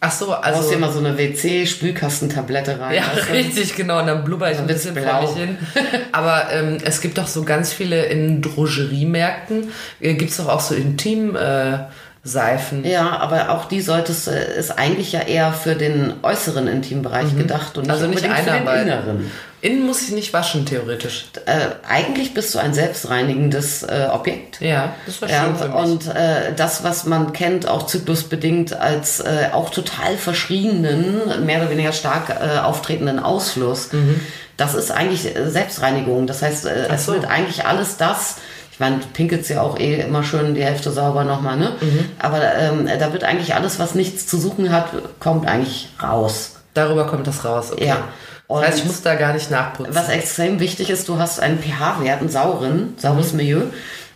Ach 0.03 0.11
so, 0.11 0.25
Du 0.25 0.31
also 0.31 0.59
brauchst 0.59 0.73
dir 0.73 0.79
mal 0.79 0.91
so 0.91 0.97
eine 0.97 1.15
WC-Spülkastentablette 1.15 2.79
rein. 2.79 2.95
ja, 2.95 3.03
du? 3.15 3.31
richtig, 3.31 3.75
genau. 3.75 3.99
Und 3.99 4.07
dann 4.07 4.23
blubber 4.23 4.51
ich 4.51 4.57
ein 4.57 4.67
wird's 4.67 4.83
bisschen 4.83 4.95
blau. 4.95 5.21
vor 5.27 5.35
mich 5.35 5.43
hin. 5.43 5.57
Aber 6.11 6.51
ähm, 6.51 6.79
es 6.83 7.01
gibt 7.01 7.19
doch 7.19 7.27
so 7.27 7.43
ganz 7.43 7.71
viele 7.71 8.05
in 8.05 8.41
Drogeriemärkten, 8.41 9.69
äh, 9.99 10.13
gibt 10.15 10.31
es 10.31 10.37
doch 10.37 10.49
auch 10.49 10.59
so 10.59 10.73
Intim 10.73 11.35
äh, 11.35 11.77
Seifen. 12.23 12.85
Ja, 12.85 13.17
aber 13.17 13.49
auch 13.49 13.65
die 13.65 13.81
sollte 13.81 14.11
es, 14.11 14.27
äh, 14.27 14.59
ist 14.59 14.77
eigentlich 14.77 15.11
ja 15.11 15.21
eher 15.21 15.53
für 15.53 15.73
den 15.73 16.13
äußeren 16.21 16.67
Intimbereich 16.67 17.35
gedacht 17.35 17.77
und 17.77 17.83
nicht 17.83 17.91
Also 17.91 18.05
nicht 18.05 18.19
für 18.19 18.51
den 18.51 18.67
inneren. 18.67 19.31
Innen 19.61 19.85
muss 19.85 20.01
ich 20.01 20.11
nicht 20.11 20.33
waschen, 20.33 20.65
theoretisch. 20.65 21.25
Äh, 21.45 21.67
eigentlich 21.87 22.33
bist 22.33 22.55
du 22.55 22.59
ein 22.59 22.73
selbstreinigendes 22.73 23.83
äh, 23.83 24.07
Objekt. 24.11 24.59
Ja, 24.59 24.95
das 25.05 25.21
war 25.21 25.29
schön 25.29 25.37
Ja, 25.37 25.53
für 25.53 25.67
mich. 25.67 25.75
und 25.77 26.07
äh, 26.07 26.53
das, 26.55 26.83
was 26.83 27.05
man 27.05 27.31
kennt, 27.31 27.67
auch 27.67 27.85
zyklusbedingt 27.85 28.73
als 28.73 29.19
äh, 29.19 29.49
auch 29.53 29.69
total 29.69 30.17
verschrienen, 30.17 31.45
mehr 31.45 31.59
oder 31.61 31.69
weniger 31.69 31.91
stark 31.93 32.29
äh, 32.29 32.57
auftretenden 32.59 33.19
Ausfluss, 33.19 33.89
das 34.57 34.73
ist 34.73 34.89
eigentlich 34.91 35.35
äh, 35.35 35.49
Selbstreinigung. 35.49 36.25
Das 36.25 36.41
heißt, 36.41 36.65
äh, 36.65 36.87
es 36.91 37.05
so. 37.05 37.13
wird 37.13 37.25
eigentlich 37.25 37.65
alles 37.65 37.97
das, 37.97 38.37
ich 38.71 38.79
meine, 38.79 38.97
du 38.97 39.05
pinkelst 39.13 39.47
ja 39.51 39.61
auch 39.61 39.77
eh 39.77 40.01
immer 40.01 40.23
schön 40.23 40.55
die 40.55 40.63
Hälfte 40.63 40.91
sauber 40.91 41.23
nochmal, 41.23 41.57
ne? 41.57 41.73
Aber 42.17 42.39
ähm, 42.55 42.89
da 42.99 43.13
wird 43.13 43.23
eigentlich 43.23 43.53
alles, 43.53 43.77
was 43.77 43.93
nichts 43.93 44.25
zu 44.25 44.39
suchen 44.39 44.71
hat, 44.71 44.87
kommt 45.19 45.47
eigentlich 45.47 45.89
raus. 46.01 46.53
Darüber 46.73 47.05
kommt 47.05 47.27
das 47.27 47.45
raus. 47.45 47.71
Okay. 47.73 47.85
Ja. 47.87 47.97
Das 48.59 48.67
heißt, 48.69 48.77
ich 48.79 48.83
Und- 48.83 48.91
muss 48.91 49.01
da 49.01 49.15
gar 49.15 49.33
nicht 49.33 49.49
nachputzen. 49.51 49.95
Was 49.95 50.09
extrem 50.09 50.59
wichtig 50.59 50.89
ist, 50.89 51.07
du 51.07 51.17
hast 51.17 51.39
einen 51.39 51.59
pH-Wert, 51.59 52.19
einen 52.19 52.29
sauren, 52.29 52.93
saures 52.97 53.33
Milieu. 53.33 53.61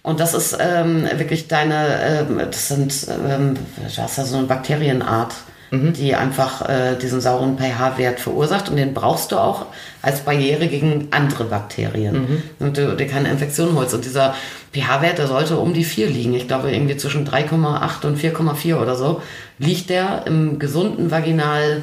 Und 0.04 0.20
das 0.20 0.34
ist 0.36 0.58
ähm, 0.60 1.08
wirklich 1.16 1.48
deine, 1.48 2.00
ähm, 2.30 2.38
das 2.38 2.68
sind, 2.68 2.94
ähm, 3.10 3.56
du 3.78 4.02
hast 4.02 4.18
da 4.18 4.24
so 4.26 4.38
eine 4.38 4.46
Bakterienart, 4.48 5.34
die 5.72 6.16
einfach 6.16 6.70
äh, 6.70 6.96
diesen 6.96 7.20
sauren 7.20 7.58
pH-Wert 7.58 8.20
verursacht. 8.22 8.70
Und 8.70 8.78
den 8.78 8.94
brauchst 8.94 9.32
du 9.34 9.38
auch 9.38 9.66
als 10.02 10.22
Barriere 10.22 10.68
gegen 10.68 11.08
andere 11.12 11.44
Bakterien. 11.46 12.44
Und 12.60 12.78
du 12.78 12.96
dir 12.96 13.08
keine 13.08 13.30
Infektion 13.30 13.76
holst. 13.76 13.94
Und 13.94 14.06
dieser 14.06 14.36
pH-Wert, 14.74 15.18
der 15.18 15.28
sollte 15.28 15.58
um 15.58 15.74
die 15.74 15.84
4 15.84 16.08
liegen. 16.08 16.34
Ich 16.34 16.48
glaube, 16.48 16.72
irgendwie 16.72 16.96
zwischen 16.96 17.28
3,8 17.28 18.06
und 18.06 18.18
4,4 18.18 18.76
oder 18.80 18.96
so 18.96 19.22
liegt 19.58 19.90
der 19.90 20.24
im 20.28 20.60
gesunden 20.60 21.12
Vaginal 21.12 21.82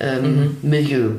ähm, 0.00 0.56
Milieu. 0.60 1.10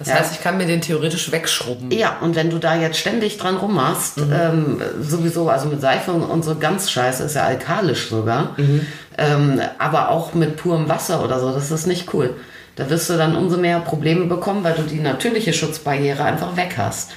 Das 0.00 0.08
ja. 0.08 0.14
heißt, 0.14 0.32
ich 0.32 0.42
kann 0.42 0.56
mir 0.56 0.66
den 0.66 0.80
theoretisch 0.80 1.30
wegschrubben. 1.30 1.90
Ja, 1.90 2.16
und 2.22 2.34
wenn 2.34 2.48
du 2.48 2.58
da 2.58 2.74
jetzt 2.74 2.98
ständig 2.98 3.36
dran 3.36 3.56
rummachst, 3.56 4.16
mhm. 4.16 4.32
ähm, 4.32 4.82
sowieso, 4.98 5.50
also 5.50 5.68
mit 5.68 5.82
Seife 5.82 6.12
und 6.12 6.42
so 6.42 6.54
ganz 6.54 6.90
scheiße, 6.90 7.22
ist 7.22 7.34
ja 7.36 7.44
alkalisch 7.44 8.08
sogar, 8.08 8.54
mhm. 8.56 8.86
ähm, 9.18 9.60
aber 9.78 10.08
auch 10.08 10.32
mit 10.32 10.56
purem 10.56 10.88
Wasser 10.88 11.22
oder 11.22 11.38
so, 11.38 11.52
das 11.52 11.70
ist 11.70 11.86
nicht 11.86 12.14
cool. 12.14 12.34
Da 12.76 12.88
wirst 12.88 13.10
du 13.10 13.18
dann 13.18 13.36
umso 13.36 13.58
mehr 13.58 13.78
Probleme 13.80 14.24
bekommen, 14.24 14.64
weil 14.64 14.72
du 14.72 14.84
die 14.84 15.00
natürliche 15.00 15.52
Schutzbarriere 15.52 16.24
einfach 16.24 16.56
weg 16.56 16.76
hast. 16.78 17.10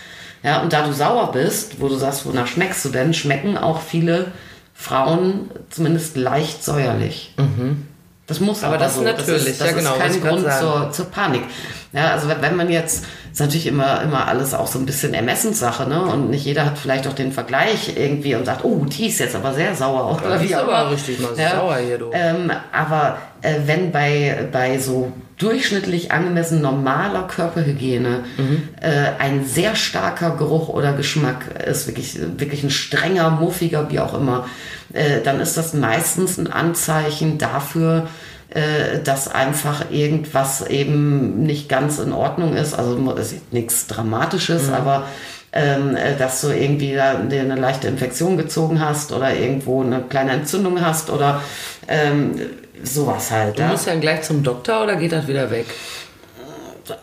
Ja, 0.44 0.62
und 0.62 0.74
da 0.74 0.86
du 0.86 0.92
sauer 0.92 1.32
bist, 1.32 1.80
wo 1.80 1.88
du 1.88 1.96
sagst, 1.96 2.26
wonach 2.26 2.48
schmeckst 2.48 2.84
du 2.84 2.90
denn, 2.90 3.14
schmecken 3.14 3.58
auch 3.58 3.80
viele 3.80 4.34
Frauen 4.74 5.50
zumindest 5.70 6.18
leicht 6.18 6.66
säuerlich. 6.66 7.34
Mhm. 7.38 7.88
Das 8.26 8.40
muss 8.40 8.64
aber, 8.64 8.76
aber 8.76 8.84
das 8.86 8.96
so. 8.96 9.02
natürlich, 9.02 9.28
das 9.28 9.48
ist, 9.48 9.62
das 9.62 9.68
ja 9.72 9.76
genau. 9.76 9.94
Ist 9.96 10.00
kein 10.00 10.22
Grund 10.22 10.48
zur, 10.60 10.92
zur, 10.92 11.06
Panik. 11.12 11.44
Ja, 11.92 12.12
also 12.12 12.30
wenn 12.30 12.56
man 12.56 12.70
jetzt, 12.70 13.06
ist 13.32 13.42
natürlich 13.42 13.68
immer, 13.68 14.02
immer 14.02 14.28
alles 14.30 14.54
auch 14.54 14.68
so 14.68 14.80
ein 14.80 14.86
bisschen 14.86 15.14
Ermessenssache, 15.14 15.90
ne? 15.90 16.02
Und 16.04 16.30
nicht 16.30 16.46
jeder 16.46 16.66
hat 16.66 16.78
vielleicht 16.78 17.06
auch 17.06 17.14
den 17.14 17.34
Vergleich 17.34 17.98
irgendwie 17.98 18.36
und 18.36 18.46
sagt, 18.46 18.64
oh, 18.64 18.86
die 18.86 19.08
ist 19.08 19.20
jetzt 19.20 19.36
aber 19.36 19.54
sehr 19.54 19.76
sauer. 19.76 20.18
Oder 20.18 20.36
ja, 20.36 20.42
wie 20.42 20.46
ist 20.46 20.54
aber 20.54 20.92
richtig 20.92 21.20
mal 21.20 21.38
ja, 21.38 21.52
sauer 21.58 21.78
hier, 21.78 21.98
du. 21.98 22.12
Ähm, 22.14 22.50
aber 22.72 23.18
äh, 23.42 23.56
wenn 23.66 23.92
bei, 23.92 24.48
bei 24.52 24.80
so 24.80 25.12
durchschnittlich 25.38 26.12
angemessen 26.12 26.62
normaler 26.62 27.28
Körperhygiene 27.28 28.24
mhm. 28.38 28.70
äh, 28.82 29.12
ein 29.20 29.46
sehr 29.46 29.76
starker 29.76 30.36
Geruch 30.38 30.70
oder 30.70 30.94
Geschmack 30.94 31.46
ist, 31.66 31.88
wirklich, 31.88 32.18
wirklich 32.38 32.64
ein 32.64 32.70
strenger, 32.70 33.30
muffiger, 33.32 33.90
wie 33.90 34.00
auch 34.00 34.14
immer, 34.14 34.48
äh, 34.94 35.22
dann 35.24 35.40
ist 35.40 35.58
das 35.58 35.74
meistens 35.74 36.38
ein 36.38 36.52
Anzeichen 36.52 37.38
dafür, 37.38 38.08
äh, 38.50 39.00
dass 39.04 39.28
einfach 39.28 39.90
irgendwas 39.90 40.68
eben 40.68 41.42
nicht 41.44 41.68
ganz 41.68 41.98
in 41.98 42.14
Ordnung 42.14 42.56
ist. 42.56 42.76
Also 42.76 43.12
ist 43.14 43.52
nichts 43.52 43.88
Dramatisches, 43.88 44.68
mhm. 44.68 44.74
aber 44.74 45.08
ähm, 45.52 45.96
äh, 45.96 46.16
dass 46.18 46.42
du 46.42 46.50
irgendwie 46.50 46.94
da 46.94 47.18
eine 47.18 47.56
leichte 47.56 47.88
Infektion 47.88 48.38
gezogen 48.38 48.80
hast 48.80 49.12
oder 49.12 49.36
irgendwo 49.36 49.82
eine 49.82 50.02
kleine 50.02 50.32
Entzündung 50.32 50.82
hast 50.82 51.10
oder 51.10 51.42
ähm, 51.88 52.40
sowas 52.82 53.32
halt. 53.32 53.60
Du 53.60 53.64
musst 53.64 53.88
ja 53.88 53.96
gleich 53.96 54.24
zum 54.24 54.44
Doktor 54.44 54.84
oder 54.84 54.96
geht 54.96 55.12
das 55.12 55.28
wieder 55.28 55.52
weg? 55.52 55.66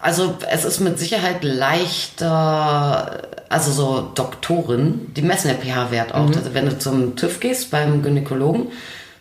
Also 0.01 0.37
es 0.51 0.65
ist 0.65 0.81
mit 0.81 0.99
Sicherheit 0.99 1.43
leichter, 1.43 3.23
also 3.49 3.71
so 3.73 4.11
Doktoren, 4.15 5.13
die 5.15 5.23
messen 5.23 5.49
der 5.49 5.57
pH-Wert 5.57 6.15
auch. 6.15 6.29
Mhm. 6.29 6.37
Also 6.37 6.55
wenn 6.55 6.67
du 6.67 6.79
zum 6.79 7.17
TÜV 7.17 7.41
gehst 7.41 7.71
beim 7.71 8.03
Gynäkologen, 8.03 8.69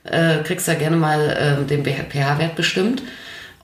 äh, 0.03 0.37
kriegst 0.43 0.67
du 0.67 0.71
ja 0.71 0.77
gerne 0.77 0.97
mal 0.97 1.29
äh, 1.61 1.65
den 1.65 1.85
pH-Wert 1.85 2.55
bestimmt. 2.55 3.03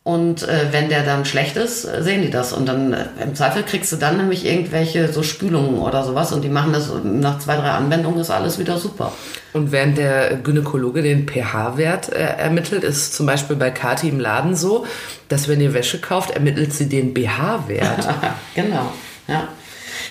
Und 0.06 0.48
äh, 0.48 0.68
wenn 0.70 0.89
der 0.89 1.02
dann 1.02 1.26
schlecht 1.26 1.58
ist, 1.58 1.82
sehen 1.82 2.22
die 2.22 2.30
das. 2.30 2.54
Und 2.54 2.68
dann 2.68 2.94
äh, 2.94 3.08
im 3.24 3.34
Zweifel 3.34 3.63
kriegst 3.63 3.91
du 3.91 3.96
dann 3.96 4.18
nämlich 4.18 4.46
irgendwelche 4.46 5.12
so 5.12 5.24
Spülungen 5.24 5.80
oder 5.80 6.04
sowas 6.04 6.32
und 6.32 6.44
die 6.44 6.50
machen 6.50 6.74
das 6.74 6.91
nach 7.04 7.39
zwei, 7.39 7.56
drei 7.56 7.72
Anwendungen 7.72 8.20
ist 8.20 8.30
alles 8.30 8.60
wieder 8.60 8.78
super. 8.78 9.13
Und 9.54 9.72
während 9.72 9.98
der 9.98 10.36
Gynäkologe 10.36 11.02
den 11.02 11.28
pH-Wert 11.28 12.13
äh, 12.13 12.20
ermittelt, 12.20 12.84
ist 12.84 13.15
zum 13.15 13.26
Beispiel 13.26 13.56
bei 13.56 13.72
Kati 13.72 14.08
im 14.10 14.20
Laden 14.20 14.56
so, 14.56 14.86
dass 15.28 15.48
wenn 15.48 15.60
ihr 15.60 15.74
Wäsche 15.74 16.00
kauft, 16.00 16.30
ermittelt 16.30 16.72
sie 16.72 16.88
den 16.88 17.15
pH-Wert. 17.15 18.08
genau, 18.54 18.91
ja. 19.28 19.48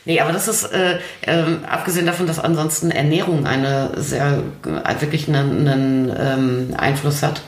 Nee, 0.06 0.20
aber 0.20 0.32
das 0.32 0.48
ist, 0.48 0.64
äh, 0.72 0.96
äh, 1.20 1.44
abgesehen 1.70 2.06
davon, 2.06 2.26
dass 2.26 2.40
ansonsten 2.40 2.90
Ernährung 2.90 3.46
eine 3.46 3.92
sehr, 3.94 4.42
äh, 4.64 5.00
wirklich 5.00 5.28
einen, 5.28 5.68
einen 5.68 6.12
ähm, 6.18 6.74
Einfluss 6.76 7.22
hat 7.22 7.42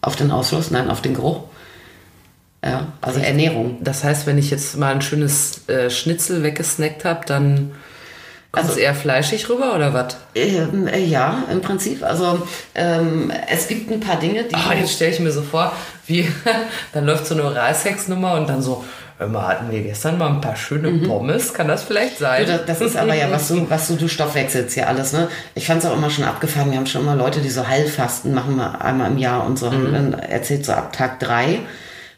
auf 0.00 0.14
den 0.14 0.30
Ausfluss, 0.30 0.70
nein, 0.70 0.90
auf 0.90 1.02
den 1.02 1.14
Geruch 1.14 1.42
ja, 2.64 2.92
also 3.00 3.20
Ernährung. 3.20 3.78
Das 3.80 4.02
heißt, 4.02 4.26
wenn 4.26 4.36
ich 4.36 4.50
jetzt 4.50 4.76
mal 4.76 4.92
ein 4.92 5.02
schönes 5.02 5.68
äh, 5.68 5.90
Schnitzel 5.90 6.42
weggesnackt 6.42 7.04
habe, 7.04 7.20
dann 7.24 7.72
kommt 8.50 8.66
also, 8.66 8.72
es 8.72 8.78
eher 8.78 8.94
fleischig 8.94 9.48
rüber 9.48 9.74
oder 9.76 9.94
was? 9.94 10.16
Ähm, 10.34 10.88
äh, 10.88 11.04
ja, 11.04 11.44
im 11.52 11.60
Prinzip. 11.60 12.02
Also 12.02 12.42
ähm, 12.74 13.30
es 13.48 13.68
gibt 13.68 13.90
ein 13.92 14.00
paar 14.00 14.18
Dinge, 14.18 14.44
die. 14.44 14.56
Oh, 14.56 14.72
jetzt 14.72 14.92
stelle 14.92 15.12
ich 15.12 15.20
mir 15.20 15.30
so 15.30 15.42
vor, 15.42 15.72
wie 16.06 16.28
dann 16.92 17.06
läuft 17.06 17.26
so 17.26 17.34
eine 17.34 17.44
Oralsex-Nummer 17.44 18.34
und 18.34 18.48
dann 18.48 18.62
so. 18.62 18.84
Immer 19.20 19.48
hatten 19.48 19.72
wir 19.72 19.82
gestern 19.82 20.16
mal 20.16 20.28
ein 20.28 20.40
paar 20.40 20.54
schöne 20.54 20.92
mhm. 20.92 21.08
Pommes, 21.08 21.52
kann 21.52 21.66
das 21.66 21.82
vielleicht 21.82 22.18
sein? 22.18 22.46
Du, 22.46 22.56
das, 22.64 22.80
ist 22.80 22.96
aber 22.96 23.14
ja, 23.14 23.28
was 23.32 23.48
du, 23.48 23.68
was 23.68 23.88
du, 23.88 23.96
du 23.96 24.06
stoffwechselst 24.06 24.76
ja 24.76 24.86
alles, 24.86 25.12
ne? 25.12 25.26
Ich 25.56 25.66
fand 25.66 25.82
es 25.82 25.90
auch 25.90 25.96
immer 25.96 26.08
schon 26.08 26.22
abgefahren. 26.22 26.70
Wir 26.70 26.78
haben 26.78 26.86
schon 26.86 27.02
immer 27.02 27.16
Leute, 27.16 27.40
die 27.40 27.50
so 27.50 27.66
Heilfasten 27.66 28.32
machen 28.32 28.54
wir 28.54 28.80
einmal 28.80 29.10
im 29.10 29.18
Jahr 29.18 29.44
und 29.44 29.58
so. 29.58 29.72
Mhm. 29.72 29.86
Und 29.86 29.92
dann 29.92 30.12
erzählt 30.14 30.64
so 30.64 30.70
ab 30.70 30.92
Tag 30.92 31.18
drei 31.18 31.58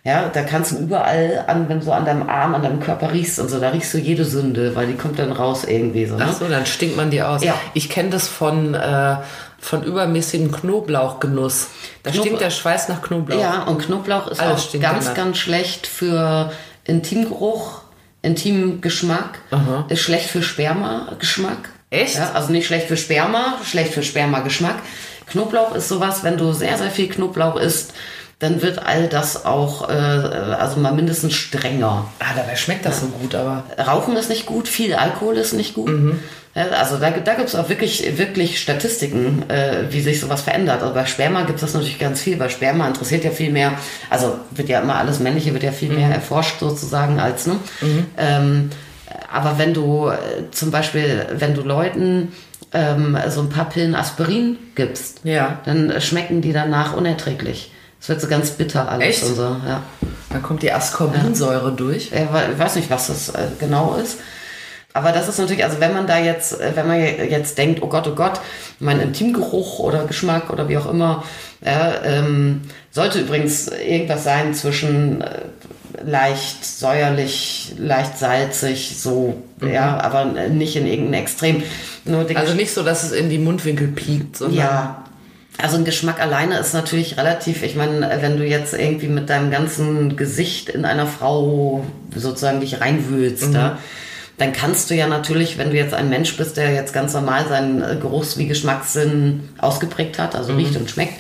ja, 0.02 0.30
da 0.32 0.42
kannst 0.42 0.72
du 0.72 0.78
überall 0.78 1.44
an, 1.46 1.68
wenn 1.68 1.80
du 1.80 1.92
an 1.92 2.06
deinem 2.06 2.28
Arm, 2.28 2.54
an 2.54 2.62
deinem 2.62 2.80
Körper 2.80 3.12
riechst 3.12 3.38
und 3.38 3.50
so, 3.50 3.60
da 3.60 3.68
riechst 3.68 3.92
du 3.92 3.98
jede 3.98 4.24
Sünde, 4.24 4.74
weil 4.74 4.86
die 4.86 4.94
kommt 4.94 5.18
dann 5.18 5.30
raus 5.30 5.64
irgendwie 5.64 6.06
so. 6.06 6.16
Ne? 6.16 6.26
Ach 6.26 6.32
so, 6.32 6.48
dann 6.48 6.64
stinkt 6.64 6.96
man 6.96 7.10
dir 7.10 7.28
aus. 7.28 7.44
Ja. 7.44 7.54
Ich 7.74 7.90
kenne 7.90 8.08
das 8.08 8.26
von, 8.26 8.72
äh, 8.72 9.16
von 9.58 9.82
übermäßigem 9.82 10.52
Knoblauchgenuss. 10.52 11.68
Da 12.02 12.12
Knob 12.12 12.24
stinkt 12.24 12.40
der 12.40 12.48
Schweiß 12.50 12.88
nach 12.88 13.02
Knoblauch. 13.02 13.38
Ja, 13.38 13.64
und 13.64 13.78
Knoblauch 13.82 14.28
ist 14.28 14.40
Alles 14.40 14.68
auch 14.68 14.80
ganz, 14.80 15.04
danach. 15.04 15.16
ganz 15.16 15.36
schlecht 15.36 15.86
für 15.86 16.50
Intimgeruch, 16.84 17.82
Intimgeschmack. 18.22 19.40
Aha. 19.50 19.84
Ist 19.90 20.00
schlecht 20.00 20.30
für 20.30 20.42
Sperma-Geschmack. 20.42 21.68
Echt? 21.90 22.16
Ja, 22.16 22.30
also 22.32 22.52
nicht 22.52 22.66
schlecht 22.66 22.86
für 22.86 22.96
Sperma, 22.96 23.58
schlecht 23.64 23.92
für 23.92 24.02
Sperma-Geschmack. 24.02 24.76
Knoblauch 25.26 25.74
ist 25.74 25.88
sowas, 25.88 26.24
wenn 26.24 26.38
du 26.38 26.52
sehr, 26.52 26.78
sehr 26.78 26.90
viel 26.90 27.08
Knoblauch 27.08 27.56
isst, 27.56 27.92
dann 28.40 28.62
wird 28.62 28.84
all 28.84 29.06
das 29.06 29.44
auch, 29.44 29.88
äh, 29.88 29.92
also 29.92 30.80
mal 30.80 30.92
mindestens 30.92 31.34
strenger. 31.34 32.06
Ah, 32.18 32.32
dabei 32.34 32.56
schmeckt 32.56 32.86
das 32.86 33.02
ja. 33.02 33.06
so 33.06 33.18
gut, 33.18 33.34
aber. 33.34 33.64
Rauchen 33.78 34.16
ist 34.16 34.30
nicht 34.30 34.46
gut, 34.46 34.66
viel 34.66 34.94
Alkohol 34.94 35.36
ist 35.36 35.52
nicht 35.52 35.74
gut. 35.74 35.90
Mhm. 35.90 36.18
Ja, 36.54 36.68
also 36.70 36.96
da, 36.96 37.10
da 37.10 37.34
gibt 37.34 37.48
es 37.48 37.54
auch 37.54 37.68
wirklich, 37.68 38.18
wirklich 38.18 38.58
Statistiken, 38.58 39.48
äh, 39.48 39.84
wie 39.90 40.00
sich 40.00 40.20
sowas 40.20 40.40
verändert. 40.40 40.82
Also 40.82 40.94
bei 40.94 41.04
Sperma 41.04 41.42
gibt 41.42 41.56
es 41.56 41.60
das 41.60 41.74
natürlich 41.74 41.98
ganz 41.98 42.22
viel, 42.22 42.40
weil 42.40 42.48
Sperma 42.50 42.88
interessiert 42.88 43.24
ja 43.24 43.30
viel 43.30 43.52
mehr, 43.52 43.74
also 44.08 44.38
wird 44.50 44.70
ja 44.70 44.80
immer 44.80 44.96
alles 44.96 45.20
Männliche, 45.20 45.52
wird 45.52 45.62
ja 45.62 45.72
viel 45.72 45.90
mhm. 45.90 45.96
mehr 45.96 46.08
erforscht 46.08 46.60
sozusagen 46.60 47.20
als, 47.20 47.46
ne? 47.46 47.56
Mhm. 47.82 48.06
Ähm, 48.16 48.70
aber 49.30 49.58
wenn 49.58 49.74
du 49.74 50.08
äh, 50.08 50.50
zum 50.50 50.70
Beispiel, 50.70 51.26
wenn 51.34 51.54
du 51.54 51.60
Leuten 51.60 52.32
ähm, 52.72 53.18
so 53.28 53.42
ein 53.42 53.50
paar 53.50 53.68
Pillen 53.68 53.94
Aspirin 53.94 54.56
gibst, 54.74 55.20
ja. 55.24 55.60
dann 55.66 56.00
schmecken 56.00 56.40
die 56.40 56.54
danach 56.54 56.96
unerträglich. 56.96 57.70
Es 58.00 58.08
wird 58.08 58.20
so 58.20 58.28
ganz 58.28 58.50
bitter 58.52 58.90
alles 58.90 59.16
Echt? 59.16 59.24
und 59.24 59.34
so, 59.34 59.42
ja. 59.42 59.82
Dann 60.30 60.42
kommt 60.42 60.62
die 60.62 60.72
Ascorbinsäure 60.72 61.70
ja. 61.70 61.76
durch. 61.76 62.12
Ich 62.12 62.58
weiß 62.58 62.76
nicht, 62.76 62.88
was 62.90 63.08
das 63.08 63.30
äh, 63.30 63.48
genau 63.58 63.96
ist. 63.96 64.18
Aber 64.92 65.12
das 65.12 65.28
ist 65.28 65.38
natürlich, 65.38 65.62
also 65.64 65.80
wenn 65.80 65.92
man 65.92 66.06
da 66.06 66.18
jetzt, 66.18 66.60
äh, 66.60 66.72
wenn 66.74 66.88
man 66.88 67.00
jetzt 67.00 67.58
denkt, 67.58 67.82
oh 67.82 67.88
Gott, 67.88 68.08
oh 68.08 68.14
Gott, 68.14 68.40
mein 68.80 69.00
Intimgeruch 69.00 69.78
oder 69.78 70.04
Geschmack 70.04 70.50
oder 70.50 70.68
wie 70.68 70.78
auch 70.78 70.90
immer, 70.90 71.24
ja, 71.64 72.02
ähm, 72.04 72.62
sollte 72.90 73.20
übrigens 73.20 73.68
irgendwas 73.68 74.24
sein 74.24 74.54
zwischen 74.54 75.20
äh, 75.20 75.42
leicht 76.04 76.64
säuerlich, 76.64 77.74
leicht 77.78 78.18
salzig, 78.18 78.96
so, 78.98 79.42
mhm. 79.60 79.72
ja, 79.72 80.00
aber 80.00 80.24
nicht 80.24 80.74
in 80.76 80.86
irgendeinem 80.86 81.22
Extrem. 81.22 81.62
also 82.34 82.54
nicht 82.54 82.72
so, 82.72 82.82
dass 82.82 83.04
es 83.04 83.12
in 83.12 83.28
die 83.28 83.38
Mundwinkel 83.38 83.88
piekt, 83.88 84.38
sondern. 84.38 84.58
Ja, 84.58 85.04
also 85.62 85.76
ein 85.76 85.84
Geschmack 85.84 86.20
alleine 86.20 86.58
ist 86.58 86.74
natürlich 86.74 87.16
relativ, 87.16 87.62
ich 87.62 87.76
meine, 87.76 88.18
wenn 88.20 88.36
du 88.36 88.44
jetzt 88.44 88.74
irgendwie 88.74 89.08
mit 89.08 89.30
deinem 89.30 89.50
ganzen 89.50 90.16
Gesicht 90.16 90.68
in 90.68 90.84
einer 90.84 91.06
Frau 91.06 91.84
sozusagen 92.14 92.60
dich 92.60 92.80
reinwühlst, 92.80 93.48
mhm. 93.48 93.54
da, 93.54 93.78
dann 94.38 94.52
kannst 94.52 94.90
du 94.90 94.94
ja 94.94 95.06
natürlich, 95.06 95.58
wenn 95.58 95.70
du 95.70 95.76
jetzt 95.76 95.92
ein 95.92 96.08
Mensch 96.08 96.36
bist, 96.36 96.56
der 96.56 96.72
jetzt 96.72 96.92
ganz 96.92 97.12
normal 97.14 97.46
seinen 97.48 97.82
äh, 97.82 97.96
Geruchs- 98.00 98.38
wie 98.38 98.46
Geschmackssinn 98.46 99.48
ausgeprägt 99.58 100.18
hat, 100.18 100.34
also 100.34 100.52
mhm. 100.52 100.58
riecht 100.58 100.76
und 100.76 100.90
schmeckt, 100.90 101.14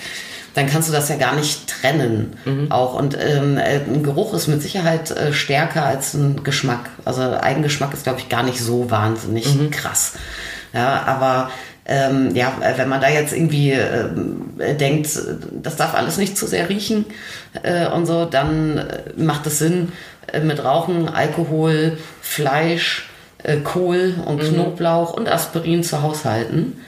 dann 0.54 0.66
kannst 0.66 0.88
du 0.88 0.92
das 0.92 1.08
ja 1.08 1.16
gar 1.16 1.34
nicht 1.34 1.68
trennen 1.68 2.36
mhm. 2.44 2.72
auch. 2.72 2.94
Und 2.94 3.16
ähm, 3.20 3.58
äh, 3.58 3.80
ein 3.80 4.02
Geruch 4.02 4.34
ist 4.34 4.48
mit 4.48 4.62
Sicherheit 4.62 5.10
äh, 5.10 5.32
stärker 5.32 5.84
als 5.84 6.14
ein 6.14 6.42
Geschmack. 6.42 6.90
Also 7.04 7.22
Eigengeschmack 7.22 7.92
ist, 7.92 8.04
glaube 8.04 8.20
ich, 8.20 8.28
gar 8.28 8.42
nicht 8.42 8.60
so 8.60 8.90
wahnsinnig 8.90 9.54
mhm. 9.54 9.70
krass. 9.70 10.14
Ja, 10.72 11.02
aber 11.04 11.50
ähm, 11.90 12.36
ja, 12.36 12.52
wenn 12.76 12.88
man 12.88 13.00
da 13.00 13.08
jetzt 13.08 13.32
irgendwie 13.32 13.72
äh, 13.72 14.76
denkt, 14.76 15.08
das 15.60 15.74
darf 15.74 15.94
alles 15.94 16.18
nicht 16.18 16.38
zu 16.38 16.46
sehr 16.46 16.68
riechen 16.68 17.04
äh, 17.64 17.88
und 17.88 18.06
so, 18.06 18.26
dann 18.26 18.78
äh, 18.78 19.02
macht 19.16 19.44
es 19.48 19.58
Sinn, 19.58 19.90
äh, 20.32 20.38
mit 20.38 20.64
Rauchen, 20.64 21.08
Alkohol, 21.08 21.98
Fleisch, 22.22 23.08
äh, 23.42 23.56
Kohl 23.56 24.14
und 24.24 24.40
mhm. 24.40 24.54
Knoblauch 24.54 25.14
und 25.14 25.28
Aspirin 25.28 25.82
zu 25.82 26.00
haushalten. 26.00 26.80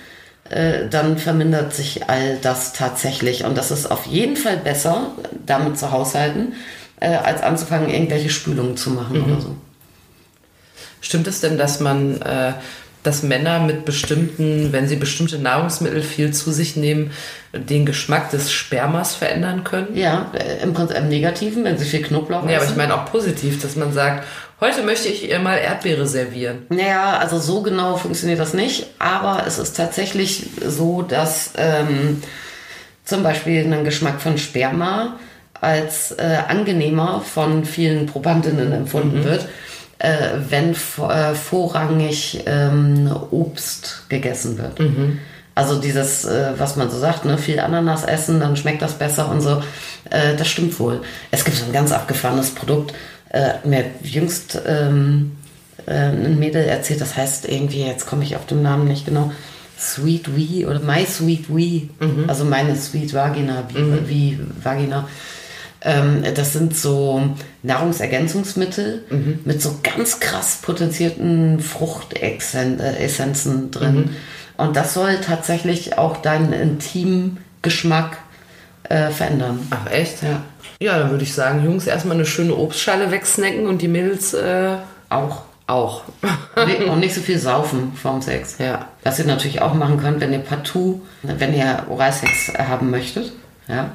Äh, 0.48 0.88
dann 0.88 1.18
vermindert 1.18 1.74
sich 1.74 2.08
all 2.08 2.38
das 2.40 2.72
tatsächlich. 2.72 3.44
Und 3.44 3.58
das 3.58 3.72
ist 3.72 3.90
auf 3.90 4.06
jeden 4.06 4.36
Fall 4.36 4.56
besser, 4.56 5.08
damit 5.44 5.78
zu 5.78 5.90
haushalten, 5.90 6.54
als 7.00 7.42
anzufangen, 7.42 7.90
irgendwelche 7.90 8.30
Spülungen 8.30 8.76
zu 8.76 8.90
machen 8.90 9.18
mhm. 9.18 9.24
oder 9.24 9.40
so. 9.40 9.56
Stimmt 11.00 11.26
es 11.26 11.40
denn, 11.40 11.58
dass 11.58 11.80
man 11.80 12.20
dass 13.02 13.22
Männer 13.22 13.58
mit 13.60 13.84
bestimmten, 13.84 14.72
wenn 14.72 14.86
sie 14.86 14.96
bestimmte 14.96 15.38
Nahrungsmittel 15.38 16.02
viel 16.02 16.32
zu 16.32 16.52
sich 16.52 16.76
nehmen, 16.76 17.10
den 17.52 17.84
Geschmack 17.84 18.30
des 18.30 18.52
Spermas 18.52 19.14
verändern 19.14 19.64
können? 19.64 19.96
Ja, 19.96 20.30
äh, 20.34 20.62
im 20.62 20.72
Prinzip 20.72 20.96
im 20.96 21.08
Negativen, 21.08 21.64
wenn 21.64 21.78
sie 21.78 21.84
viel 21.84 22.02
Knoblauch 22.02 22.42
Ja, 22.48 22.56
aber 22.56 22.64
ich 22.64 22.70
essen. 22.70 22.76
meine 22.76 22.94
auch 22.94 23.10
positiv, 23.10 23.60
dass 23.60 23.76
man 23.76 23.92
sagt, 23.92 24.24
heute 24.60 24.82
möchte 24.82 25.08
ich 25.08 25.28
ihr 25.28 25.40
mal 25.40 25.56
Erdbeere 25.56 26.06
servieren. 26.06 26.66
Naja, 26.68 27.18
also 27.18 27.38
so 27.38 27.62
genau 27.62 27.96
funktioniert 27.96 28.38
das 28.38 28.54
nicht, 28.54 28.86
aber 28.98 29.44
es 29.46 29.58
ist 29.58 29.76
tatsächlich 29.76 30.46
so, 30.64 31.02
dass 31.02 31.52
ähm, 31.56 32.22
zum 33.04 33.22
Beispiel 33.24 33.72
ein 33.72 33.84
Geschmack 33.84 34.20
von 34.20 34.38
Sperma 34.38 35.18
als 35.60 36.12
äh, 36.12 36.38
angenehmer 36.48 37.20
von 37.20 37.64
vielen 37.64 38.06
Probandinnen 38.06 38.72
empfunden 38.72 39.24
wird, 39.24 39.48
äh, 40.02 40.40
wenn 40.48 40.72
äh, 40.72 41.34
vorrangig 41.34 42.42
ähm, 42.46 43.14
Obst 43.30 44.04
gegessen 44.08 44.58
wird. 44.58 44.80
Also 45.54 45.80
dieses, 45.80 46.24
äh, 46.24 46.52
was 46.58 46.76
man 46.76 46.90
so 46.90 46.98
sagt, 46.98 47.24
ne, 47.24 47.38
viel 47.38 47.60
Ananas 47.60 48.04
essen, 48.04 48.40
dann 48.40 48.56
schmeckt 48.56 48.82
das 48.82 48.94
besser 48.94 49.30
und 49.30 49.40
so. 49.40 49.62
Äh, 50.10 50.34
das 50.36 50.48
stimmt 50.48 50.78
wohl. 50.80 51.02
Es 51.30 51.44
gibt 51.44 51.56
so 51.56 51.66
ein 51.66 51.72
ganz 51.72 51.92
abgefahrenes 51.92 52.50
Produkt. 52.50 52.94
Äh, 53.30 53.52
mir 53.64 53.84
jüngst 54.02 54.60
ähm, 54.66 55.36
äh, 55.86 55.92
ein 55.92 56.38
Mädel 56.38 56.64
erzählt, 56.64 57.00
das 57.00 57.16
heißt 57.16 57.48
irgendwie, 57.48 57.84
jetzt 57.84 58.06
komme 58.06 58.24
ich 58.24 58.34
auf 58.34 58.46
den 58.46 58.62
Namen 58.62 58.88
nicht 58.88 59.06
genau, 59.06 59.30
Sweet 59.78 60.36
Wee 60.36 60.66
oder 60.66 60.80
My 60.80 61.06
Sweet 61.06 61.54
Wee, 61.54 61.88
also 62.28 62.44
meine 62.44 62.76
Sweet 62.76 63.14
Vagina, 63.14 63.64
wie, 63.68 64.08
wie 64.08 64.38
Vagina. 64.62 65.08
Ähm, 65.84 66.22
das 66.34 66.52
sind 66.52 66.76
so 66.76 67.22
Nahrungsergänzungsmittel 67.62 69.04
mit 69.44 69.60
so 69.60 69.78
ganz 69.82 70.20
krass 70.20 70.58
potenzierten 70.62 71.60
Fruchtessenzen 71.60 73.70
drin. 73.70 74.10
Und 74.56 74.76
das 74.76 74.94
soll 74.94 75.18
tatsächlich 75.20 75.98
auch 75.98 76.18
deinen 76.18 76.52
Intimgeschmack 76.52 78.18
äh, 78.88 79.10
verändern. 79.10 79.66
Ach 79.70 79.90
echt? 79.90 80.22
Ja. 80.22 80.42
Ja, 80.80 80.98
dann 80.98 81.10
würde 81.10 81.24
ich 81.24 81.34
sagen, 81.34 81.64
Jungs, 81.64 81.86
erstmal 81.86 82.16
eine 82.16 82.26
schöne 82.26 82.56
Obstschale 82.56 83.10
wegsnacken 83.10 83.66
und 83.66 83.82
die 83.82 83.88
Mädels 83.88 84.34
äh, 84.34 84.76
Auch. 85.10 85.42
auch. 85.68 86.02
Nee, 86.66 86.84
und 86.84 87.00
nicht 87.00 87.14
so 87.14 87.20
viel 87.20 87.38
saufen 87.38 87.92
vorm 87.94 88.20
Sex. 88.20 88.56
Ja. 88.58 88.88
Was 89.04 89.18
ihr 89.18 89.24
natürlich 89.24 89.62
auch 89.62 89.74
machen 89.74 90.00
könnt, 90.00 90.20
wenn 90.20 90.32
ihr 90.32 90.40
partout, 90.40 91.00
wenn 91.22 91.54
ihr 91.54 91.84
Oralsex 91.88 92.52
haben 92.58 92.90
möchtet, 92.90 93.32
ja, 93.68 93.92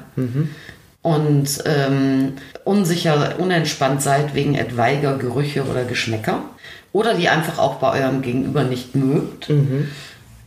und 1.14 1.46
ähm, 1.66 2.34
unsicher, 2.64 3.34
unentspannt 3.38 4.02
seid 4.02 4.34
wegen 4.34 4.54
etwaiger 4.54 5.16
Gerüche 5.16 5.64
oder 5.64 5.84
Geschmäcker 5.84 6.40
oder 6.92 7.14
die 7.14 7.28
einfach 7.28 7.58
auch 7.58 7.76
bei 7.76 8.00
eurem 8.00 8.22
Gegenüber 8.22 8.64
nicht 8.64 8.94
mögt, 8.94 9.48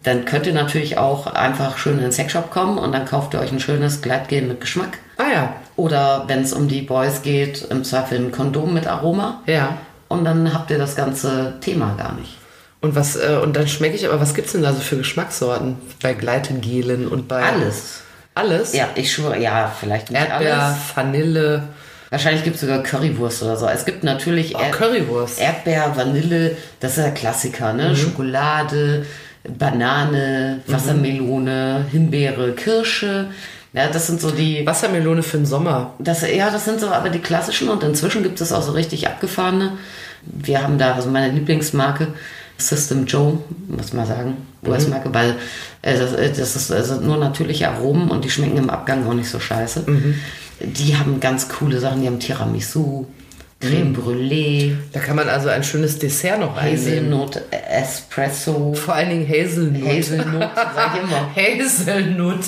dann 0.03 0.25
könnt 0.25 0.47
ihr 0.47 0.53
natürlich 0.53 0.97
auch 0.97 1.27
einfach 1.27 1.77
schön 1.77 1.97
in 1.97 2.01
den 2.03 2.11
Sexshop 2.11 2.51
kommen 2.51 2.77
und 2.77 2.91
dann 2.91 3.05
kauft 3.05 3.33
ihr 3.33 3.39
euch 3.39 3.51
ein 3.51 3.59
schönes 3.59 4.01
Gleitgel 4.01 4.41
mit 4.41 4.59
Geschmack. 4.61 4.97
ah 5.17 5.31
ja, 5.31 5.53
Oder 5.75 6.23
wenn 6.27 6.41
es 6.41 6.53
um 6.53 6.67
die 6.67 6.81
Boys 6.81 7.21
geht, 7.21 7.67
im 7.69 7.83
Zweifel 7.83 8.17
ein 8.19 8.31
Kondom 8.31 8.73
mit 8.73 8.87
Aroma. 8.87 9.41
ja. 9.45 9.77
Und 10.07 10.25
dann 10.25 10.53
habt 10.53 10.69
ihr 10.71 10.77
das 10.77 10.97
ganze 10.97 11.53
Thema 11.61 11.95
gar 11.97 12.13
nicht. 12.15 12.35
Und 12.81 12.95
was, 12.95 13.15
äh, 13.15 13.39
und 13.41 13.55
dann 13.55 13.65
schmecke 13.69 13.95
ich, 13.95 14.05
aber 14.05 14.19
was 14.19 14.33
gibt's 14.33 14.51
denn 14.51 14.61
da 14.61 14.73
so 14.73 14.81
für 14.81 14.97
Geschmackssorten? 14.97 15.77
Bei 16.03 16.13
Gleitegelen 16.13 17.07
und 17.07 17.29
bei. 17.29 17.41
Alles. 17.41 18.01
Alles? 18.33 18.73
Ja, 18.73 18.89
ich 18.95 19.11
schwöre, 19.11 19.39
ja, 19.39 19.71
vielleicht 19.77 20.09
nicht 20.11 20.21
Erdbeer, 20.21 20.61
alles. 20.63 20.77
Vanille. 20.95 21.63
Wahrscheinlich 22.09 22.43
gibt 22.43 22.55
es 22.55 22.61
sogar 22.61 22.83
Currywurst 22.83 23.43
oder 23.43 23.55
so. 23.55 23.67
Es 23.67 23.85
gibt 23.85 24.03
natürlich 24.03 24.55
Oh, 24.55 24.59
Erd- 24.59 24.71
Currywurst. 24.73 25.39
Erdbeer, 25.39 25.93
Vanille, 25.95 26.55
das 26.79 26.97
ist 26.97 27.03
der 27.03 27.13
Klassiker, 27.13 27.73
ne? 27.73 27.95
Schokolade, 27.95 29.05
Banane, 29.57 30.61
Wassermelone, 30.67 31.85
Himbeere, 31.91 32.51
Kirsche. 32.53 33.27
Ja, 33.73 33.87
das 33.87 34.07
sind 34.07 34.19
so 34.19 34.31
die. 34.31 34.65
Wassermelone 34.65 35.23
für 35.23 35.37
den 35.37 35.45
Sommer. 35.45 35.93
Das, 35.99 36.29
ja, 36.29 36.49
das 36.49 36.65
sind 36.65 36.79
so 36.81 36.89
aber 36.89 37.09
die 37.09 37.19
klassischen 37.19 37.69
und 37.69 37.81
inzwischen 37.83 38.23
gibt 38.23 38.41
es 38.41 38.51
auch 38.51 38.61
so 38.61 38.73
richtig 38.73 39.07
abgefahrene. 39.07 39.77
Wir 40.23 40.61
haben 40.61 40.77
da, 40.77 40.93
also 40.95 41.09
meine 41.09 41.31
Lieblingsmarke, 41.33 42.07
System 42.67 43.05
Joe, 43.05 43.39
muss 43.67 43.93
man 43.93 44.05
sagen, 44.05 44.37
US-Marke, 44.65 45.13
weil 45.13 45.35
äh, 45.81 45.97
das, 45.97 46.13
äh, 46.13 46.29
das 46.29 46.55
ist 46.55 46.71
also 46.71 46.95
nur 47.01 47.17
natürliche 47.17 47.69
Aromen 47.69 48.09
und 48.09 48.23
die 48.23 48.29
schmecken 48.29 48.57
im 48.57 48.69
Abgang 48.69 49.07
auch 49.07 49.13
nicht 49.13 49.29
so 49.29 49.39
scheiße. 49.39 49.85
Die 50.59 50.95
haben 50.95 51.19
ganz 51.19 51.49
coole 51.49 51.79
Sachen, 51.79 52.01
die 52.01 52.07
haben 52.07 52.19
Tiramisu, 52.19 53.07
Creme 53.61 53.93
Brûlée, 53.93 54.75
Da 54.91 54.99
kann 54.99 55.15
man 55.15 55.29
also 55.29 55.49
ein 55.49 55.63
schönes 55.63 55.99
Dessert 55.99 56.39
noch 56.39 56.57
einnehmen. 56.57 57.13
Hazelnut, 57.13 57.41
Espresso, 57.51 58.73
Vor 58.73 58.95
allen 58.95 59.09
Dingen 59.09 59.27
Hazelnut. 59.27 59.87
Hazelnut, 59.87 60.49
sag 60.55 60.95
ich 60.95 61.03
immer. 61.03 61.35
Hazelnut. 61.35 62.39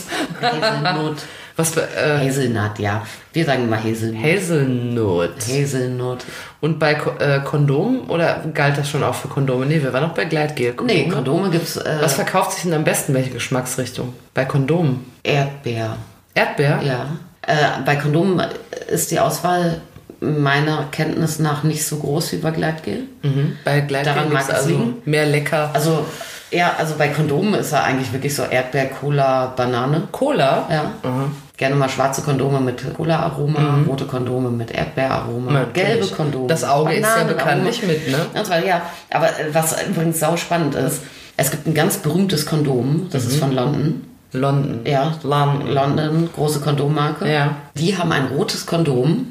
Hazelnut, 0.42 1.18
Was 1.56 1.72
für, 1.72 1.82
äh, 1.82 2.18
Hazelnut, 2.28 2.80
ja. 2.80 3.06
Wir 3.32 3.46
sagen 3.46 3.64
immer 3.66 3.78
Hazelnut. 3.78 4.24
Hazelnut. 4.24 5.36
Hazelnut. 5.48 6.26
Und 6.62 6.80
bei 6.80 6.94
äh, 6.94 7.40
Kondomen 7.44 8.02
oder 8.10 8.44
galt 8.54 8.78
das 8.78 8.90
schon 8.90 9.04
auch 9.04 9.14
für 9.14 9.28
Kondome? 9.28 9.66
Nee, 9.66 9.82
wir 9.84 9.94
waren 9.94 10.04
noch 10.04 10.16
bei 10.16 10.26
Gleitgel. 10.26 10.74
Nee, 10.84 11.08
Kondome 11.10 11.50
gibt's 11.52 11.78
äh, 11.78 11.98
Was 12.02 12.16
verkauft 12.16 12.54
sich 12.54 12.64
denn 12.64 12.74
am 12.74 12.84
besten? 12.84 13.14
Welche 13.14 13.30
Geschmacksrichtung? 13.30 14.14
Bei 14.34 14.46
Kondomen? 14.46 15.06
Erdbeer. 15.24 15.98
Erdbeer? 16.34 16.82
Ja. 16.84 17.06
Äh, 17.46 17.84
bei 17.86 17.98
Kondomen 17.98 18.42
ist 18.90 19.12
die 19.12 19.20
Auswahl 19.20 19.82
meiner 20.20 20.86
Kenntnis 20.92 21.38
nach 21.40 21.64
nicht 21.64 21.86
so 21.86 21.98
groß 21.98 22.32
wie 22.32 22.38
bei 22.38 22.52
Gleitgel. 22.52 23.04
Mhm. 23.22 23.58
Bei 23.64 23.82
Gleitgel 23.82 24.14
Daran 24.14 24.32
mag 24.34 24.44
es 24.44 24.50
also 24.50 24.70
liegen. 24.70 25.02
mehr 25.06 25.26
lecker. 25.26 25.70
Also, 25.74 26.06
ja, 26.50 26.74
also 26.78 26.96
bei 26.98 27.10
Kondomen 27.10 27.56
ist 27.56 27.74
er 27.74 27.84
eigentlich 27.84 28.12
wirklich 28.14 28.34
so 28.34 28.44
Erdbeer, 28.44 28.86
Cola, 28.86 29.48
Banane. 29.48 30.08
Cola? 30.12 30.68
Ja. 30.72 30.92
Gerne 31.56 31.76
mal 31.76 31.88
schwarze 31.88 32.24
Kondome 32.24 32.60
mit 32.60 32.96
Cola-Aroma, 32.96 33.82
rote 33.88 34.06
Kondome 34.06 34.50
mit 34.50 34.72
Erdbeeraroma, 34.72 35.52
Mhm. 35.52 35.54
Natürlich. 35.54 35.74
gelbe 35.74 36.08
Kondome. 36.08 36.48
Das 36.48 36.64
Auge 36.64 36.96
ist 36.96 37.04
ja 37.04 37.24
bekanntlich 37.26 37.84
mit, 37.84 38.10
ne? 38.10 38.18
Und 38.34 38.46
zwar, 38.46 38.66
ja, 38.66 38.82
aber 39.12 39.28
äh, 39.28 39.54
was 39.54 39.76
übrigens 39.88 40.20
sau 40.20 40.36
spannend 40.36 40.74
ist, 40.74 41.02
es 41.38 41.52
gibt 41.52 41.68
ein 41.68 41.76
ganz 41.76 41.98
berühmtes 41.98 42.48
Kondom, 42.48 43.08
das 43.12 43.26
Mhm. 43.26 43.30
ist 43.30 43.38
von 43.40 43.52
London. 43.54 44.02
London. 44.32 44.80
Ja, 44.86 45.14
London. 45.22 45.68
London, 45.70 46.30
große 46.36 46.60
Kondommarke. 46.60 47.32
Ja. 47.32 47.56
Die 47.76 47.96
haben 47.96 48.12
ein 48.12 48.26
rotes 48.36 48.66
Kondom, 48.66 49.28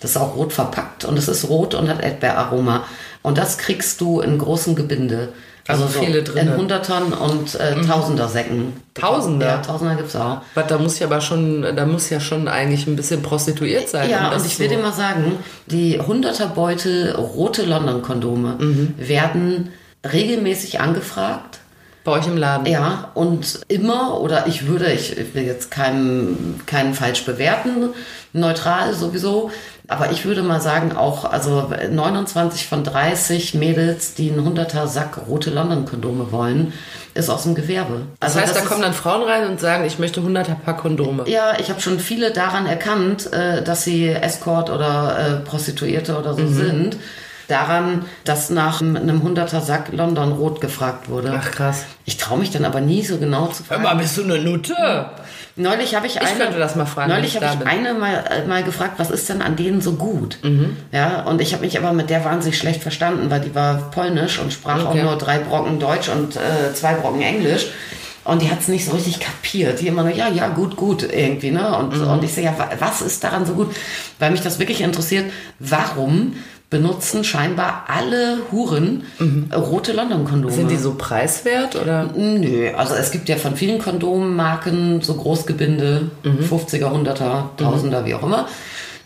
das 0.00 0.12
ist 0.12 0.16
auch 0.16 0.34
rot 0.34 0.54
verpackt 0.54 1.04
und 1.04 1.18
es 1.18 1.28
ist 1.28 1.46
rot 1.50 1.74
und 1.74 1.90
hat 1.90 2.02
Erdbeeraroma. 2.02 2.84
Und 3.20 3.36
das 3.36 3.58
kriegst 3.58 4.00
du 4.00 4.20
in 4.22 4.38
großen 4.38 4.74
Gebinde. 4.76 5.28
Also 5.68 5.86
viele 5.88 6.22
drinne. 6.22 6.44
Mhm. 6.50 6.52
In 6.52 6.56
Hundertern 6.58 7.12
und 7.12 7.54
äh, 7.56 7.74
Tausender 7.86 8.28
Säcken. 8.28 8.72
Tausender? 8.94 9.46
Ja, 9.46 9.56
Tausender 9.58 9.96
gibt's 9.96 10.14
auch. 10.16 10.40
Was, 10.54 10.66
da 10.68 10.78
muss 10.78 10.98
ja 10.98 11.06
aber 11.06 11.20
schon, 11.20 11.62
da 11.74 11.86
muss 11.86 12.08
ja 12.10 12.20
schon 12.20 12.46
eigentlich 12.48 12.86
ein 12.86 12.96
bisschen 12.96 13.22
prostituiert 13.22 13.88
sein. 13.88 14.08
Ja, 14.08 14.28
um 14.30 14.36
und 14.36 14.46
ich 14.46 14.54
so- 14.54 14.60
will 14.60 14.68
dir 14.68 14.78
mal 14.78 14.92
sagen, 14.92 15.38
die 15.66 16.00
Hunderterbeutel 16.00 17.12
rote 17.16 17.62
London-Kondome 17.64 18.56
Mhm. 18.58 18.94
werden 18.98 19.72
regelmäßig 20.12 20.80
angefragt. 20.80 21.58
bei 22.04 22.12
euch 22.12 22.28
im 22.28 22.36
Laden. 22.36 22.66
Ja, 22.66 23.10
und 23.14 23.62
immer, 23.66 24.20
oder 24.20 24.46
ich 24.46 24.68
würde, 24.68 24.92
ich 24.92 25.16
will 25.34 25.42
jetzt 25.42 25.72
keinen, 25.72 26.60
keinen 26.64 26.94
falsch 26.94 27.24
bewerten, 27.24 27.88
neutral 28.32 28.94
sowieso, 28.94 29.50
aber 29.88 30.10
ich 30.10 30.24
würde 30.24 30.42
mal 30.42 30.60
sagen, 30.60 30.96
auch, 30.96 31.24
also 31.24 31.70
29 31.90 32.66
von 32.66 32.82
30 32.84 33.54
Mädels, 33.54 34.14
die 34.14 34.30
einen 34.32 34.46
100er 34.46 34.86
Sack 34.86 35.18
rote 35.28 35.50
London-Kondome 35.50 36.32
wollen, 36.32 36.72
ist 37.14 37.30
aus 37.30 37.44
dem 37.44 37.54
Gewerbe. 37.54 38.02
Das 38.20 38.36
heißt, 38.36 38.54
da 38.56 38.60
ist- 38.60 38.66
kommen 38.68 38.82
dann 38.82 38.92
Frauen 38.94 39.22
rein 39.22 39.48
und 39.48 39.60
sagen, 39.60 39.84
ich 39.84 39.98
möchte 39.98 40.20
100er 40.20 40.54
Paar 40.56 40.76
Kondome. 40.76 41.28
ja, 41.28 41.52
ich 41.58 41.70
habe 41.70 41.80
schon 41.80 41.98
viele 42.00 42.32
daran 42.32 42.66
erkannt, 42.66 43.32
äh, 43.32 43.62
dass 43.62 43.84
sie 43.84 44.08
Escort 44.08 44.70
oder 44.70 45.18
äh, 45.18 45.44
Prostituierte 45.44 46.18
oder 46.18 46.34
so 46.34 46.42
Mhm. 46.42 46.54
sind. 46.54 46.96
Daran, 47.48 48.06
dass 48.24 48.50
nach 48.50 48.80
einem 48.80 49.22
100er 49.22 49.60
Sack 49.60 49.92
London 49.92 50.32
rot 50.32 50.60
gefragt 50.60 51.08
wurde. 51.08 51.32
Ach 51.40 51.48
krass. 51.52 51.84
Ich 52.04 52.16
traue 52.16 52.38
mich 52.40 52.50
dann 52.50 52.64
aber 52.64 52.80
nie 52.80 53.04
so 53.04 53.18
genau 53.18 53.46
zu 53.46 53.60
Hör 53.68 53.76
fragen. 53.78 53.82
mal, 53.84 53.94
bist 53.94 54.16
du 54.18 54.24
eine 54.24 54.38
Nutte? 54.40 54.74
Neulich 55.56 55.94
habe 55.94 56.06
ich 56.06 56.20
eine. 56.20 56.38
könnte 56.38 56.58
das 56.58 56.76
mal 56.76 56.84
fragen, 56.84 57.10
Neulich 57.10 57.34
ich 57.34 57.42
habe 57.42 57.52
ich 57.54 57.58
bin. 57.58 57.66
eine 57.68 57.94
mal, 57.94 58.24
äh, 58.30 58.46
mal 58.46 58.62
gefragt, 58.62 58.94
was 58.98 59.10
ist 59.10 59.28
denn 59.30 59.40
an 59.40 59.56
denen 59.56 59.80
so 59.80 59.92
gut? 59.92 60.38
Mhm. 60.42 60.76
Ja, 60.92 61.22
und 61.22 61.40
ich 61.40 61.52
habe 61.54 61.64
mich 61.64 61.78
aber 61.78 61.92
mit 61.94 62.10
der 62.10 62.24
wahnsinnig 62.24 62.58
schlecht 62.58 62.82
verstanden, 62.82 63.30
weil 63.30 63.40
die 63.40 63.54
war 63.54 63.90
polnisch 63.90 64.38
und 64.38 64.52
sprach 64.52 64.84
Okay. 64.84 65.00
auch 65.00 65.04
nur 65.04 65.16
drei 65.16 65.38
Brocken 65.38 65.78
Deutsch 65.80 66.08
und 66.10 66.36
äh, 66.36 66.74
zwei 66.74 66.94
Brocken 66.94 67.22
Englisch. 67.22 67.68
Und 68.24 68.42
die 68.42 68.50
hat 68.50 68.58
es 68.60 68.66
nicht 68.68 68.84
so 68.84 68.90
richtig 68.92 69.20
kapiert. 69.20 69.80
Die 69.80 69.86
immer 69.86 70.02
nur, 70.02 70.12
ja, 70.12 70.28
ja, 70.28 70.48
gut, 70.48 70.74
gut, 70.76 71.04
irgendwie, 71.04 71.52
ne? 71.52 71.74
Und, 71.78 71.96
Mhm. 71.96 72.08
und 72.08 72.24
ich 72.24 72.34
sage, 72.34 72.48
ja, 72.48 72.58
wa- 72.58 72.70
was 72.80 73.00
ist 73.00 73.22
daran 73.22 73.46
so 73.46 73.52
gut? 73.54 73.72
Weil 74.18 74.32
mich 74.32 74.40
das 74.42 74.58
wirklich 74.58 74.80
interessiert, 74.80 75.30
warum 75.60 76.34
benutzen 76.68 77.22
scheinbar 77.22 77.84
alle 77.88 78.38
Huren 78.50 79.04
äh, 79.50 79.54
rote 79.54 79.92
London-Kondome? 79.92 80.52
Mhm. 80.52 80.56
Sind 80.56 80.70
die 80.70 80.76
so 80.76 80.94
preiswert 80.94 81.76
oder? 81.76 82.10
Nö, 82.16 82.70
also 82.76 82.94
es 82.94 83.10
gibt 83.10 83.28
ja 83.28 83.36
von 83.36 83.56
vielen 83.56 83.78
Kondommarken 83.78 85.00
so 85.00 85.14
Großgebinde, 85.14 86.10
50er, 86.24 86.86
100er, 86.86 87.56
1000er, 87.58 88.04
wie 88.04 88.14
auch 88.14 88.22
immer. 88.22 88.46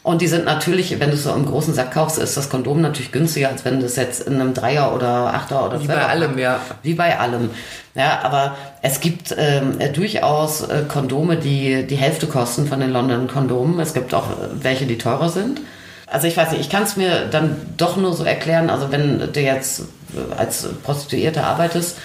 Und 0.03 0.23
die 0.23 0.29
sind 0.29 0.47
natürlich, 0.47 0.99
wenn 0.99 1.11
du 1.11 1.17
es 1.17 1.25
so 1.25 1.35
im 1.35 1.45
großen 1.45 1.75
Sack 1.75 1.93
kaufst, 1.93 2.19
ist 2.19 2.35
das 2.35 2.49
Kondom 2.49 2.81
natürlich 2.81 3.13
günstiger, 3.13 3.51
als 3.51 3.67
wenn 3.67 3.81
du 3.81 3.87
es 3.87 3.97
jetzt 3.97 4.27
in 4.27 4.41
einem 4.41 4.55
Dreier 4.55 4.95
oder 4.95 5.35
Achter 5.35 5.67
oder 5.67 5.83
Wie 5.83 5.87
bei 5.87 6.07
allem, 6.07 6.39
ja. 6.39 6.61
Wie 6.83 6.95
bei 6.95 7.19
allem. 7.19 7.51
Ja, 7.95 8.21
aber 8.23 8.57
es 8.81 9.01
gibt 9.01 9.35
ähm, 9.37 9.79
durchaus 9.95 10.63
äh, 10.63 10.85
Kondome, 10.89 11.37
die 11.37 11.87
die 11.87 11.97
Hälfte 11.97 12.27
kosten 12.29 12.67
von 12.67 12.81
den 12.81 12.93
London 12.93 13.29
Kondomen. 13.29 13.79
Es 13.79 13.93
gibt 13.93 14.15
auch 14.15 14.31
äh, 14.31 14.35
welche, 14.63 14.87
die 14.87 14.97
teurer 14.97 15.29
sind. 15.29 15.61
Also 16.11 16.27
ich 16.27 16.37
weiß 16.37 16.51
nicht, 16.51 16.61
ich 16.61 16.71
kann 16.71 16.83
es 16.83 16.97
mir 16.97 17.27
dann 17.31 17.57
doch 17.77 17.97
nur 17.97 18.13
so 18.13 18.25
erklären, 18.25 18.69
also 18.69 18.91
wenn 18.91 19.33
du 19.33 19.41
jetzt 19.41 19.83
als 20.37 20.69
Prostituierte 20.83 21.45
arbeitest, 21.45 21.97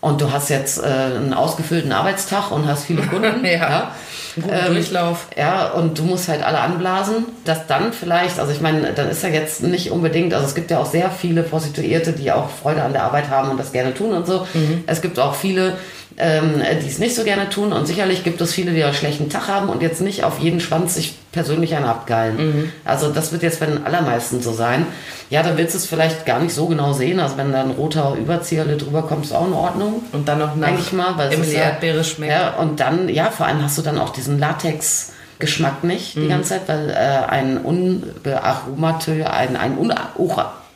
und 0.00 0.20
du 0.22 0.32
hast 0.32 0.48
jetzt 0.48 0.82
äh, 0.82 0.86
einen 0.86 1.34
ausgefüllten 1.34 1.92
Arbeitstag 1.92 2.50
und 2.50 2.66
hast 2.66 2.84
viele 2.84 3.02
Kunden. 3.06 3.44
ja. 3.44 3.52
ja. 3.52 3.94
Guten 4.34 4.48
ähm, 4.50 4.74
Durchlauf. 4.74 5.26
Ja, 5.36 5.70
und 5.72 5.98
du 5.98 6.04
musst 6.04 6.28
halt 6.28 6.42
alle 6.42 6.60
anblasen, 6.60 7.26
dass 7.44 7.66
dann 7.66 7.92
vielleicht, 7.92 8.38
also 8.38 8.52
ich 8.52 8.60
meine, 8.60 8.92
dann 8.92 9.10
ist 9.10 9.22
ja 9.22 9.28
jetzt 9.28 9.62
nicht 9.62 9.90
unbedingt, 9.90 10.32
also 10.32 10.46
es 10.46 10.54
gibt 10.54 10.70
ja 10.70 10.78
auch 10.78 10.86
sehr 10.86 11.10
viele 11.10 11.42
Prostituierte, 11.42 12.12
die 12.12 12.30
auch 12.30 12.48
Freude 12.48 12.82
an 12.82 12.92
der 12.92 13.02
Arbeit 13.02 13.28
haben 13.28 13.50
und 13.50 13.58
das 13.58 13.72
gerne 13.72 13.92
tun 13.92 14.12
und 14.12 14.26
so. 14.26 14.46
Mhm. 14.54 14.84
Es 14.86 15.02
gibt 15.02 15.18
auch 15.18 15.34
viele, 15.34 15.76
ähm, 16.16 16.62
die 16.82 16.88
es 16.88 16.98
nicht 16.98 17.14
so 17.14 17.24
gerne 17.24 17.48
tun. 17.48 17.72
Und 17.72 17.86
sicherlich 17.86 18.22
gibt 18.24 18.40
es 18.40 18.54
viele, 18.54 18.72
die 18.72 18.84
einen 18.84 18.94
schlechten 18.94 19.28
Tag 19.28 19.48
haben 19.48 19.68
und 19.68 19.82
jetzt 19.82 20.00
nicht 20.00 20.24
auf 20.24 20.38
jeden 20.38 20.60
Schwanz 20.60 20.94
sich 20.94 21.14
persönlich 21.32 21.74
einen 21.74 21.84
abgeilen. 21.84 22.36
Mhm. 22.36 22.72
Also 22.84 23.10
das 23.10 23.32
wird 23.32 23.42
jetzt 23.42 23.60
bei 23.60 23.66
den 23.66 23.84
allermeisten 23.84 24.40
so 24.42 24.52
sein. 24.52 24.86
Ja, 25.28 25.42
dann 25.42 25.56
willst 25.56 25.74
du 25.74 25.78
es 25.78 25.86
vielleicht 25.86 26.26
gar 26.26 26.40
nicht 26.40 26.54
so 26.54 26.66
genau 26.66 26.92
sehen. 26.92 27.20
Also 27.20 27.36
wenn 27.36 27.52
da 27.52 27.60
ein 27.60 27.70
roter 27.70 28.16
Überzieher 28.18 28.64
drüber 28.64 29.02
kommt, 29.02 29.24
ist 29.24 29.32
auch 29.32 29.46
in 29.46 29.52
Ordnung. 29.52 30.02
Und 30.12 30.28
dann 30.28 30.38
noch 30.38 30.56
nach 30.56 30.76
ich 30.78 30.92
mal, 30.92 31.16
weil 31.16 31.32
Emily 31.32 31.54
Erdbeere 31.54 32.02
schmeckt. 32.02 32.32
Ja, 32.32 32.54
und 32.54 32.80
dann, 32.80 33.08
ja, 33.08 33.30
vor 33.30 33.46
allem 33.46 33.62
hast 33.62 33.78
du 33.78 33.82
dann 33.82 33.98
auch 33.98 34.10
diesen 34.10 34.38
Latex- 34.38 35.12
Geschmack 35.40 35.82
nicht 35.82 36.14
die 36.14 36.20
mhm. 36.20 36.28
ganze 36.28 36.50
Zeit, 36.50 36.68
weil 36.68 36.90
äh, 36.90 36.94
ein 36.94 37.58
unbearomatös, 37.58 39.26
ein, 39.26 39.56
ein 39.56 39.76
un, 39.76 39.90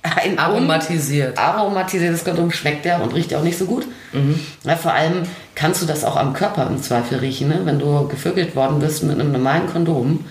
ein 0.03 0.39
aromatisiert. 0.39 1.39
aromatisiertes 1.39 2.25
Kondom 2.25 2.51
schmeckt 2.51 2.85
ja 2.85 2.99
und 2.99 3.15
riecht 3.15 3.35
auch 3.35 3.43
nicht 3.43 3.59
so 3.59 3.67
gut. 3.67 3.87
Mhm. 4.13 4.41
Ja, 4.65 4.77
vor 4.77 4.93
allem 4.93 5.23
kannst 5.55 5.83
du 5.83 5.87
das 5.87 6.05
auch 6.05 6.17
am 6.17 6.33
Körper 6.33 6.67
im 6.67 6.83
Zweifel 6.83 7.19
riechen. 7.19 7.49
Ne? 7.49 7.61
Wenn 7.65 7.79
du 7.79 8.09
gevögelt 8.09 8.57
worden 8.57 8.81
bist 8.81 9.03
mit 9.05 9.21
einem 9.21 9.33
normalen 9.33 9.67
Kondom, 9.71 10.25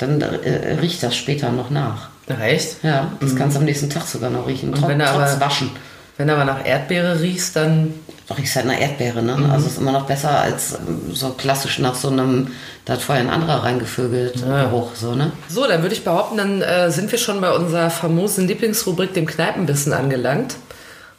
dann 0.00 0.20
äh, 0.20 0.78
riecht 0.80 1.02
das 1.02 1.16
später 1.16 1.50
noch 1.52 1.70
nach. 1.70 2.08
Echt? 2.40 2.82
Ja, 2.84 3.12
das 3.20 3.32
mhm. 3.32 3.38
kannst 3.38 3.56
du 3.56 3.60
am 3.60 3.64
nächsten 3.64 3.90
Tag 3.90 4.06
sogar 4.06 4.30
noch 4.30 4.46
riechen. 4.46 4.72
Trot, 4.72 4.90
trotz 4.90 5.08
aber, 5.08 5.40
Waschen. 5.40 5.70
Wenn 6.16 6.28
du 6.28 6.34
aber 6.34 6.44
nach 6.44 6.64
Erdbeere 6.64 7.20
riechst, 7.20 7.56
dann 7.56 7.94
doch, 8.30 8.38
ich 8.38 8.54
halt 8.54 8.66
eine 8.66 8.80
Erdbeere, 8.80 9.22
ne? 9.22 9.36
Mhm. 9.36 9.50
Also 9.50 9.66
ist 9.66 9.78
immer 9.78 9.90
noch 9.90 10.06
besser 10.06 10.30
als 10.30 10.74
ähm, 10.74 11.12
so 11.12 11.30
klassisch 11.30 11.80
nach 11.80 11.96
so 11.96 12.10
einem, 12.10 12.52
da 12.84 12.92
hat 12.92 13.02
vorher 13.02 13.24
ein 13.24 13.30
anderer 13.30 13.64
reingevögelt, 13.64 14.36
ja. 14.36 14.66
Geruch, 14.66 14.94
so, 14.94 15.16
ne? 15.16 15.32
So, 15.48 15.66
dann 15.66 15.82
würde 15.82 15.96
ich 15.96 16.04
behaupten, 16.04 16.36
dann 16.36 16.62
äh, 16.62 16.92
sind 16.92 17.10
wir 17.10 17.18
schon 17.18 17.40
bei 17.40 17.50
unserer 17.50 17.90
famosen 17.90 18.46
Lieblingsrubrik, 18.46 19.14
dem 19.14 19.26
Kneipenbissen, 19.26 19.92
angelangt. 19.92 20.54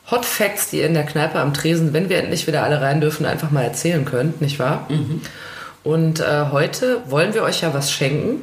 Hot 0.09 0.25
Facts, 0.25 0.69
die 0.69 0.77
ihr 0.77 0.85
in 0.85 0.93
der 0.93 1.05
Kneipe 1.05 1.39
am 1.39 1.53
Tresen, 1.53 1.91
wenn 1.91 2.07
wir 2.07 2.17
endlich 2.17 2.47
wieder 2.47 2.63
alle 2.63 2.79
rein 2.79 3.01
dürfen, 3.01 3.25
einfach 3.25 3.51
mal 3.51 3.63
erzählen 3.63 4.05
könnt, 4.05 4.41
nicht 4.41 4.57
wahr? 4.57 4.85
Mhm. 4.87 5.19
Und 5.83 6.21
äh, 6.21 6.45
heute 6.51 6.99
wollen 7.07 7.33
wir 7.33 7.43
euch 7.43 7.61
ja 7.61 7.73
was 7.73 7.91
schenken. 7.91 8.41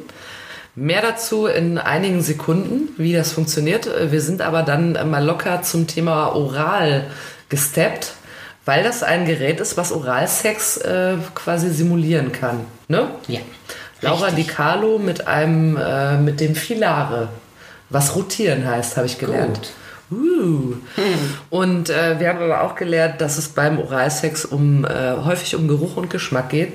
Mehr 0.79 1.03
dazu 1.03 1.47
in 1.47 1.79
einigen 1.79 2.23
Sekunden, 2.23 2.91
wie 2.97 3.13
das 3.13 3.33
funktioniert. 3.33 3.89
Wir 4.11 4.21
sind 4.21 4.43
aber 4.43 4.63
dann 4.63 4.93
mal 5.11 5.25
locker 5.25 5.63
zum 5.63 5.87
Thema 5.87 6.35
Oral 6.35 7.07
gesteppt 7.49 8.15
weil 8.69 8.83
das 8.83 9.03
ein 9.03 9.25
Gerät 9.25 9.61
ist, 9.61 9.79
was 9.79 9.93
Oralsex 9.93 10.77
äh, 10.77 11.15
quasi 11.35 11.71
simulieren 11.71 12.33
kann. 12.33 12.67
Ne? 12.87 13.09
Ja. 13.27 13.41
Laura 14.03 14.27
Richtig. 14.27 14.47
Di 14.47 14.53
Carlo 14.53 14.99
mit 14.99 15.27
einem, 15.27 15.79
äh, 15.79 16.19
mit 16.19 16.39
dem 16.39 16.55
Filare, 16.55 17.31
was 17.89 18.15
rotieren 18.15 18.69
heißt, 18.69 18.99
habe 18.99 19.07
ich 19.07 19.17
gelernt. 19.17 19.73
Gut. 20.11 20.19
Uh. 20.19 20.75
Hm. 20.97 21.35
Und 21.49 21.89
äh, 21.89 22.21
wir 22.21 22.29
haben 22.29 22.41
aber 22.41 22.61
auch 22.61 22.75
gelernt, 22.75 23.23
dass 23.23 23.39
es 23.39 23.49
beim 23.49 23.79
Oralsex 23.79 24.45
um, 24.45 24.85
äh, 24.85 25.15
häufig 25.25 25.57
um 25.57 25.67
Geruch 25.67 25.97
und 25.97 26.11
Geschmack 26.11 26.51
geht. 26.51 26.75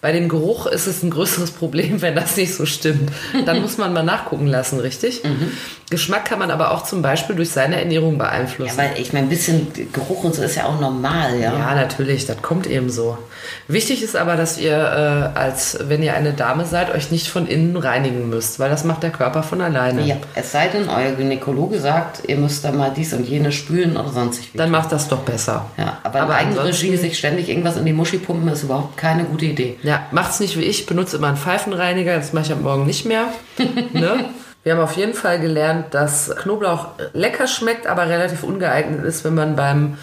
Bei 0.00 0.12
dem 0.12 0.28
Geruch 0.30 0.66
ist 0.66 0.86
es 0.86 1.02
ein 1.02 1.10
größeres 1.10 1.50
Problem, 1.50 2.00
wenn 2.00 2.14
das 2.14 2.36
nicht 2.36 2.54
so 2.54 2.64
stimmt. 2.64 3.10
Dann 3.44 3.60
muss 3.62 3.76
man 3.76 3.92
mal 3.92 4.02
nachgucken 4.02 4.46
lassen, 4.46 4.80
richtig? 4.80 5.22
Mhm. 5.24 5.52
Geschmack 5.90 6.24
kann 6.24 6.38
man 6.38 6.52
aber 6.52 6.70
auch 6.70 6.84
zum 6.84 7.02
Beispiel 7.02 7.34
durch 7.34 7.50
seine 7.50 7.80
Ernährung 7.80 8.16
beeinflussen. 8.16 8.78
Ja, 8.78 8.84
weil 8.84 9.00
ich 9.00 9.12
meine, 9.12 9.26
ein 9.26 9.28
bisschen 9.28 9.66
Geruch 9.92 10.22
und 10.22 10.36
so 10.36 10.42
ist 10.42 10.54
ja 10.54 10.66
auch 10.66 10.78
normal, 10.80 11.38
ja. 11.40 11.52
Ja, 11.52 11.74
natürlich, 11.74 12.26
das 12.26 12.40
kommt 12.42 12.68
eben 12.68 12.90
so. 12.90 13.18
Wichtig 13.66 14.00
ist 14.04 14.14
aber, 14.14 14.36
dass 14.36 14.56
ihr, 14.56 14.72
äh, 14.72 15.38
als 15.38 15.78
wenn 15.88 16.00
ihr 16.04 16.14
eine 16.14 16.32
Dame 16.32 16.64
seid, 16.64 16.94
euch 16.94 17.10
nicht 17.10 17.26
von 17.26 17.48
innen 17.48 17.76
reinigen 17.76 18.30
müsst, 18.30 18.60
weil 18.60 18.70
das 18.70 18.84
macht 18.84 19.02
der 19.02 19.10
Körper 19.10 19.42
von 19.42 19.60
alleine. 19.60 20.02
Ja, 20.02 20.14
es 20.36 20.52
sei 20.52 20.68
denn, 20.68 20.88
euer 20.88 21.10
Gynäkologe 21.12 21.80
sagt, 21.80 22.22
ihr 22.28 22.36
müsst 22.36 22.64
da 22.64 22.70
mal 22.70 22.92
dies 22.96 23.12
und 23.12 23.26
jenes 23.28 23.56
spülen 23.56 23.96
oder 23.96 24.10
sonst 24.10 24.54
wie. 24.54 24.58
Dann 24.58 24.70
macht 24.70 24.92
das 24.92 25.08
doch 25.08 25.20
besser. 25.20 25.66
Ja, 25.76 25.98
aber, 26.04 26.20
aber 26.20 26.40
in 26.40 26.50
Eigenregie 26.50 26.96
sich 26.96 27.18
ständig 27.18 27.48
irgendwas 27.48 27.76
in 27.76 27.84
die 27.84 27.92
Muschi 27.92 28.18
pumpen, 28.18 28.48
ist 28.48 28.62
überhaupt 28.62 28.96
keine 28.96 29.24
gute 29.24 29.46
Idee. 29.46 29.76
Ja, 29.82 30.06
macht's 30.12 30.38
nicht 30.38 30.56
wie 30.56 30.62
ich, 30.62 30.86
benutze 30.86 31.16
immer 31.16 31.28
einen 31.28 31.36
Pfeifenreiniger, 31.36 32.14
das 32.14 32.32
mache 32.32 32.46
ich 32.46 32.52
am 32.52 32.62
Morgen 32.62 32.86
nicht 32.86 33.06
mehr. 33.06 33.24
ne? 33.92 34.26
Wir 34.62 34.72
haben 34.74 34.80
auf 34.80 34.96
jeden 34.96 35.14
Fall 35.14 35.40
gelernt, 35.40 35.94
dass 35.94 36.34
Knoblauch 36.36 36.88
lecker 37.14 37.46
schmeckt, 37.46 37.86
aber 37.86 38.08
relativ 38.08 38.42
ungeeignet 38.42 39.04
ist, 39.04 39.24
wenn 39.24 39.34
man 39.34 39.56
beim, 39.56 39.96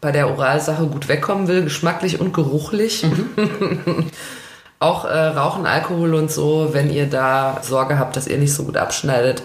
bei 0.00 0.12
der 0.12 0.28
Oralsache 0.28 0.84
gut 0.84 1.08
wegkommen 1.08 1.48
will, 1.48 1.64
geschmacklich 1.64 2.20
und 2.20 2.34
geruchlich. 2.34 3.04
Mhm. 3.04 4.10
Auch 4.80 5.04
äh, 5.04 5.16
Rauchen, 5.16 5.64
Alkohol 5.64 6.14
und 6.14 6.30
so, 6.30 6.70
wenn 6.72 6.92
ihr 6.92 7.06
da 7.06 7.60
Sorge 7.62 7.98
habt, 7.98 8.16
dass 8.16 8.26
ihr 8.26 8.36
nicht 8.36 8.52
so 8.52 8.64
gut 8.64 8.76
abschneidet, 8.76 9.42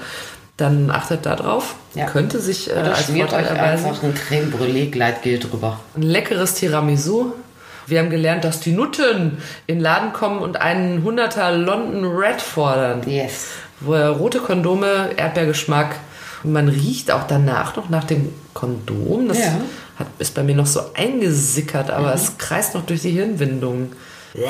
dann 0.57 0.89
achtet 0.89 1.27
da 1.27 1.35
drauf. 1.35 1.75
Ja. 1.93 2.07
Könnte 2.07 2.39
sich 2.39 2.69
äh, 2.69 2.73
Oder 2.73 2.95
als 2.95 3.05
schmiert 3.05 3.31
euch 3.31 3.49
einfach 3.49 4.03
ein 4.03 4.15
Creme 4.15 4.51
Brûlée 4.51 4.89
Gleitgel 4.89 5.37
drüber. 5.39 5.79
Ein 5.95 6.01
leckeres 6.01 6.55
Tiramisu. 6.55 7.33
Wir 7.85 7.99
haben 7.99 8.09
gelernt, 8.09 8.43
dass 8.43 8.59
die 8.59 8.73
Nutten 8.73 9.37
in 9.67 9.75
den 9.75 9.79
Laden 9.79 10.11
kommen 10.11 10.39
und 10.39 10.59
einen 10.59 11.07
100er 11.07 11.51
London 11.51 12.03
Red 12.03 12.41
fordern. 12.41 13.01
Yes 13.05 13.45
rote 13.85 14.39
Kondome, 14.39 15.11
Erdbeergeschmack. 15.15 15.95
Und 16.43 16.53
man 16.53 16.69
riecht 16.69 17.11
auch 17.11 17.25
danach 17.27 17.75
noch 17.75 17.89
nach 17.89 18.03
dem 18.03 18.29
Kondom. 18.53 19.27
Das 19.27 19.39
ja. 19.39 19.59
hat, 19.97 20.07
ist 20.19 20.35
bei 20.35 20.43
mir 20.43 20.55
noch 20.55 20.67
so 20.67 20.81
eingesickert, 20.93 21.89
aber 21.89 22.09
mhm. 22.09 22.13
es 22.13 22.37
kreist 22.37 22.75
noch 22.75 22.85
durch 22.85 23.01
die 23.01 23.11
Hirnwindung. 23.11 23.93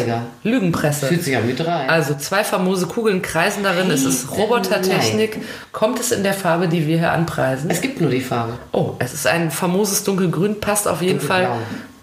Lügenpresse. 0.44 1.06
Fühlt 1.06 1.24
sich 1.24 1.38
an 1.38 1.48
wie 1.48 1.54
drei. 1.54 1.88
Also 1.88 2.16
zwei 2.16 2.44
famose 2.44 2.88
Kugeln 2.88 3.22
kreisen 3.22 3.64
darin. 3.64 3.92
Es 3.92 4.04
ist 4.04 4.32
Robotertechnik. 4.32 5.38
Nein. 5.38 5.46
Kommt 5.72 6.00
es 6.00 6.12
in 6.12 6.24
der 6.24 6.34
Farbe, 6.34 6.68
die 6.68 6.88
wir 6.88 6.98
hier 6.98 7.12
anpreisen? 7.12 7.70
Es 7.70 7.82
gibt 7.82 8.02
nur 8.02 8.10
die 8.10 8.22
Farbe. 8.22 8.54
Oh, 8.72 8.94
es 8.98 9.14
ist 9.14 9.28
ein 9.28 9.52
famoses 9.52 10.04
dunkelgrün. 10.04 10.60
Passt 10.60 10.88
auf 10.88 11.04
jeden 11.04 11.22
Fall 11.22 11.39
Fall. 11.48 11.58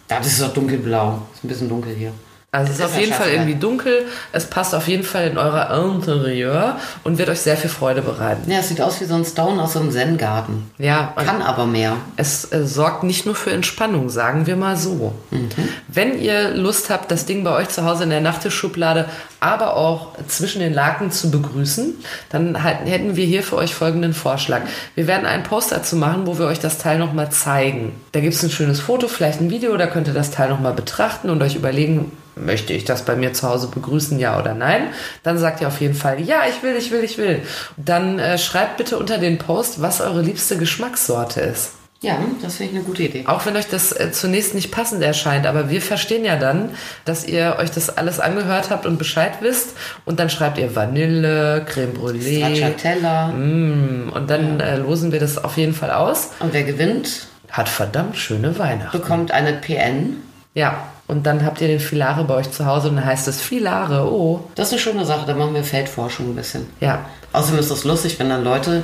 Das 0.08 0.26
ist 0.26 0.40
doch 0.40 0.52
dunkelblau. 0.52 1.22
Ist 1.34 1.44
ein 1.44 1.48
bisschen 1.48 1.68
dunkel 1.68 1.94
hier. 1.94 2.12
Also 2.56 2.72
es 2.72 2.78
ist, 2.78 2.84
ist 2.84 2.90
auf 2.90 2.98
jeden 2.98 3.12
Fall 3.12 3.28
irgendwie 3.28 3.54
dunkel. 3.54 4.06
Es 4.32 4.46
passt 4.46 4.74
auf 4.74 4.88
jeden 4.88 5.02
Fall 5.02 5.28
in 5.28 5.36
euer 5.36 5.70
Interieur 5.94 6.80
und 7.04 7.18
wird 7.18 7.28
euch 7.28 7.40
sehr 7.40 7.58
viel 7.58 7.68
Freude 7.68 8.00
bereiten. 8.00 8.50
Ja, 8.50 8.60
es 8.60 8.68
sieht 8.68 8.80
aus 8.80 8.98
wie 9.02 9.04
so 9.04 9.14
ein 9.14 9.26
Stone 9.26 9.62
aus 9.62 9.74
so 9.74 9.80
einem 9.80 9.90
Zen-Garten. 9.90 10.70
Ja. 10.78 11.12
Kann 11.16 11.42
aber 11.42 11.66
mehr. 11.66 11.96
Es 12.16 12.50
äh, 12.52 12.66
sorgt 12.66 13.02
nicht 13.02 13.26
nur 13.26 13.34
für 13.34 13.50
Entspannung, 13.50 14.08
sagen 14.08 14.46
wir 14.46 14.56
mal 14.56 14.76
so. 14.78 15.12
Mhm. 15.30 15.50
Wenn 15.88 16.18
ihr 16.18 16.54
Lust 16.54 16.88
habt, 16.88 17.10
das 17.10 17.26
Ding 17.26 17.44
bei 17.44 17.54
euch 17.54 17.68
zu 17.68 17.84
Hause 17.84 18.04
in 18.04 18.10
der 18.10 18.22
Nachttischschublade, 18.22 19.04
aber 19.38 19.76
auch 19.76 20.14
zwischen 20.26 20.60
den 20.60 20.72
Laken 20.72 21.10
zu 21.10 21.30
begrüßen, 21.30 21.94
dann 22.30 22.56
hätten 22.56 23.16
wir 23.16 23.26
hier 23.26 23.42
für 23.42 23.56
euch 23.56 23.74
folgenden 23.74 24.14
Vorschlag. 24.14 24.62
Wir 24.94 25.06
werden 25.06 25.26
einen 25.26 25.42
Post 25.42 25.72
dazu 25.72 25.96
machen, 25.96 26.26
wo 26.26 26.38
wir 26.38 26.46
euch 26.46 26.58
das 26.58 26.78
Teil 26.78 26.98
nochmal 26.98 27.30
zeigen. 27.30 27.92
Da 28.12 28.20
gibt 28.20 28.32
es 28.32 28.42
ein 28.42 28.50
schönes 28.50 28.80
Foto, 28.80 29.08
vielleicht 29.08 29.42
ein 29.42 29.50
Video, 29.50 29.76
da 29.76 29.86
könnt 29.86 30.08
ihr 30.08 30.14
das 30.14 30.30
Teil 30.30 30.48
nochmal 30.48 30.72
betrachten 30.72 31.28
und 31.28 31.42
euch 31.42 31.54
überlegen, 31.54 32.12
möchte 32.36 32.72
ich 32.72 32.84
das 32.84 33.04
bei 33.04 33.16
mir 33.16 33.32
zu 33.32 33.48
Hause 33.48 33.68
begrüßen, 33.68 34.18
ja 34.18 34.38
oder 34.38 34.54
nein? 34.54 34.88
Dann 35.22 35.38
sagt 35.38 35.60
ihr 35.60 35.68
auf 35.68 35.80
jeden 35.80 35.94
Fall, 35.94 36.20
ja, 36.20 36.42
ich 36.48 36.62
will, 36.62 36.76
ich 36.76 36.90
will, 36.90 37.02
ich 37.02 37.18
will. 37.18 37.42
Dann 37.76 38.18
äh, 38.18 38.38
schreibt 38.38 38.76
bitte 38.76 38.98
unter 38.98 39.18
den 39.18 39.38
Post, 39.38 39.80
was 39.82 40.00
eure 40.00 40.22
liebste 40.22 40.56
Geschmackssorte 40.58 41.40
ist. 41.40 41.72
Ja, 42.02 42.18
das 42.42 42.56
finde 42.56 42.72
ich 42.72 42.76
eine 42.78 42.84
gute 42.86 43.04
Idee. 43.04 43.24
Auch 43.26 43.46
wenn 43.46 43.56
euch 43.56 43.68
das 43.68 43.90
äh, 43.90 44.12
zunächst 44.12 44.54
nicht 44.54 44.70
passend 44.70 45.02
erscheint, 45.02 45.46
aber 45.46 45.70
wir 45.70 45.80
verstehen 45.80 46.26
ja 46.26 46.36
dann, 46.36 46.70
dass 47.06 47.24
ihr 47.26 47.56
euch 47.58 47.70
das 47.70 47.96
alles 47.96 48.20
angehört 48.20 48.68
habt 48.68 48.84
und 48.84 48.98
Bescheid 48.98 49.32
wisst 49.40 49.70
und 50.04 50.20
dann 50.20 50.28
schreibt 50.28 50.58
ihr 50.58 50.76
Vanille, 50.76 51.64
Creme 51.66 51.94
Brûlée 51.94 52.36
Stracciatella. 52.44 53.28
mm, 53.28 54.12
und 54.14 54.28
dann 54.30 54.60
äh, 54.60 54.76
losen 54.76 55.10
wir 55.10 55.20
das 55.20 55.42
auf 55.42 55.56
jeden 55.56 55.74
Fall 55.74 55.90
aus. 55.90 56.30
Und 56.38 56.52
wer 56.52 56.64
gewinnt, 56.64 57.28
Hat 57.50 57.68
verdammt 57.70 58.18
schöne 58.18 58.58
Weihnachten. 58.58 58.96
bekommt 58.96 59.30
eine 59.32 59.54
PN. 59.54 60.18
Ja, 60.52 60.86
und 61.08 61.24
dann 61.26 61.44
habt 61.44 61.60
ihr 61.60 61.68
den 61.68 61.80
Filare 61.80 62.24
bei 62.24 62.34
euch 62.34 62.50
zu 62.50 62.66
Hause 62.66 62.88
und 62.88 62.96
dann 62.96 63.04
heißt 63.06 63.28
es 63.28 63.40
Filare, 63.40 64.10
oh. 64.10 64.40
Das 64.54 64.68
ist 64.68 64.72
eine 64.72 64.80
schöne 64.80 65.04
Sache, 65.04 65.26
da 65.26 65.34
machen 65.34 65.54
wir 65.54 65.64
Feldforschung 65.64 66.30
ein 66.30 66.36
bisschen. 66.36 66.66
Ja, 66.80 67.04
Außerdem 67.32 67.60
ist 67.60 67.70
das 67.70 67.84
lustig, 67.84 68.18
wenn 68.18 68.30
dann 68.30 68.44
Leute, 68.44 68.82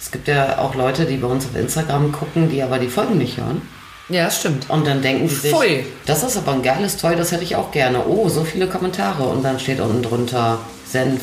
es 0.00 0.12
gibt 0.12 0.28
ja 0.28 0.58
auch 0.58 0.76
Leute, 0.76 1.04
die 1.04 1.16
bei 1.16 1.26
uns 1.26 1.46
auf 1.46 1.56
Instagram 1.56 2.12
gucken, 2.12 2.48
die 2.48 2.62
aber 2.62 2.78
die 2.78 2.86
Folgen 2.86 3.18
nicht 3.18 3.38
hören. 3.38 3.60
ja, 4.08 4.26
das 4.26 4.38
stimmt. 4.38 4.70
Und 4.70 4.86
dann 4.86 5.02
denken 5.02 5.26
die 5.26 5.34
sich, 5.34 5.50
Pfui. 5.52 5.84
das 6.06 6.22
ist 6.22 6.36
aber 6.36 6.52
ein 6.52 6.62
geiles 6.62 6.96
Toy, 6.96 7.16
das 7.16 7.32
hätte 7.32 7.42
ich 7.42 7.56
auch 7.56 7.72
gerne. 7.72 8.06
Oh, 8.06 8.28
so 8.28 8.44
viele 8.44 8.68
Kommentare. 8.68 9.24
Und 9.24 9.42
dann 9.42 9.58
steht 9.58 9.80
unten 9.80 10.02
drunter 10.02 10.60
Senf. 10.86 11.20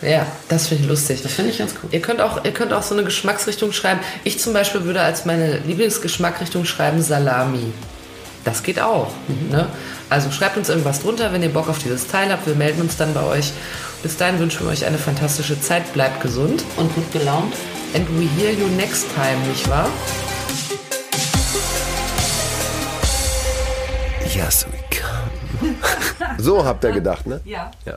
Ja, 0.00 0.26
das 0.48 0.68
finde 0.68 0.84
ich 0.84 0.88
lustig. 0.88 1.22
Das 1.22 1.32
finde 1.32 1.50
ich 1.50 1.58
ganz 1.58 1.74
cool. 1.82 1.90
Ihr 1.92 2.00
könnt, 2.00 2.22
auch, 2.22 2.42
ihr 2.44 2.52
könnt 2.52 2.72
auch 2.72 2.82
so 2.82 2.94
eine 2.94 3.04
Geschmacksrichtung 3.04 3.72
schreiben. 3.72 4.00
Ich 4.24 4.40
zum 4.40 4.54
Beispiel 4.54 4.84
würde 4.84 5.02
als 5.02 5.26
meine 5.26 5.58
Lieblingsgeschmackrichtung 5.58 6.64
schreiben 6.64 7.02
Salami. 7.02 7.72
Das 8.44 8.62
geht 8.62 8.78
auch. 8.78 9.10
Ne? 9.50 9.66
Also 10.10 10.30
schreibt 10.30 10.56
uns 10.56 10.68
irgendwas 10.68 11.00
drunter, 11.00 11.32
wenn 11.32 11.42
ihr 11.42 11.52
Bock 11.52 11.68
auf 11.68 11.78
dieses 11.78 12.06
Teil 12.06 12.30
habt. 12.30 12.46
Wir 12.46 12.54
melden 12.54 12.82
uns 12.82 12.96
dann 12.96 13.14
bei 13.14 13.22
euch. 13.22 13.52
Bis 14.02 14.16
dahin 14.18 14.38
wünschen 14.38 14.66
wir 14.66 14.72
euch 14.72 14.84
eine 14.84 14.98
fantastische 14.98 15.58
Zeit. 15.60 15.92
Bleibt 15.94 16.20
gesund. 16.20 16.62
Und 16.76 16.94
gut 16.94 17.10
gelaunt. 17.12 17.54
And 17.94 18.06
we 18.18 18.28
hear 18.38 18.52
you 18.52 18.66
next 18.76 19.06
time, 19.14 19.38
nicht 19.48 19.68
wahr? 19.70 19.88
Yes, 24.34 24.66
we 24.70 24.78
come. 24.90 25.74
So 26.38 26.64
habt 26.64 26.84
ihr 26.84 26.92
gedacht, 26.92 27.26
ne? 27.26 27.40
Ja. 27.44 27.70
Ja. 27.86 27.96